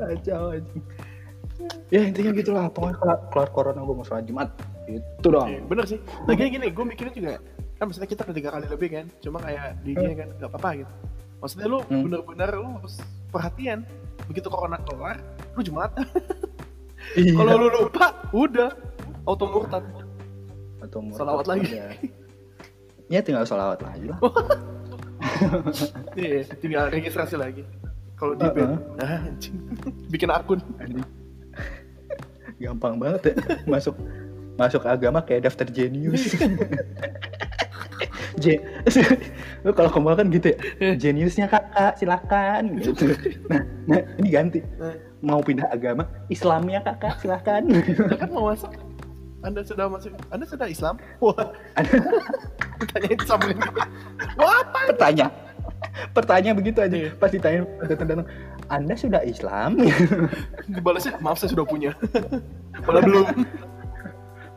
Kacau 0.00 0.42
aja 0.56 0.72
ya 1.90 2.00
intinya 2.06 2.30
gitulah. 2.32 2.64
Pokoknya 2.70 2.96
kelar, 2.96 3.18
kelar 3.30 3.48
corona 3.52 3.80
gue 3.82 3.94
mau 3.94 4.06
sholat 4.06 4.24
jumat 4.24 4.48
itu 4.92 5.26
dong 5.26 5.46
Iya, 5.46 5.60
bener 5.62 5.84
sih. 5.86 5.98
Lagi 6.24 6.48
gini, 6.48 6.68
gue 6.68 6.84
mikirnya 6.84 7.12
juga 7.12 7.30
kan 7.74 7.82
maksudnya 7.82 8.06
kita 8.06 8.22
udah 8.22 8.34
tiga 8.34 8.50
kali 8.50 8.66
lebih 8.68 8.88
kan, 8.90 9.04
cuma 9.18 9.36
kayak 9.40 9.74
di 9.80 9.90
dia 9.92 10.12
kan 10.14 10.28
nggak 10.34 10.48
apa-apa 10.48 10.68
gitu. 10.76 10.92
Maksudnya 11.38 11.66
lu 11.66 11.78
Hmm. 11.82 12.02
bener-bener 12.04 12.48
lu 12.54 12.68
harus 12.76 12.94
perhatian. 13.28 13.84
Begitu 14.26 14.46
corona 14.46 14.78
kelar, 14.78 15.18
lu 15.54 15.60
jumatan. 15.60 16.04
Iya. 17.14 17.32
Kalau 17.36 17.52
lu 17.56 17.66
lupa, 17.70 18.06
udah 18.30 18.70
auto 19.24 19.44
murtad. 19.46 19.84
atau 20.80 20.98
mau 20.98 21.12
Salawat 21.12 21.44
lagi. 21.46 21.70
ya. 21.70 21.86
ya 23.06 23.18
tinggal 23.20 23.44
salawat 23.44 23.78
lagi 23.80 24.06
lah 24.06 24.16
Iya, 26.16 26.40
tinggal 26.56 26.88
registrasi 26.88 27.36
lagi. 27.36 27.62
Kalau 28.14 28.32
di 28.32 28.44
band, 28.46 28.80
ah, 28.98 29.24
anjing. 29.24 29.56
bikin 30.12 30.28
akun. 30.28 30.60
Anjing. 30.76 31.04
gampang 32.56 32.96
banget 32.96 33.20
ya 33.24 33.32
masuk 33.64 33.96
masuk 34.56 34.82
agama 34.86 35.22
kayak 35.22 35.50
daftar 35.50 35.66
jenius. 35.68 36.34
Je- 38.40 38.62
lu 39.66 39.74
kalau 39.76 39.90
ke 39.92 39.98
mall 40.00 40.16
kan 40.16 40.30
gitu 40.32 40.54
ya? 40.54 40.96
Jeniusnya 40.96 41.50
kakak 41.50 41.98
silakan 42.00 42.78
gitu. 42.78 43.12
Nah, 43.50 43.62
nah 43.84 44.00
ini 44.22 44.28
ganti. 44.32 44.60
Mau 45.20 45.44
pindah 45.44 45.68
agama 45.68 46.08
Islamnya 46.32 46.80
kakak 46.80 47.20
silakan. 47.20 47.68
Anda 47.74 48.16
kan 48.16 48.30
mau 48.32 48.48
masuk? 48.48 48.72
Anda 49.44 49.60
sudah 49.66 49.86
masuk? 49.90 50.12
Anda 50.32 50.44
sudah 50.48 50.66
Islam? 50.70 50.94
Wah. 51.20 51.52
Ada. 51.76 52.00
Tanyain 52.96 53.20
sama 53.28 53.52
wah 54.40 54.64
apa 54.64 54.78
pertanyaan 54.88 55.32
pertanyaan 56.16 56.56
begitu 56.56 56.80
aja. 56.80 56.96
Iya. 56.96 57.10
pas 57.20 57.28
ditanya 57.28 57.60
datang-datang 57.84 58.28
anda 58.70 58.94
sudah 58.96 59.20
Islam? 59.26 59.76
Dibalasnya 60.70 61.18
maaf 61.20 61.42
saya 61.42 61.52
sudah 61.52 61.66
punya. 61.66 61.92
Malah 62.86 63.02
belum 63.04 63.26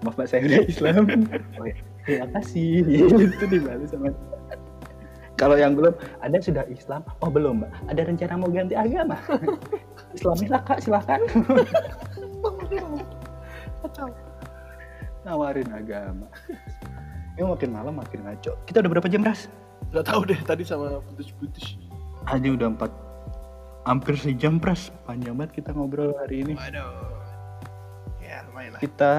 maaf 0.03 0.15
pak 0.19 0.27
saya 0.29 0.41
udah 0.45 0.61
Islam. 0.67 1.03
Oh, 1.55 1.63
ya. 1.63 1.75
terima 2.03 2.27
kasih. 2.35 2.83
Itu 2.83 3.45
dibalas 3.47 3.95
sama 3.95 4.11
kalau 5.33 5.57
yang 5.57 5.73
belum 5.73 5.97
anda 6.21 6.37
sudah 6.37 6.63
Islam 6.69 7.01
oh 7.25 7.29
belum 7.29 7.65
mbak? 7.65 7.71
Ada 7.89 8.01
rencana 8.05 8.33
mau 8.37 8.49
ganti 8.53 8.77
agama? 8.77 9.17
Lah 10.53 10.61
kak 10.61 10.79
silakan. 10.85 11.19
Kacau 13.81 14.07
nawarin 15.25 15.67
agama. 15.73 16.29
Ini 17.33 17.49
makin 17.49 17.69
malam 17.73 17.97
makin 17.97 18.21
ngaco. 18.23 18.53
Kita 18.69 18.85
udah 18.85 18.91
berapa 18.93 19.09
jam 19.09 19.25
ras? 19.25 19.49
Nggak 19.89 20.05
tahu 20.05 20.21
deh 20.29 20.39
tadi 20.45 20.63
sama 20.63 21.01
putus-putus. 21.01 21.81
Aja 22.29 22.47
udah 22.53 22.69
empat 22.69 22.91
hampir 23.83 24.15
sejam 24.15 24.61
pras 24.61 24.93
panjang 25.03 25.33
banget 25.35 25.59
kita 25.59 25.73
ngobrol 25.73 26.13
hari 26.21 26.45
ini. 26.45 26.53
Waduh. 26.53 27.19
Ya 28.21 28.45
lumayan 28.47 28.77
lah. 28.77 28.79
Kita 28.85 29.11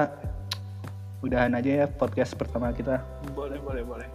udahan 1.25 1.57
aja 1.57 1.71
ya 1.83 1.85
podcast 1.89 2.37
pertama 2.37 2.69
kita. 2.69 3.01
Boleh 3.33 3.57
boleh 3.57 3.81
boleh. 3.81 4.07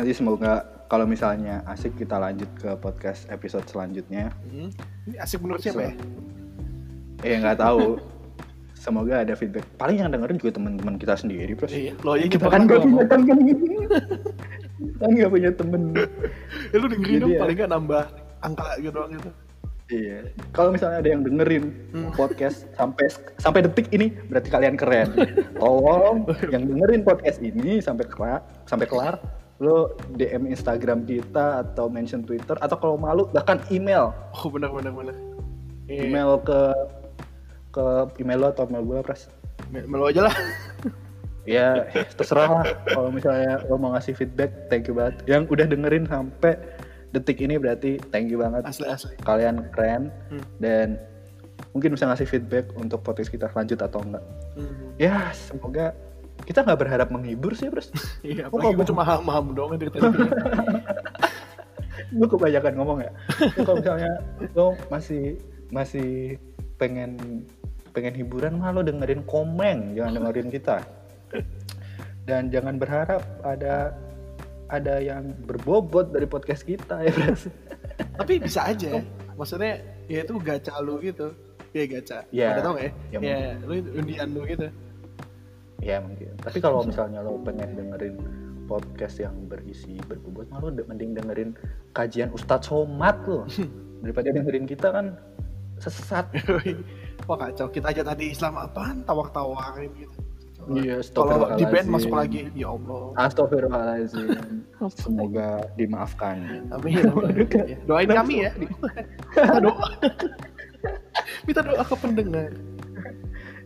Nanti 0.00 0.12
semoga 0.16 0.64
kalau 0.88 1.04
misalnya 1.04 1.60
asik 1.68 2.00
kita 2.00 2.16
lanjut 2.16 2.48
ke 2.56 2.72
podcast 2.80 3.28
episode 3.28 3.68
selanjutnya. 3.68 4.32
Hmm. 4.48 4.72
ini 5.04 5.16
asik 5.20 5.44
menurut 5.44 5.60
siapa 5.60 5.92
ya? 5.92 5.92
Eh 7.20 7.36
nggak 7.36 7.60
tahu. 7.60 8.00
Semoga 8.80 9.20
ada 9.20 9.36
feedback. 9.36 9.68
Paling 9.76 10.00
yang 10.00 10.08
dengerin 10.08 10.40
juga 10.40 10.56
teman-teman 10.56 10.96
kita 10.96 11.12
sendiri 11.12 11.52
pras 11.52 11.68
iya 11.68 11.92
lo 12.00 12.16
aja 12.16 12.24
kita 12.24 12.40
kita 12.40 12.48
kan 12.48 12.60
nggak 12.64 12.80
punya 12.80 13.04
temen. 13.04 13.36
Kan 14.96 15.10
nggak 15.12 15.30
punya 15.36 15.50
temen. 15.52 15.82
Ya 16.72 16.76
lu 16.80 16.86
dengerin 16.88 17.12
Jadi 17.12 17.20
dong 17.20 17.32
ya. 17.36 17.40
paling 17.44 17.56
nggak 17.60 17.70
nambah 17.76 18.04
angka 18.40 18.68
gitu 18.80 18.96
doang 18.96 19.12
gitu 19.12 19.30
Iya. 19.90 20.30
Kalau 20.50 20.70
misalnya 20.70 21.02
ada 21.02 21.10
yang 21.10 21.22
dengerin 21.22 21.74
Hmm. 21.90 22.14
podcast 22.14 22.70
sampai 22.72 23.10
sampai 23.36 23.60
detik 23.62 23.90
ini 23.90 24.14
berarti 24.26 24.48
kalian 24.48 24.74
keren. 24.74 25.10
Tolong 25.54 26.24
yang 26.54 26.62
dengerin 26.64 27.02
podcast 27.02 27.38
ini 27.38 27.78
sampai 27.78 28.06
kelar 28.06 28.40
sampai 28.64 28.86
kelar 28.86 29.18
lo 29.58 29.92
DM 30.14 30.48
Instagram 30.48 31.04
kita 31.04 31.60
atau 31.60 31.86
mention 31.86 32.22
Twitter 32.22 32.56
atau 32.56 32.76
kalau 32.76 32.96
malu 32.96 33.28
bahkan 33.28 33.60
email 33.68 34.08
oh 34.32 34.48
benar 34.48 34.72
benar 34.72 34.88
benar 34.88 35.16
Iya. 35.84 36.06
email 36.06 36.40
ke 36.40 36.60
ke 37.68 37.84
email 38.16 38.40
lo 38.40 38.48
atau 38.48 38.64
email 38.64 38.84
gue 38.86 38.98
pras 39.02 39.28
Me- 39.68 39.84
melo 39.84 40.08
aja 40.08 40.24
lah 40.24 40.36
ya 41.44 41.84
terserah 42.14 42.48
lah 42.48 42.64
kalau 42.86 43.12
misalnya 43.12 43.60
lo 43.66 43.76
mau 43.76 43.92
ngasih 43.92 44.14
feedback 44.14 44.48
thank 44.68 44.86
you 44.86 44.94
banget 44.94 45.20
yang 45.26 45.44
udah 45.44 45.66
dengerin 45.66 46.06
sampai 46.06 46.56
detik 47.10 47.38
ini 47.40 47.56
berarti 47.56 47.98
thank 48.10 48.30
you 48.30 48.38
banget. 48.38 48.62
Asli 48.62 48.86
asli. 48.86 49.14
Kalian 49.20 49.68
keren. 49.70 50.10
Hmm. 50.28 50.42
dan 50.58 50.88
mungkin 51.70 51.92
bisa 51.92 52.06
ngasih 52.06 52.26
feedback 52.26 52.72
untuk 52.74 53.00
podcast 53.00 53.28
kita 53.28 53.46
lanjut 53.50 53.78
atau 53.78 54.00
enggak. 54.00 54.24
Hmm. 54.56 54.90
ya 54.96 55.30
semoga 55.30 55.94
kita 56.42 56.64
nggak 56.64 56.80
berharap 56.80 57.08
menghibur 57.10 57.52
sih 57.52 57.68
bros. 57.68 57.92
Iya 58.24 58.48
Oh, 58.48 58.56
apalagi 58.56 58.72
gue 58.72 58.78
kalau- 58.78 58.90
cuma 58.90 59.02
ham 59.04 59.24
ham 59.24 59.46
doang 59.52 59.76
dari 59.76 59.90
tadi 59.90 60.08
gue 62.10 62.26
kebanyakan 62.26 62.72
ngomong 62.74 62.98
ya. 63.00 63.12
Kalau 63.56 63.76
misalnya 63.78 64.12
lo 64.54 64.66
masih 64.88 65.38
masih 65.70 66.40
pengen 66.74 67.44
pengen 67.92 68.14
hiburan 68.16 68.58
mah 68.58 68.72
lo 68.72 68.82
dengerin 68.82 69.22
komeng 69.24 69.94
jangan 69.94 70.18
dengerin 70.18 70.50
kita. 70.50 70.82
Dan 72.24 72.50
jangan 72.50 72.78
berharap 72.78 73.22
ada 73.42 73.94
ada 74.70 75.02
yang 75.02 75.34
berbobot 75.44 76.14
dari 76.14 76.30
podcast 76.30 76.62
kita 76.62 77.02
ya 77.02 77.10
bros 77.10 77.50
tapi 78.16 78.38
bisa 78.38 78.70
aja 78.70 79.02
maksudnya 79.40 79.80
ya 80.10 80.20
itu 80.26 80.36
gacha 80.42 80.76
lu 80.84 81.00
gitu. 81.00 81.32
Ya 81.70 81.86
gacha. 81.86 82.18
Ya, 82.34 82.58
ada 82.58 82.60
tau 82.66 82.74
gak 82.74 82.90
ya? 82.90 82.92
Ya 83.14 83.18
ya, 83.22 83.50
lu 83.62 83.74
undian 83.96 84.28
lu 84.36 84.42
gitu. 84.44 84.68
Ya 85.80 85.96
mungkin. 86.02 86.36
Tapi 86.42 86.58
kalau 86.60 86.84
misalnya 86.84 87.24
lo 87.24 87.40
pengen 87.40 87.72
dengerin 87.72 88.20
podcast 88.68 89.22
yang 89.22 89.32
berisi 89.48 89.96
berbobot 90.04 90.50
mah 90.52 90.60
lo 90.60 90.68
mending 90.74 91.16
dengerin 91.16 91.56
kajian 91.96 92.34
Ustadz 92.36 92.68
Somad 92.68 93.16
lo. 93.24 93.48
Daripada 94.04 94.28
dengerin 94.34 94.66
kita 94.68 94.92
kan 94.92 95.16
sesat. 95.80 96.28
Wah 97.24 97.38
kacau. 97.38 97.72
Kita 97.72 97.94
aja 97.94 98.02
tadi 98.04 98.34
Islam 98.34 98.60
apaan? 98.60 99.06
Tawak-tawakin 99.06 99.90
gitu 99.96 100.29
Iya, 100.70 101.02
kalau 101.10 101.50
di 101.58 101.64
band 101.66 101.88
masuk 101.90 102.14
lagi 102.14 102.46
ya 102.54 102.70
Allah 102.70 103.10
Astagfirullahaladzim. 103.18 104.62
Semoga 105.02 105.66
dimaafkan. 105.74 106.70
amin. 106.70 106.94
Ya, 106.94 107.76
doain 107.84 108.08
kami 108.08 108.46
ya 108.46 108.50
minta 109.34 109.58
doa 109.58 109.86
minta 111.44 111.60
doa 111.66 111.82
ke 111.84 111.94
pendengar 111.98 112.50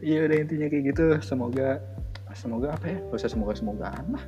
Iya 0.04 0.28
udah 0.28 0.36
intinya 0.36 0.66
kayak 0.68 0.84
gitu. 0.92 1.04
Semoga 1.24 1.80
semoga 2.36 2.76
apa 2.76 2.92
ya? 2.92 2.98
Gak 3.08 3.24
usah 3.24 3.30
semoga 3.32 3.56
semoga 3.56 3.88
lah. 3.88 4.24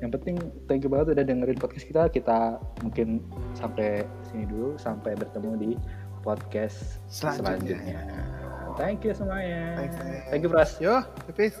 Yang 0.00 0.10
penting 0.16 0.36
thank 0.64 0.80
you 0.86 0.90
banget 0.90 1.20
udah 1.20 1.24
dengerin 1.28 1.58
podcast 1.60 1.84
kita. 1.84 2.08
Kita 2.08 2.56
mungkin 2.80 3.20
sampai 3.52 4.08
sini 4.24 4.48
dulu. 4.48 4.80
Sampai 4.80 5.12
bertemu 5.20 5.52
di 5.60 5.70
podcast 6.24 6.96
Selanjutnya. 7.12 7.76
selanjutnya. 7.76 8.00
Thank 8.80 9.04
you 9.04 9.12
semuanya. 9.12 9.76
Thanks, 9.76 9.96
thanks. 10.00 10.24
Thank 10.32 10.42
you 10.46 10.50
Pras. 10.50 10.80
yo 10.80 11.04
peace 11.36 11.60